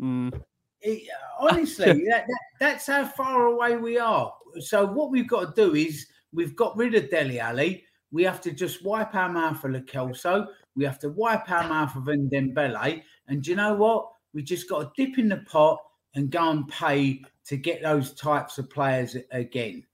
Mm. 0.00 0.42
It- 0.80 1.08
honestly, 1.38 1.86
that, 2.10 2.26
that, 2.26 2.40
that's 2.60 2.86
how 2.86 3.06
far 3.06 3.46
away 3.46 3.76
we 3.76 3.98
are. 3.98 4.32
So 4.60 4.86
what 4.86 5.10
we've 5.10 5.28
got 5.28 5.54
to 5.54 5.68
do 5.68 5.74
is 5.74 6.06
we've 6.32 6.56
got 6.56 6.76
rid 6.76 6.94
of 6.94 7.10
Deli 7.10 7.40
Ali. 7.40 7.84
We 8.10 8.24
have 8.24 8.40
to 8.42 8.52
just 8.52 8.84
wipe 8.84 9.14
our 9.14 9.30
mouth 9.30 9.64
of 9.64 9.70
Lo 9.70 9.80
Celso. 9.80 10.46
We 10.76 10.84
have 10.84 10.98
to 11.00 11.10
wipe 11.10 11.50
our 11.50 11.66
mouth 11.68 11.96
of 11.96 12.04
Ndembele. 12.04 13.02
And 13.28 13.42
do 13.42 13.50
you 13.50 13.56
know 13.56 13.74
what? 13.74 14.08
We 14.34 14.42
just 14.42 14.68
got 14.68 14.94
to 14.94 15.06
dip 15.06 15.18
in 15.18 15.28
the 15.28 15.38
pot 15.38 15.78
and 16.14 16.30
go 16.30 16.50
and 16.50 16.68
pay 16.68 17.22
to 17.46 17.56
get 17.56 17.82
those 17.82 18.12
types 18.12 18.58
of 18.58 18.68
players 18.68 19.16
again. 19.30 19.84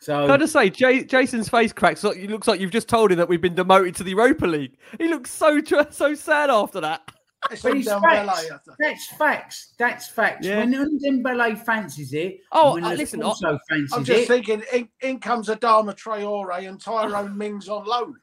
So 0.00 0.22
Can 0.22 0.30
I 0.30 0.36
just 0.36 0.52
say, 0.52 0.70
Jay, 0.70 1.02
Jason's 1.04 1.48
face 1.48 1.72
cracks. 1.72 2.04
Like, 2.04 2.16
it 2.18 2.30
looks 2.30 2.46
like 2.46 2.60
you've 2.60 2.70
just 2.70 2.88
told 2.88 3.10
him 3.10 3.18
that 3.18 3.28
we've 3.28 3.40
been 3.40 3.56
demoted 3.56 3.96
to 3.96 4.04
the 4.04 4.10
Europa 4.10 4.46
League. 4.46 4.76
He 4.98 5.08
looks 5.08 5.30
so 5.30 5.60
tr- 5.60 5.90
so 5.90 6.14
sad 6.14 6.50
after 6.50 6.80
that. 6.80 7.10
It's 7.50 7.62
But 7.62 7.82
facts. 7.84 8.48
That's 8.78 9.06
facts. 9.16 9.74
That's 9.78 10.08
facts. 10.08 10.46
Yeah. 10.46 10.58
When 10.58 10.72
Ndombele 10.72 11.64
fancies 11.64 12.12
it, 12.12 12.38
Oh, 12.52 12.74
when 12.74 12.84
uh, 12.84 12.94
listen, 12.94 13.20
Celso 13.20 13.58
I'm 13.92 14.04
just 14.04 14.22
it, 14.22 14.28
thinking, 14.28 14.62
in, 14.72 14.88
in 15.00 15.18
comes 15.20 15.48
Adama 15.48 15.94
Traore 15.96 16.68
and 16.68 16.80
Tyrone 16.80 17.36
Mings 17.36 17.68
on 17.68 17.84
loan. 17.84 18.16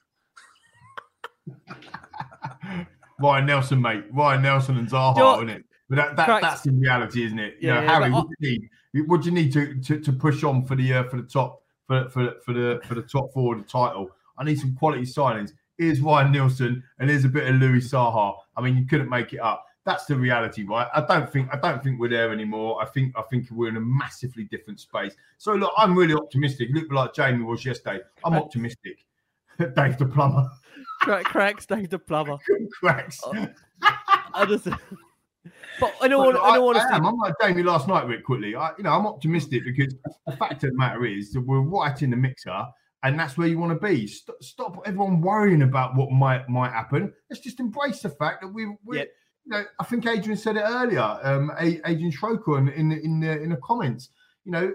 Ryan 3.20 3.46
Nelsen, 3.46 3.82
mate. 3.82 4.04
Ryan 4.12 4.42
Nelsen 4.42 4.78
and 4.78 4.90
Saha, 4.90 5.18
You're- 5.18 5.36
isn't 5.46 5.50
it? 5.50 5.66
But 5.88 5.96
that, 5.98 6.16
that 6.16 6.42
that's 6.42 6.62
the 6.62 6.72
reality, 6.72 7.26
isn't 7.26 7.38
it? 7.38 7.58
You 7.62 7.68
Yeah, 7.68 7.76
know, 7.76 7.82
yeah, 7.82 7.92
Harry, 8.00 8.10
but 8.10 8.16
what 8.16 8.28
do 8.28 8.48
you 8.48 8.60
need? 8.94 9.08
What 9.08 9.22
do 9.22 9.26
you 9.30 9.36
need 9.36 9.54
to, 9.54 9.76
to, 9.82 10.00
to 10.00 10.12
push 10.14 10.44
on 10.44 10.66
for 10.66 10.76
the 10.76 10.94
uh, 10.96 11.04
for 11.04 11.18
the 11.18 11.28
top 11.28 11.62
for 11.88 12.10
for 12.10 12.34
for 12.44 12.54
the 12.54 12.82
for 12.86 12.96
the 12.96 13.02
top 13.02 13.34
four 13.34 13.56
of 13.56 13.62
the 13.62 13.68
title? 13.68 14.10
I 14.38 14.44
need 14.44 14.60
some 14.60 14.76
quality 14.76 15.04
signings. 15.04 15.52
Here's 15.78 16.02
Ryan 16.02 16.32
Nelsen 16.32 16.82
and 17.00 17.10
here's 17.10 17.26
a 17.26 17.30
bit 17.30 17.48
of 17.48 17.56
Louis 17.56 17.82
Saha. 17.92 18.36
I 18.56 18.62
mean, 18.62 18.78
you 18.78 18.86
couldn't 18.86 19.10
make 19.10 19.34
it 19.34 19.40
up. 19.40 19.66
That's 19.86 20.06
the 20.06 20.16
reality, 20.16 20.64
right? 20.64 20.88
I 20.96 21.02
don't 21.02 21.32
think 21.32 21.50
I 21.52 21.58
don't 21.58 21.84
think 21.84 22.00
we're 22.00 22.10
there 22.10 22.32
anymore. 22.32 22.82
I 22.82 22.86
think 22.86 23.14
I 23.16 23.22
think 23.24 23.50
we're 23.52 23.70
in 23.70 23.78
a 23.78 23.82
massively 23.82 24.46
different 24.46 24.80
space. 24.80 25.16
So 25.38 25.54
look, 25.54 25.72
I'm 25.78 25.98
really 25.98 26.16
optimistic. 26.16 26.70
Look 26.74 26.92
like 26.92 27.14
Jamie 27.14 27.44
was 27.44 27.66
yesterday. 27.66 28.04
I'm 28.24 28.34
optimistic. 28.34 29.06
Dave 29.76 29.98
the 29.98 30.06
plumber 30.06 30.50
Crack, 31.02 31.26
cracks, 31.26 31.66
Dave 31.66 31.90
the 31.90 32.00
plumber. 32.00 32.38
cracks. 32.80 33.20
Oh. 33.24 33.48
I 34.34 34.46
just. 34.46 34.68
But 35.80 35.94
all, 36.00 36.00
But 36.00 36.06
in 36.10 36.14
I, 36.14 36.58
all 36.58 36.76
I 36.76 36.80
honesty, 36.80 36.94
am. 36.94 37.06
I'm 37.06 37.18
like 37.18 37.34
Jamie 37.42 37.64
last 37.64 37.88
night, 37.88 38.08
Rick. 38.08 38.24
Quickly, 38.24 38.56
I, 38.56 38.72
you 38.78 38.84
know, 38.84 38.92
I'm 38.92 39.06
optimistic 39.06 39.64
because 39.66 39.94
the 40.26 40.36
fact 40.38 40.64
of 40.64 40.72
the 40.72 40.78
matter 40.78 41.06
is 41.06 41.32
that 41.34 41.42
we're 41.42 41.60
right 41.62 42.02
in 42.02 42.10
the 42.12 42.16
mixer, 42.18 42.66
and 43.04 43.20
that's 43.20 43.38
where 43.38 43.48
you 43.48 43.60
want 43.60 43.80
to 43.80 43.88
be. 43.88 44.08
Stop, 44.08 44.36
stop 44.42 44.82
everyone 44.86 45.22
worrying 45.22 45.62
about 45.64 45.96
what 45.96 46.12
might 46.12 46.48
might 46.50 46.72
happen. 46.72 47.14
Let's 47.30 47.42
just 47.42 47.60
embrace 47.60 48.02
the 48.02 48.10
fact 48.10 48.42
that 48.42 48.48
we, 48.48 48.68
we 48.86 48.98
Yep. 48.98 49.10
you 49.46 49.52
know, 49.52 49.64
I 49.80 49.84
think 49.84 50.06
Adrian 50.08 50.38
said 50.38 50.56
it 50.58 50.64
earlier. 50.66 51.20
Um, 51.24 51.52
Adrian 51.60 52.12
Schroker 52.12 52.58
in 52.58 52.70
in 52.70 52.90
the, 52.90 53.00
in 53.04 53.20
the 53.20 53.42
in 53.44 53.50
the 53.50 53.58
comments, 53.58 54.10
you 54.46 54.52
know. 54.52 54.72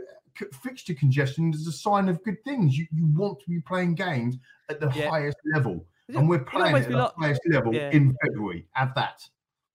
Fixture 0.62 0.94
congestion 0.94 1.52
is 1.52 1.66
a 1.66 1.72
sign 1.72 2.08
of 2.08 2.22
good 2.22 2.36
things. 2.44 2.78
You, 2.78 2.86
you 2.92 3.04
want 3.14 3.40
to 3.40 3.50
be 3.50 3.60
playing 3.60 3.96
games 3.96 4.38
at 4.70 4.78
the 4.80 4.90
Yeah. 4.94 5.10
highest 5.10 5.36
level. 5.52 5.84
and 6.08 6.28
we're 6.28 6.36
You 6.36 6.38
know 6.38 6.44
what 6.44 6.46
playing 6.46 6.76
at 6.76 6.88
the 6.88 6.96
laugh? 6.96 7.12
highest 7.18 7.40
level 7.50 7.74
Yeah. 7.74 7.90
in 7.90 8.16
February. 8.24 8.64
Have 8.72 8.94
that. 8.94 9.20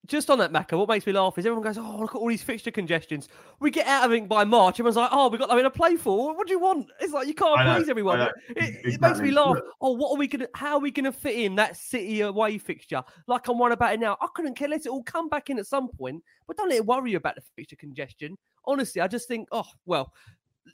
Just 0.06 0.30
on 0.30 0.39
that, 0.39 0.51
Macca, 0.51 0.78
what 0.78 0.89
makes 0.89 1.06
me 1.06 1.14
laugh 1.14 1.38
is 1.38 1.45
everyone 1.45 1.64
goes, 1.64 1.78
"Oh, 1.78 1.97
look 1.99 2.16
at 2.16 2.18
all 2.18 2.28
these 2.28 2.43
fixture 2.43 2.72
congestions." 2.72 3.30
We 3.60 3.72
get 3.72 3.88
out 3.88 4.06
of 4.06 4.12
it 4.14 4.28
by 4.28 4.43
March. 4.43 4.76
Everyone's 4.76 4.95
like, 4.97 5.10
"Oh, 5.12 5.30
we 5.30 5.38
got 5.38 5.49
nothing 5.49 5.64
to 5.64 5.70
play 5.70 5.95
for. 5.95 6.36
What 6.36 6.47
do 6.47 6.53
you 6.53 6.60
want?" 6.60 6.89
It's 6.99 7.14
like 7.14 7.28
you 7.28 7.34
can't 7.34 7.58
know, 7.60 7.76
please 7.76 7.89
everyone. 7.89 8.22
I 8.22 8.26
know. 8.26 8.32
It, 8.49 8.93
it 8.93 9.01
makes 9.01 9.20
me 9.20 9.32
laugh. 9.32 9.58
Oh, 9.82 9.91
what 9.91 10.12
are 10.12 10.18
we 10.18 10.28
gonna? 10.28 10.47
How 10.53 10.76
are 10.76 10.80
we 10.80 10.91
gonna 10.91 11.12
fit 11.12 11.36
in 11.36 11.56
that 11.56 11.78
City 11.78 12.22
away 12.22 12.58
fixture? 12.58 13.03
Like 13.28 13.47
I'm 13.47 13.58
worried 13.58 13.74
about 13.74 13.93
it 13.93 13.99
now. 13.99 14.18
I 14.22 14.28
couldn't 14.36 14.56
care 14.56 14.68
less. 14.68 14.86
It 14.86 14.91
will 14.91 15.03
come 15.03 15.30
back 15.30 15.49
in 15.49 15.60
at 15.60 15.68
some 15.68 15.89
point, 15.89 16.24
but 16.47 16.58
don't 16.58 16.70
let 16.70 16.78
it 16.78 16.86
worry 16.86 17.12
you 17.12 17.18
about 17.18 17.36
the 17.36 17.41
fixture 17.56 17.76
congestion. 17.76 18.38
Honestly, 18.66 19.01
I 19.01 19.08
just 19.08 19.28
think, 19.28 19.47
oh 19.51 19.68
well. 19.86 20.14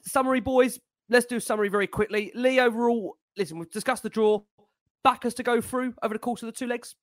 Summary, 0.04 0.40
boys. 0.40 0.80
Let's 1.10 1.26
do 1.26 1.36
a 1.36 1.42
summary 1.42 1.68
very 1.68 1.88
quickly. 1.88 2.32
Lee, 2.34 2.62
overall, 2.62 3.18
listen, 3.38 3.60
we've 3.60 3.70
discussed 3.70 4.04
the 4.04 4.10
draw. 4.10 4.40
Back 5.04 5.26
us 5.26 5.34
to 5.34 5.44
go 5.44 5.60
through 5.60 5.94
over 6.02 6.14
the 6.14 6.20
course 6.20 6.42
of 6.42 6.46
the 6.46 6.54
two 6.54 6.68
legs. 6.68 6.96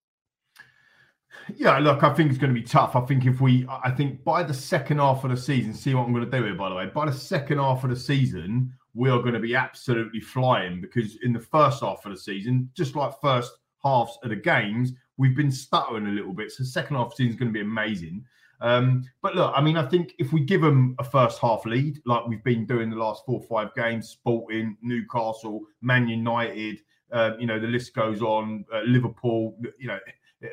Yeah, 1.56 1.78
look, 1.78 2.02
I 2.02 2.12
think 2.12 2.30
it's 2.30 2.38
going 2.38 2.54
to 2.54 2.60
be 2.60 2.66
tough. 2.66 2.96
I 2.96 3.00
think 3.02 3.26
if 3.26 3.40
we, 3.40 3.66
I 3.68 3.90
think 3.90 4.22
by 4.24 4.42
the 4.42 4.54
second 4.54 4.98
half 4.98 5.24
of 5.24 5.30
the 5.30 5.36
season, 5.36 5.72
see 5.72 5.94
what 5.94 6.04
I'm 6.06 6.12
going 6.12 6.28
to 6.28 6.38
do 6.38 6.44
here, 6.44 6.54
by 6.54 6.68
the 6.68 6.74
way. 6.74 6.86
By 6.86 7.06
the 7.06 7.12
second 7.12 7.58
half 7.58 7.84
of 7.84 7.90
the 7.90 7.96
season, 7.96 8.72
we 8.94 9.10
are 9.10 9.20
going 9.20 9.34
to 9.34 9.40
be 9.40 9.54
absolutely 9.54 10.20
flying 10.20 10.80
because 10.80 11.16
in 11.22 11.32
the 11.32 11.40
first 11.40 11.82
half 11.82 12.04
of 12.04 12.12
the 12.12 12.18
season, 12.18 12.70
just 12.74 12.96
like 12.96 13.12
first 13.20 13.52
halves 13.82 14.18
of 14.22 14.30
the 14.30 14.36
games, 14.36 14.92
we've 15.16 15.36
been 15.36 15.52
stuttering 15.52 16.06
a 16.06 16.10
little 16.10 16.32
bit. 16.32 16.50
So 16.50 16.64
second 16.64 16.96
half 16.96 17.14
season 17.14 17.32
is 17.32 17.38
going 17.38 17.52
to 17.52 17.56
be 17.56 17.60
amazing. 17.60 18.24
Um, 18.60 19.04
but 19.22 19.36
look, 19.36 19.52
I 19.54 19.60
mean, 19.60 19.76
I 19.76 19.86
think 19.86 20.14
if 20.18 20.32
we 20.32 20.40
give 20.40 20.62
them 20.62 20.96
a 20.98 21.04
first 21.04 21.38
half 21.38 21.64
lead, 21.64 22.00
like 22.06 22.26
we've 22.26 22.42
been 22.42 22.66
doing 22.66 22.90
the 22.90 22.96
last 22.96 23.24
four 23.24 23.40
or 23.40 23.46
five 23.46 23.74
games, 23.74 24.08
Sporting, 24.08 24.76
Newcastle, 24.82 25.60
Man 25.80 26.08
United, 26.08 26.80
uh, 27.12 27.32
you 27.38 27.46
know, 27.46 27.58
the 27.58 27.66
list 27.66 27.94
goes 27.94 28.20
on, 28.20 28.64
uh, 28.72 28.80
Liverpool, 28.80 29.56
you 29.78 29.88
know, 29.88 29.98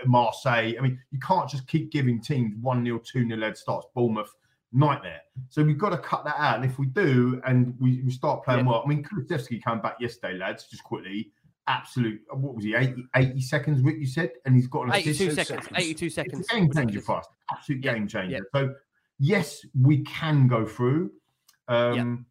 Marseille. 0.06 0.76
I 0.78 0.82
mean, 0.82 1.00
you 1.12 1.20
can't 1.20 1.50
just 1.50 1.68
keep 1.68 1.92
giving 1.92 2.22
teams 2.22 2.56
1 2.62 2.86
0, 2.86 3.00
2 3.00 3.28
0 3.28 3.40
lead 3.40 3.58
starts, 3.58 3.88
Bournemouth, 3.94 4.34
nightmare. 4.72 5.22
So 5.50 5.64
we've 5.64 5.78
got 5.78 5.90
to 5.90 5.98
cut 5.98 6.26
that 6.26 6.36
out. 6.38 6.58
And 6.58 6.66
if 6.66 6.78
we 6.78 6.88
do 6.88 7.42
and 7.46 7.74
we, 7.80 8.02
we 8.02 8.12
start 8.12 8.44
playing 8.44 8.66
well, 8.66 8.84
I 8.86 8.88
mean, 8.88 9.04
Kulusevski 9.04 9.64
came 9.64 9.82
back 9.82 9.98
yesterday, 10.00 10.38
lads, 10.38 10.68
just 10.68 10.84
quickly. 10.84 11.32
Absolute, 11.68 12.22
what 12.32 12.54
was 12.54 12.64
he, 12.64 12.76
80, 12.76 13.06
80 13.16 13.42
seconds, 13.42 13.82
Rick, 13.82 13.98
you 14.00 14.06
said? 14.06 14.30
And 14.46 14.56
he's 14.56 14.68
got 14.68 14.84
an 14.84 14.94
82 14.94 15.30
assist. 15.30 15.48
seconds. 15.48 15.68
82 15.76 16.10
seconds. 16.12 16.40
It's 16.42 16.52
game 16.52 16.72
changer 16.72 17.02
for 17.02 17.18
us. 17.18 17.26
Absolute 17.52 17.82
game 17.82 18.08
changer. 18.08 18.46
So, 18.54 18.76
yes, 19.18 19.66
we 19.82 20.04
can 20.04 20.48
go 20.48 20.66
through. 20.66 21.12
Um, 21.68 22.28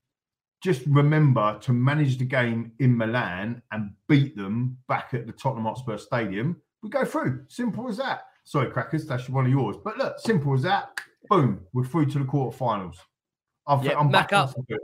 Just 0.63 0.87
remember 0.87 1.59
to 1.63 1.73
manage 1.73 2.19
the 2.19 2.25
game 2.25 2.73
in 2.79 2.97
Milan 2.97 3.61
and 3.73 3.91
beat 4.09 4.37
them 4.37 4.79
back 4.87 5.15
at 5.15 5.27
the 5.27 5.33
Tottenham 5.33 5.65
Hotspur 5.65 5.99
Stadium. 5.99 6.63
We 6.85 6.91
go 6.91 7.05
through. 7.07 7.47
Simple 7.49 7.89
as 7.89 7.97
that. 7.97 8.27
Sorry, 8.45 8.71
Crackers, 8.71 9.07
that's 9.07 9.31
one 9.31 9.47
of 9.47 9.51
yours. 9.51 9.77
But 9.83 9.97
look, 9.97 10.19
simple 10.19 10.53
as 10.53 10.63
that. 10.63 11.01
Boom, 11.31 11.63
we're 11.73 11.87
through 11.87 12.07
to 12.11 12.19
the 12.19 12.27
quarterfinals. 12.27 12.97
I've, 13.67 13.83
Yeah, 13.83 13.99
I'm 13.99 14.11
Mac 14.11 14.29
back 14.29 14.51
up. 14.51 14.55
good. 14.69 14.79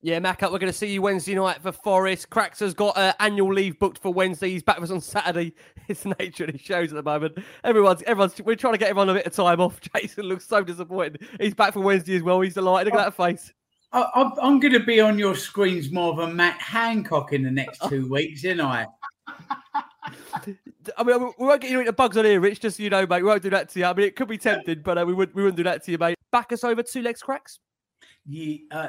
Yeah, 0.00 0.18
Mac 0.18 0.42
up. 0.42 0.50
We're 0.50 0.58
going 0.58 0.72
to 0.72 0.78
see 0.78 0.90
you 0.90 1.02
Wednesday 1.02 1.34
night 1.34 1.60
for 1.60 1.72
Forest. 1.72 2.30
Cracks 2.30 2.60
has 2.60 2.72
got 2.72 2.96
uh, 2.96 3.12
annual 3.20 3.52
leave 3.52 3.78
booked 3.78 3.98
for 3.98 4.14
Wednesday. 4.14 4.48
He's 4.48 4.62
back 4.62 4.80
with 4.80 4.90
us 4.90 4.94
on 4.94 5.00
Saturday. 5.02 5.52
It's 5.88 6.02
the 6.02 6.16
nature 6.18 6.42
of 6.44 6.50
his 6.50 6.62
shows 6.62 6.90
at 6.90 6.96
the 6.96 7.02
moment. 7.02 7.38
Everyone's, 7.62 8.02
everyone's. 8.04 8.40
We're 8.40 8.56
trying 8.56 8.72
to 8.72 8.78
get 8.78 8.88
everyone 8.88 9.10
a 9.10 9.14
bit 9.14 9.26
of 9.26 9.34
time 9.34 9.60
off. 9.60 9.78
Jason 9.94 10.24
looks 10.24 10.44
so 10.46 10.64
disappointed. 10.64 11.28
He's 11.38 11.54
back 11.54 11.74
for 11.74 11.80
Wednesday 11.80 12.16
as 12.16 12.22
well. 12.22 12.40
He's 12.40 12.54
delighted. 12.54 12.92
Look 12.92 13.00
at 13.00 13.04
that 13.04 13.14
face. 13.14 13.52
I, 13.92 14.00
I, 14.00 14.30
I'm 14.42 14.58
going 14.58 14.72
to 14.72 14.80
be 14.80 15.00
on 15.00 15.16
your 15.16 15.36
screens 15.36 15.92
more 15.92 16.12
of 16.12 16.18
a 16.18 16.32
Matt 16.32 16.60
Hancock 16.60 17.32
in 17.32 17.42
the 17.44 17.50
next 17.52 17.82
two 17.88 18.10
weeks, 18.10 18.42
isn't 18.42 18.60
I? 18.60 18.86
I 20.96 21.02
mean, 21.02 21.32
we 21.38 21.46
won't 21.46 21.60
get 21.60 21.70
you 21.70 21.80
into 21.80 21.92
bugs 21.92 22.16
on 22.16 22.24
here, 22.24 22.40
Rich. 22.40 22.60
Just 22.60 22.76
so 22.76 22.82
you 22.82 22.90
know, 22.90 23.06
mate. 23.06 23.22
We 23.22 23.28
won't 23.28 23.42
do 23.42 23.50
that 23.50 23.68
to 23.70 23.78
you. 23.78 23.84
I 23.84 23.94
mean, 23.94 24.06
it 24.06 24.16
could 24.16 24.28
be 24.28 24.38
tempting, 24.38 24.82
but 24.82 24.98
uh, 24.98 25.04
we 25.06 25.14
wouldn't. 25.14 25.34
We 25.34 25.42
wouldn't 25.42 25.56
do 25.56 25.64
that 25.64 25.84
to 25.84 25.92
you, 25.92 25.98
mate. 25.98 26.16
Back 26.32 26.52
us 26.52 26.64
over 26.64 26.82
two 26.82 27.02
legs 27.02 27.22
cracks. 27.22 27.58
Yeah, 28.28 28.56
uh, 28.72 28.88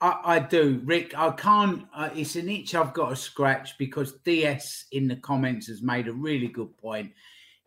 I, 0.00 0.20
I 0.24 0.38
do, 0.38 0.80
Rick. 0.84 1.16
I 1.16 1.30
can't. 1.32 1.86
Uh, 1.94 2.08
it's 2.14 2.36
an 2.36 2.48
itch 2.48 2.74
I've 2.74 2.94
got 2.94 3.10
to 3.10 3.16
scratch 3.16 3.76
because 3.76 4.14
DS 4.24 4.86
in 4.92 5.06
the 5.06 5.16
comments 5.16 5.66
has 5.66 5.82
made 5.82 6.08
a 6.08 6.12
really 6.12 6.48
good 6.48 6.76
point. 6.78 7.12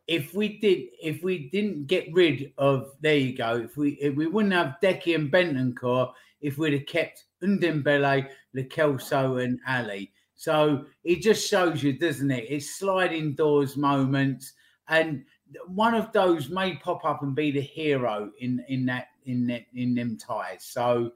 If 0.07 0.33
we 0.33 0.57
did, 0.57 0.87
if 1.01 1.23
we 1.23 1.49
didn't 1.49 1.87
get 1.87 2.11
rid 2.11 2.51
of, 2.57 2.91
there 3.01 3.15
you 3.15 3.37
go. 3.37 3.57
If 3.57 3.77
we 3.77 3.91
if 4.01 4.15
we 4.15 4.27
wouldn't 4.27 4.53
have 4.53 4.77
Decky 4.81 5.15
and 5.15 5.31
Bentancur, 5.31 6.11
if 6.41 6.57
we'd 6.57 6.73
have 6.73 6.87
kept 6.87 7.25
Ndombele, 7.43 8.27
Lo 8.53 8.63
Celso, 8.63 9.43
and 9.43 9.59
Ali. 9.67 10.11
So 10.43 10.83
it 11.05 11.21
just 11.21 11.49
shows 11.49 11.81
you, 11.81 11.93
doesn't 11.93 12.29
it? 12.29 12.47
It's 12.49 12.75
sliding 12.75 13.33
doors 13.33 13.77
moments, 13.77 14.51
and 14.89 15.23
one 15.67 15.95
of 15.95 16.11
those 16.11 16.49
may 16.49 16.75
pop 16.75 17.05
up 17.05 17.23
and 17.23 17.33
be 17.33 17.49
the 17.49 17.61
hero 17.61 18.29
in 18.41 18.61
in 18.67 18.85
that 18.87 19.07
in 19.25 19.47
that 19.47 19.61
in 19.73 19.95
them 19.95 20.17
ties. 20.17 20.65
So 20.65 21.11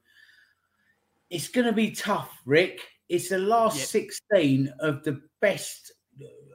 it's 1.30 1.50
going 1.50 1.68
to 1.68 1.74
be 1.74 1.92
tough, 1.92 2.42
Rick. 2.46 2.80
It's 3.10 3.28
the 3.28 3.40
last 3.40 3.90
sixteen 3.90 4.74
of 4.80 5.04
the 5.04 5.22
best 5.42 5.92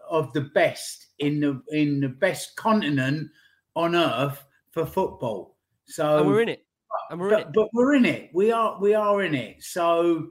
of 0.08 0.32
the 0.32 0.40
best 0.40 1.08
in 1.18 1.40
the 1.40 1.62
in 1.68 2.00
the 2.00 2.08
best 2.08 2.56
continent 2.56 3.28
on 3.76 3.94
earth 3.94 4.42
for 4.70 4.86
football. 4.86 5.58
So 5.84 6.20
And 6.20 6.26
we're 6.26 6.40
in 6.40 6.48
it. 6.48 6.64
And 7.10 7.20
we're 7.20 7.34
in 7.34 7.40
it. 7.40 7.48
but 7.52 7.68
we're 7.74 7.96
in 7.96 8.06
it. 8.06 8.30
We 8.32 8.50
are 8.50 8.80
we 8.80 8.94
are 8.94 9.22
in 9.22 9.34
it. 9.34 9.62
So 9.62 10.28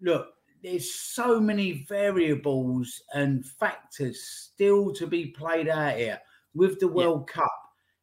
look, 0.00 0.28
there's 0.62 0.92
so 0.92 1.40
many 1.40 1.84
variables 1.88 3.02
and 3.14 3.46
factors 3.46 4.22
still 4.22 4.92
to 4.92 5.06
be 5.06 5.26
played 5.26 5.68
out 5.68 5.96
here 5.96 6.20
with 6.54 6.78
the 6.80 6.88
World 6.88 7.28
Cup. 7.28 7.52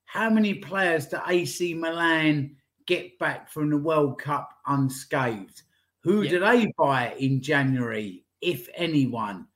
How 0.05 0.30
many 0.30 0.55
players 0.55 1.08
do 1.08 1.20
AC 1.28 1.74
Milan 1.74 2.55
get 2.86 3.20
back 3.20 3.49
from 3.49 3.70
the 3.70 3.78
World 3.78 4.20
Cup 4.20 4.49
unscathed? 4.66 5.62
Who 6.01 6.28
do 6.28 6.39
they 6.39 6.72
buy 6.78 7.14
in 7.20 7.41
January, 7.41 8.24
if 8.41 8.70
anyone? 8.74 9.47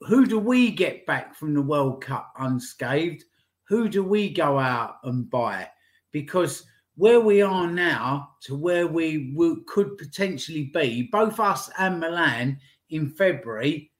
Who 0.00 0.26
do 0.26 0.38
we 0.38 0.70
get 0.70 1.06
back 1.06 1.34
from 1.34 1.54
the 1.54 1.62
World 1.62 2.02
Cup 2.02 2.32
unscathed? 2.38 3.24
Who 3.68 3.88
do 3.88 4.02
we 4.02 4.30
go 4.30 4.58
out 4.58 4.96
and 5.04 5.30
buy? 5.30 5.68
Because 6.10 6.64
where 6.98 7.20
we 7.20 7.40
are 7.42 7.68
now 7.70 8.30
to 8.42 8.56
where 8.56 8.88
we 8.88 9.32
could 9.66 9.96
potentially 9.96 10.64
be, 10.74 11.08
both 11.12 11.38
us 11.38 11.70
and 11.78 12.00
Milan 12.00 12.58
in 12.90 13.08
February, 13.08 13.92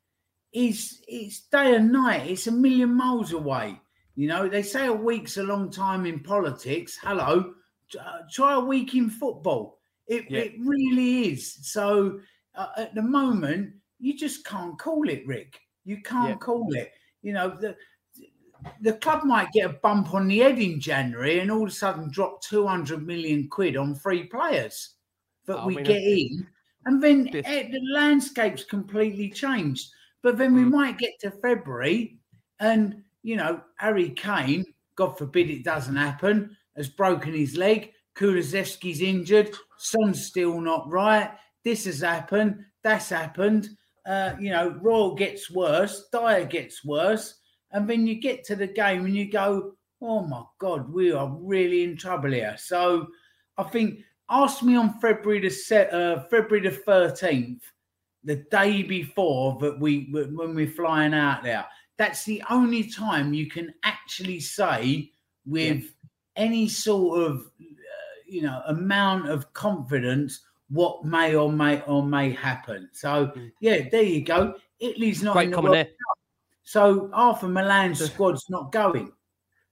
is 0.53 1.01
it's 1.07 1.43
day 1.43 1.77
and 1.77 1.93
night. 1.93 2.29
It's 2.29 2.49
a 2.49 2.53
million 2.53 2.93
miles 2.95 3.33
away. 3.33 3.81
You 4.17 4.27
know, 4.27 4.49
they 4.49 4.65
say 4.65 4.89
a 4.89 4.93
week's 4.93 5.37
a 5.37 5.45
long 5.45 5.71
time 5.71 6.07
in 6.07 6.19
politics. 6.21 6.99
Hello, 7.01 7.55
uh, 8.01 8.19
try 8.33 8.55
a 8.55 8.61
week 8.61 8.97
in 8.97 9.11
football. 9.11 9.79
It, 10.09 10.29
Yeah. 10.29 10.41
it 10.41 10.55
really 10.59 11.29
is. 11.33 11.71
So 11.71 12.19
uh, 12.57 12.69
at 12.77 12.97
the 12.97 13.03
moment, 13.03 13.75
you 14.01 14.17
just 14.19 14.45
can't 14.45 14.77
call 14.77 15.09
it, 15.09 15.25
Rick. 15.25 15.61
You 15.85 16.03
can't 16.03 16.31
Yeah. 16.31 16.37
call 16.37 16.75
it. 16.75 16.91
You 17.23 17.33
know, 17.33 17.51
the 17.51 17.77
the 18.81 18.95
club 18.95 19.25
might 19.25 19.53
get 19.53 19.71
a 19.71 19.75
bump 19.75 20.15
on 20.15 20.29
the 20.29 20.39
head 20.39 20.59
in 20.59 20.81
January 20.81 21.41
and 21.41 21.51
all 21.51 21.63
of 21.65 21.69
a 21.69 21.73
sudden 21.73 22.11
drop 22.11 22.43
200 22.43 23.07
million 23.07 23.49
quid 23.49 23.77
on 23.77 23.95
free 23.95 24.25
players 24.25 24.95
that 25.47 25.59
I 25.59 25.67
we 25.67 25.77
mean, 25.77 25.85
get 25.85 26.03
in. 26.03 26.47
And 26.87 27.03
then 27.03 27.29
eh, 27.35 27.69
the 27.71 27.81
landscape's 27.93 28.65
completely 28.65 29.31
changed. 29.31 29.91
But 30.23 30.39
then 30.39 30.55
we 30.55 30.63
Mm. 30.63 30.71
might 30.71 30.99
get 30.99 31.13
to 31.21 31.31
February 31.31 32.19
and, 32.61 33.03
you 33.23 33.37
know, 33.37 33.61
Harry 33.77 34.11
Kane, 34.11 34.65
God 34.97 35.17
forbid 35.17 35.51
it 35.51 35.65
doesn't 35.65 35.97
happen, 35.97 36.57
has 36.77 36.89
broken 36.89 37.33
his 37.35 37.57
leg. 37.57 37.93
Kulusevski's 38.17 39.01
injured. 39.01 39.55
Son's 39.77 40.25
still 40.27 40.61
not 40.61 40.89
right. 40.91 41.31
This 41.63 41.85
has 41.85 42.01
happened. 42.01 42.65
That's 42.83 43.11
happened. 43.11 43.69
Uh, 44.05 44.35
you 44.41 44.51
know, 44.51 44.71
Royal 44.81 45.15
gets 45.15 45.51
worse. 45.51 46.09
Dier 46.11 46.45
gets 46.47 46.85
worse. 46.85 47.38
And 47.73 47.89
then 47.89 48.07
you 48.07 48.15
get 48.15 48.45
to 48.45 48.57
the 48.57 48.67
game 48.67 49.05
and 49.05 49.15
you 49.15 49.31
go, 49.31 49.75
oh 50.01 50.23
my 50.23 50.43
God, 50.59 50.93
we 50.93 51.13
are 51.13 51.29
really 51.29 51.85
in 51.85 51.97
trouble 51.97 52.33
here. 52.33 52.57
So 52.59 53.09
I 53.57 53.65
think, 53.65 54.01
ask 54.31 54.63
me 54.63 54.77
on 54.77 54.99
February 55.01 55.41
the, 55.41 55.51
se- 55.51 55.91
uh, 55.91 56.21
February 56.31 56.69
the 56.69 56.77
13th, 56.77 57.61
the 58.25 58.37
day 58.51 58.83
before 58.83 59.59
that 59.61 59.79
we 59.79 60.09
when 60.13 60.55
we're 60.55 60.71
flying 60.71 61.15
out 61.15 61.43
there. 61.43 61.67
That's 61.97 62.25
the 62.25 62.43
only 62.51 62.85
time 62.85 63.35
you 63.35 63.49
can 63.49 63.75
actually 63.83 64.41
say 64.41 65.11
with 65.47 65.85
any 66.37 66.69
sort 66.69 67.21
of 67.21 67.51
uh, 67.61 68.19
you 68.27 68.43
know 68.43 68.63
amount 68.67 69.29
of 69.29 69.53
confidence 69.53 70.41
what 70.71 71.05
may 71.05 71.35
or 71.35 71.51
may 71.51 71.81
or 71.83 72.05
may 72.05 72.31
happen. 72.31 72.89
So 72.93 73.33
yeah, 73.61 73.89
there 73.91 74.03
you 74.03 74.23
go. 74.25 74.55
Italy's 74.81 75.23
not 75.23 75.33
Great 75.33 75.45
in 75.45 75.51
the 75.51 75.57
comment 75.57 75.73
World 75.73 75.87
there. 75.87 75.93
So 76.69 77.11
half 77.15 77.43
of 77.43 77.49
Milan's 77.51 78.05
squad's 78.05 78.45
not 78.51 78.73
going. 78.73 79.11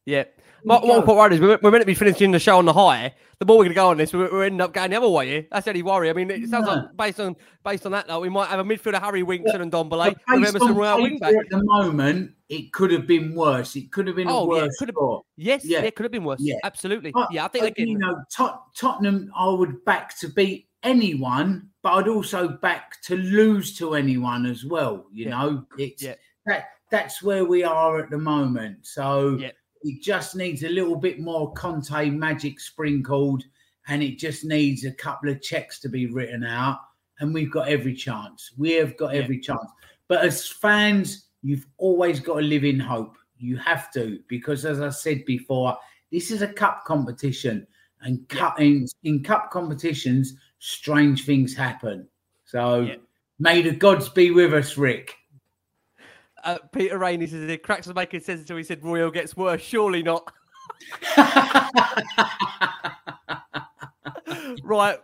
Yeah. 0.06 0.24
What, 0.62 0.82
what 0.82 1.02
I'm 1.02 1.06
worried 1.16 1.34
is 1.34 1.40
we're, 1.40 1.58
we're 1.62 1.70
meant 1.70 1.82
to 1.82 1.86
be 1.86 1.92
finishing 1.94 2.30
the 2.30 2.38
show 2.38 2.56
on 2.56 2.64
the 2.64 2.72
high. 2.72 3.14
The 3.38 3.44
more 3.44 3.58
we're 3.58 3.64
going 3.64 3.72
to 3.72 3.74
go 3.74 3.88
on 3.90 3.98
this, 3.98 4.14
we're, 4.14 4.32
we're 4.32 4.44
ending 4.44 4.62
up 4.62 4.72
going 4.72 4.92
the 4.92 4.96
other 4.96 5.08
way. 5.10 5.26
Here. 5.28 5.46
That's 5.52 5.66
the 5.66 5.72
only 5.72 5.82
worry. 5.82 6.08
I 6.08 6.14
mean, 6.14 6.30
it 6.30 6.48
sounds 6.48 6.66
No. 6.66 6.72
like 6.72 6.96
based 6.96 7.20
on 7.20 7.36
based 7.62 7.84
on 7.84 7.92
that, 7.92 8.06
though, 8.06 8.18
we 8.20 8.30
might 8.30 8.48
have 8.48 8.60
a 8.60 8.64
midfielder 8.64 8.98
Harry 8.98 9.22
Winkson 9.22 9.60
and 9.60 9.70
Don 9.70 9.90
But 9.90 9.98
with 9.98 10.14
based 10.26 10.54
Emerson 10.54 10.70
on 10.70 10.74
Royal 10.74 11.02
wing 11.02 11.18
back. 11.18 11.34
at 11.34 11.50
the 11.50 11.62
moment, 11.62 12.32
it 12.48 12.72
could 12.72 12.90
have 12.92 13.06
been 13.06 13.34
worse. 13.34 13.76
It 13.76 13.92
could 13.92 14.06
have 14.06 14.16
been 14.16 14.28
Oh, 14.28 14.44
yeah, 14.56 14.62
worse 14.62 14.76
could 14.78 14.88
have- 14.88 14.94
score. 14.94 15.22
Yes, 15.36 15.66
yeah. 15.66 15.80
Yeah. 15.80 15.84
it 15.84 15.96
could 15.96 16.04
have 16.04 16.12
been 16.12 16.24
worse. 16.24 16.40
Yeah. 16.40 16.54
Absolutely. 16.64 17.10
But- 17.12 17.30
yeah, 17.30 17.44
I 17.44 17.48
think 17.48 17.64
uh, 17.64 17.66
but, 17.66 17.72
again. 17.72 17.88
you 17.88 17.98
know, 17.98 18.16
Tot- 18.34 18.74
Tottenham, 18.74 19.30
I 19.36 19.50
would 19.50 19.84
back 19.84 20.18
to 20.20 20.28
beat 20.30 20.68
anyone, 20.82 21.68
but 21.82 21.92
I'd 21.92 22.08
also 22.08 22.48
back 22.48 23.02
to 23.02 23.16
lose 23.16 23.76
to 23.76 23.94
anyone 23.96 24.46
as 24.46 24.64
well. 24.64 25.04
You 25.12 25.28
know, 25.28 25.66
it's 25.76 26.02
that 26.46 26.68
that's 26.90 27.22
where 27.22 27.44
we 27.44 27.64
are 27.64 27.98
at 27.98 28.10
the 28.10 28.18
moment. 28.18 28.86
So 28.86 29.38
it 29.82 30.02
just 30.02 30.36
needs 30.36 30.62
a 30.62 30.68
little 30.68 30.96
bit 30.96 31.20
more 31.20 31.52
Conte 31.52 32.10
magic 32.10 32.60
sprinkled, 32.60 33.44
and 33.88 34.02
it 34.02 34.18
just 34.18 34.44
needs 34.44 34.84
a 34.84 34.92
couple 34.92 35.30
of 35.30 35.42
checks 35.42 35.78
to 35.80 35.88
be 35.88 36.06
written 36.06 36.44
out, 36.44 36.78
and 37.20 37.32
we've 37.32 37.52
got 37.52 37.68
every 37.68 37.94
chance. 37.94 38.52
We 38.56 38.72
have 38.72 38.96
got 38.96 39.14
every 39.14 39.38
chance. 39.38 39.70
But 40.08 40.24
as 40.24 40.46
fans, 40.46 41.26
you've 41.42 41.66
always 41.78 42.20
got 42.20 42.36
to 42.36 42.46
live 42.46 42.64
in 42.64 42.80
hope. 42.80 43.16
You 43.38 43.56
have 43.58 43.92
to, 43.92 44.20
because 44.28 44.64
as 44.64 44.80
I 44.80 44.90
said 44.90 45.24
before, 45.24 45.76
this 46.10 46.30
is 46.30 46.42
a 46.42 46.48
cup 46.52 46.84
competition, 46.84 47.66
and 48.02 48.28
cup 48.28 48.60
in, 48.60 48.86
in 49.04 49.22
cup 49.22 49.50
competitions, 49.50 50.34
strange 50.58 51.24
things 51.24 51.54
happen. 51.54 52.08
So 52.44 52.90
may 53.38 53.62
the 53.62 53.72
gods 53.72 54.08
be 54.08 54.30
with 54.30 54.54
us, 54.54 54.76
Rick. 54.76 55.14
Uh, 56.46 56.58
Peter 56.72 56.96
Rainey 56.96 57.26
says 57.26 57.50
if 57.50 57.62
cracks 57.62 57.88
was 57.88 57.96
making 57.96 58.20
sense 58.20 58.40
until 58.40 58.56
he 58.56 58.62
said 58.62 58.84
Royal 58.84 59.10
gets 59.10 59.36
worse. 59.36 59.60
Surely 59.60 60.04
not. 60.04 60.32
right. 64.62 64.98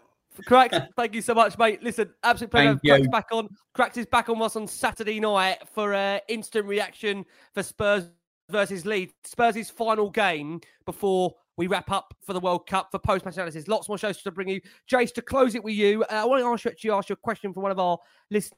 Cracks, 0.47 0.78
thank 0.97 1.14
you 1.14 1.20
so 1.20 1.34
much, 1.34 1.59
mate. 1.59 1.82
Listen, 1.82 2.11
absolute 2.22 2.53
pleasure. 2.53 2.78
Cracks 2.84 3.09
back 3.09 3.26
on. 3.32 3.49
Cracks 3.74 3.97
is 3.97 4.07
back 4.07 4.28
on 4.28 4.40
us 4.40 4.55
on 4.55 4.68
Saturday 4.68 5.18
night 5.18 5.59
for 5.74 5.93
uh, 5.93 6.20
instant 6.28 6.66
reaction 6.66 7.24
for 7.55 7.64
Spurs 7.64 8.09
versus 8.49 8.86
Leeds. 8.86 9.12
Spurs' 9.24 9.68
final 9.68 10.11
game 10.11 10.61
before 10.86 11.34
we 11.57 11.66
wrap 11.66 11.90
up 11.90 12.14
for 12.24 12.34
the 12.34 12.40
World 12.40 12.68
Cup 12.68 12.93
for 12.93 13.01
post 13.01 13.24
match 13.24 13.34
analysis. 13.34 13.66
Lots 13.66 13.88
more 13.88 13.99
shows 13.99 14.22
to 14.22 14.30
bring 14.30 14.49
you. 14.49 14.61
Jace, 14.90 15.12
to 15.14 15.22
close 15.22 15.57
it 15.57 15.64
with 15.64 15.74
you, 15.74 16.05
uh, 16.05 16.22
I 16.22 16.24
want 16.24 16.40
to 16.40 16.47
ask 16.47 16.64
you, 16.64 16.70
actually 16.70 16.90
ask 16.90 17.09
you 17.09 17.14
a 17.14 17.16
question 17.16 17.53
from 17.53 17.64
one 17.64 17.72
of 17.72 17.80
our 17.80 17.99
listeners 18.30 18.57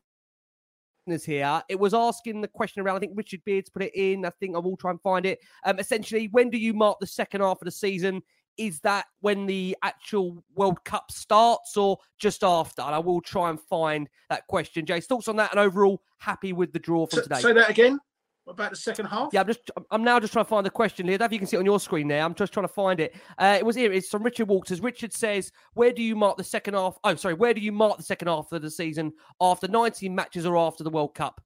here. 1.07 1.63
It 1.69 1.79
was 1.79 1.95
asking 1.95 2.41
the 2.41 2.49
question 2.49 2.83
around, 2.83 2.97
I 2.97 3.01
think 3.01 3.13
Richard 3.15 3.45
Beards 3.45 3.69
put 3.69 3.83
it 3.83 3.95
in. 3.95 4.25
I 4.25 4.31
think 4.31 4.57
I 4.57 4.59
will 4.59 4.77
try 4.77 4.91
and 4.91 5.01
find 5.03 5.27
it. 5.27 5.41
Um, 5.65 5.79
essentially, 5.79 6.29
when 6.33 6.51
do 6.51 6.59
you 6.59 6.73
mark 6.73 6.99
the 7.01 7.07
second 7.07 7.43
half 7.43 7.61
of 7.61 7.67
the 7.67 7.71
season? 7.71 8.23
Is 8.57 8.81
that 8.81 9.07
when 9.21 9.47
the 9.47 9.77
actual 9.83 10.45
World 10.55 10.85
Cup 10.85 11.11
starts 11.11 11.77
or 11.77 11.99
just 12.19 12.45
after? 12.45 12.83
And 12.83 12.95
I 12.95 13.01
will 13.01 13.21
try 13.21 13.51
and 13.51 13.61
find 13.61 14.09
that 14.31 14.47
question. 14.47 14.87
Jay's 14.87 15.07
thoughts 15.07 15.27
on 15.27 15.37
that 15.37 15.51
and 15.51 15.59
overall 15.59 16.01
happy 16.19 16.53
with 16.53 16.73
the 16.73 16.79
draw 16.79 17.07
from 17.07 17.19
S- 17.19 17.25
today. 17.25 17.41
Say 17.41 17.53
that 17.53 17.71
again. 17.71 17.99
What 18.45 18.55
about 18.55 18.71
the 18.71 18.77
second 18.77 19.07
half? 19.07 19.33
Yeah, 19.33 19.41
I'm 19.41 19.47
just 19.47 19.71
I'm 19.91 20.05
now 20.05 20.21
just 20.21 20.35
trying 20.35 20.45
to 20.45 20.49
find 20.49 20.67
the 20.67 20.71
question 20.71 21.09
here. 21.09 21.17
If 21.19 21.33
you 21.33 21.39
can 21.39 21.49
see 21.49 21.57
it 21.57 21.61
on 21.61 21.65
your 21.65 21.81
screen 21.81 22.09
there. 22.09 22.23
I'm 22.23 22.35
just 22.35 22.53
trying 22.53 22.67
to 22.69 22.73
find 22.73 23.01
it. 23.01 23.15
Uh, 23.39 23.57
it 23.59 23.65
was 23.65 23.75
here. 23.75 23.91
It's 23.91 24.09
from 24.09 24.23
Richard 24.23 24.49
Walters. 24.49 24.83
Richard 24.83 25.15
says, 25.15 25.51
"Where 25.73 25.93
do 25.93 26.03
you 26.03 26.15
mark 26.15 26.37
the 26.37 26.45
second 26.45 26.75
half? 26.75 26.99
Oh, 27.05 27.15
sorry. 27.15 27.35
Where 27.35 27.55
do 27.55 27.63
you 27.63 27.73
mark 27.73 27.97
the 27.97 28.03
second 28.03 28.29
half 28.29 28.53
of 28.53 28.61
the 28.61 28.71
season 28.71 29.15
after 29.41 29.67
19 29.67 30.15
matches 30.15 30.45
or 30.45 30.59
after 30.59 30.85
the 30.85 30.91
World 30.91 31.15
Cup?" 31.15 31.41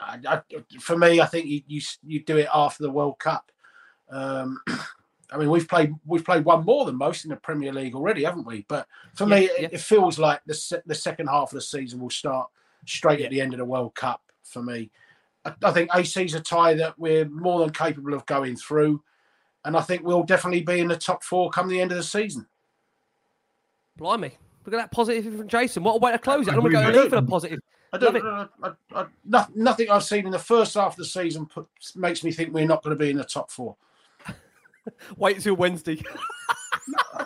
I, 0.00 0.18
I, 0.26 0.42
for 0.80 0.98
me, 0.98 1.20
I 1.20 1.26
think 1.26 1.46
you, 1.46 1.62
you 1.68 1.80
you 2.02 2.24
do 2.24 2.36
it 2.36 2.48
after 2.52 2.82
the 2.82 2.90
World 2.90 3.20
Cup. 3.20 3.52
Um, 4.10 4.60
I 5.30 5.36
mean, 5.36 5.50
we've 5.50 5.68
played 5.68 5.92
we've 6.04 6.24
played 6.24 6.44
one 6.44 6.64
more 6.64 6.84
than 6.84 6.96
most 6.96 7.24
in 7.24 7.30
the 7.30 7.36
Premier 7.36 7.72
League 7.72 7.94
already, 7.94 8.24
haven't 8.24 8.46
we? 8.46 8.64
But 8.68 8.88
for 9.14 9.26
me, 9.26 9.42
Yeah, 9.42 9.66
it, 9.66 9.72
it 9.74 9.80
feels 9.80 10.18
like 10.18 10.40
the 10.46 10.54
se- 10.54 10.82
the 10.86 10.94
second 10.96 11.28
half 11.28 11.52
of 11.52 11.54
the 11.54 11.60
season 11.60 12.00
will 12.00 12.10
start 12.10 12.48
straight 12.86 13.20
at 13.20 13.30
the 13.30 13.40
end 13.40 13.52
of 13.54 13.58
the 13.58 13.64
World 13.64 13.94
Cup. 13.94 14.20
For 14.42 14.62
me, 14.62 14.90
I, 15.62 15.68
I 15.68 15.72
think 15.72 15.90
AC's 15.94 16.34
a 16.34 16.40
tie 16.40 16.74
that 16.74 16.98
we're 16.98 17.28
more 17.28 17.60
than 17.60 17.70
capable 17.70 18.14
of 18.14 18.26
going 18.26 18.56
through, 18.56 19.02
and 19.64 19.76
I 19.76 19.80
think 19.80 20.02
we'll 20.02 20.22
definitely 20.22 20.62
be 20.62 20.80
in 20.80 20.88
the 20.88 20.96
top 20.96 21.22
four 21.22 21.50
come 21.50 21.68
the 21.68 21.80
end 21.80 21.92
of 21.92 21.98
the 21.98 22.04
season. 22.04 22.46
Blimey, 23.96 24.36
look 24.64 24.74
at 24.74 24.78
that 24.78 24.92
positive 24.92 25.24
from 25.36 25.48
Jason. 25.48 25.82
What 25.82 25.96
a 25.96 25.98
way 25.98 26.12
to 26.12 26.18
close 26.18 26.46
it. 26.46 26.50
I 26.50 26.54
don't 26.54 26.62
want 26.64 26.74
to 26.74 26.80
go 26.80 26.86
with 26.86 26.96
leave 26.96 27.10
for 27.10 27.20
the 27.20 27.26
positive. 27.26 27.60
I 27.92 27.98
don't. 27.98 28.16
I, 28.24 28.46
I, 28.62 28.72
I, 28.94 29.06
nothing 29.54 29.90
I've 29.90 30.04
seen 30.04 30.26
in 30.26 30.30
the 30.30 30.38
first 30.38 30.74
half 30.74 30.92
of 30.92 30.96
the 30.96 31.04
season 31.04 31.46
put, 31.46 31.66
makes 31.96 32.22
me 32.22 32.30
think 32.32 32.52
we're 32.52 32.66
not 32.66 32.82
going 32.82 32.96
to 32.96 33.02
be 33.02 33.10
in 33.10 33.16
the 33.16 33.24
top 33.24 33.50
four. 33.50 33.76
Wait 35.16 35.40
till 35.40 35.56
Wednesday. 35.56 36.02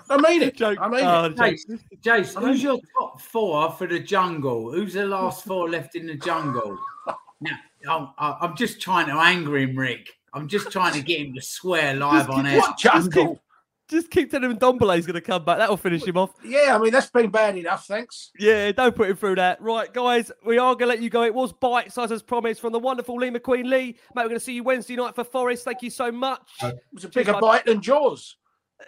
I 0.08 0.16
mean 0.18 0.42
it. 0.42 0.56
Joke. 0.56 0.78
I 0.80 0.88
mean 0.88 1.04
Oh, 1.04 1.24
it. 1.24 1.36
joke. 1.36 1.54
Jace, 1.54 1.80
Jace, 2.02 2.40
who's 2.40 2.62
your 2.62 2.78
top 2.98 3.20
four 3.20 3.72
for 3.72 3.86
the 3.86 3.98
jungle? 3.98 4.70
Who's 4.72 4.94
the 4.94 5.04
last 5.04 5.44
four 5.44 5.68
left 5.68 5.94
in 5.96 6.06
the 6.06 6.16
jungle? 6.16 6.78
Now, 7.44 7.58
I'm, 7.88 8.08
I'm 8.18 8.56
just 8.56 8.80
trying 8.80 9.06
to 9.06 9.12
anger 9.12 9.56
him, 9.56 9.76
Rick. 9.76 10.08
I'm 10.34 10.48
just 10.48 10.70
trying 10.70 10.94
to 10.94 11.02
get 11.02 11.20
him 11.20 11.34
to 11.34 11.42
swear 11.42 11.94
live 11.94 12.30
on 12.30 12.46
air. 12.46 12.58
What 12.58 12.78
jungle? 12.78 13.40
Just 13.88 14.10
keep 14.10 14.30
telling 14.30 14.50
him 14.50 14.56
Ndombele's 14.56 15.04
going 15.04 15.14
to 15.14 15.20
come 15.20 15.44
back. 15.44 15.58
That'll 15.58 15.76
finish 15.76 16.04
him 16.04 16.16
off. 16.16 16.30
Yeah, 16.42 16.74
I 16.74 16.78
mean 16.78 16.92
that's 16.92 17.10
been 17.10 17.30
bad 17.30 17.58
enough. 17.58 17.86
Thanks. 17.86 18.30
Yeah, 18.38 18.72
don't 18.72 18.96
put 18.96 19.10
him 19.10 19.16
through 19.16 19.34
that. 19.34 19.60
Right, 19.60 19.92
guys, 19.92 20.32
we 20.46 20.56
are 20.56 20.74
going 20.74 20.88
to 20.88 20.94
let 20.94 21.02
you 21.02 21.10
go. 21.10 21.24
It 21.24 21.34
was 21.34 21.52
bite 21.52 21.92
size 21.92 22.10
as 22.10 22.22
promised 22.22 22.62
from 22.62 22.72
the 22.72 22.78
wonderful 22.78 23.16
Lee 23.16 23.30
McQueen. 23.30 23.64
Lee, 23.66 23.86
mate, 23.86 23.96
we're 24.16 24.22
going 24.24 24.34
to 24.34 24.40
see 24.40 24.54
you 24.54 24.62
Wednesday 24.62 24.96
night 24.96 25.14
for 25.14 25.24
Forest. 25.24 25.64
Thank 25.64 25.82
you 25.82 25.90
so 25.90 26.10
much. 26.10 26.40
It 26.62 26.80
was 26.94 27.04
a 27.04 27.08
bigger 27.08 27.32
bud. 27.32 27.40
bite 27.42 27.64
than 27.66 27.82
Jaws. 27.82 28.36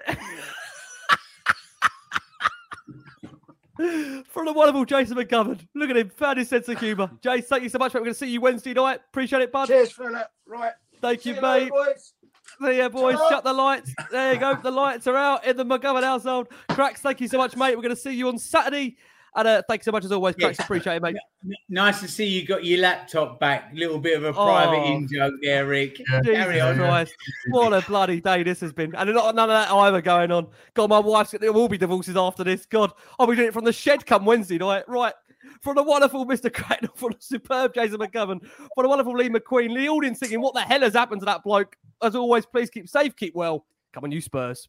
From 4.28 4.46
the 4.46 4.52
wonderful 4.52 4.84
Jason 4.84 5.16
McGovern. 5.16 5.66
Look 5.74 5.90
at 5.90 5.96
him, 5.96 6.10
found 6.10 6.38
his 6.38 6.48
sense 6.48 6.68
of 6.68 6.78
humour. 6.80 7.10
Jace, 7.22 7.44
thank 7.44 7.62
you 7.62 7.68
so 7.68 7.78
much. 7.78 7.92
mate. 7.92 8.00
We're 8.00 8.04
going 8.06 8.14
to 8.14 8.18
see 8.18 8.30
you 8.30 8.40
Wednesday 8.40 8.72
night. 8.74 9.00
Appreciate 9.08 9.42
it, 9.42 9.52
bud. 9.52 9.66
Cheers, 9.66 9.92
fella. 9.92 10.28
Right. 10.46 10.72
Thank 11.00 11.26
you, 11.26 11.34
See 11.34 11.40
later, 11.40 11.64
mate. 11.66 11.70
boys. 11.70 12.12
There 12.60 12.72
you 12.72 12.88
boys. 12.88 13.18
Shut 13.28 13.44
the 13.44 13.52
lights. 13.52 13.92
There 14.10 14.32
you 14.32 14.38
go. 14.40 14.54
The 14.54 14.70
lights 14.70 15.06
are 15.06 15.16
out 15.16 15.44
in 15.44 15.56
the 15.56 15.64
McGovern 15.64 16.02
household. 16.04 16.48
Cracks, 16.68 17.00
thank 17.00 17.20
you 17.20 17.28
so 17.28 17.36
much, 17.38 17.56
mate. 17.56 17.74
We're 17.76 17.82
going 17.82 17.94
to 17.94 18.00
see 18.00 18.12
you 18.12 18.28
on 18.28 18.38
Saturday. 18.38 18.96
And 19.36 19.48
uh, 19.48 19.62
thanks 19.68 19.84
so 19.84 19.90
much 19.90 20.04
as 20.04 20.12
always, 20.12 20.36
Cracks. 20.36 20.60
Appreciate 20.60 20.96
it, 20.96 21.02
mate. 21.02 21.16
Nice 21.68 22.00
to 22.00 22.08
see 22.08 22.24
you 22.24 22.46
got 22.46 22.64
your 22.64 22.80
laptop 22.80 23.40
back. 23.40 23.70
Little 23.74 23.98
bit 23.98 24.16
of 24.16 24.24
a 24.24 24.32
private 24.32 24.76
Oh. 24.78 24.94
in 24.94 25.08
joke 25.08 25.34
there, 25.42 25.66
Rick. 25.66 26.00
Carry 26.24 26.60
on. 26.60 26.76
Christ. 26.76 27.14
What 27.50 27.72
a 27.72 27.80
bloody 27.86 28.20
day 28.20 28.44
this 28.44 28.60
has 28.60 28.72
been. 28.72 28.94
And 28.94 29.12
not 29.12 29.34
none 29.34 29.50
of 29.50 29.54
that 29.54 29.72
either 29.72 30.00
going 30.00 30.30
on. 30.30 30.46
God, 30.74 30.88
my 30.90 31.00
wife's 31.00 31.32
there 31.32 31.52
will 31.52 31.68
be 31.68 31.78
divorces 31.78 32.16
after 32.16 32.44
this. 32.44 32.64
God, 32.66 32.92
I'll 33.18 33.26
be 33.26 33.34
doing 33.34 33.48
it 33.48 33.54
from 33.54 33.64
the 33.64 33.72
shed 33.72 34.06
come 34.06 34.24
Wednesday 34.24 34.58
night. 34.58 34.84
Right. 34.88 35.14
From 35.62 35.74
the 35.74 35.82
wonderful 35.82 36.24
Mr. 36.26 36.52
Cracknell, 36.52 36.92
from 36.94 37.10
the 37.12 37.16
superb 37.20 37.74
Jason 37.74 37.98
McGovern, 37.98 38.40
from 38.40 38.82
the 38.84 38.88
wonderful 38.88 39.16
Lee 39.16 39.28
McQueen, 39.28 39.74
the 39.74 39.88
audience 39.88 40.18
thinking, 40.18 40.40
what 40.40 40.54
the 40.54 40.60
hell 40.60 40.80
has 40.80 40.94
happened 40.94 41.20
to 41.22 41.26
that 41.26 41.42
bloke? 41.42 41.76
As 42.02 42.14
always, 42.14 42.46
please 42.46 42.70
keep 42.70 42.88
safe, 42.88 43.14
keep 43.16 43.34
well. 43.34 43.64
Come 43.92 44.04
on, 44.04 44.12
you 44.12 44.20
Spurs. 44.20 44.68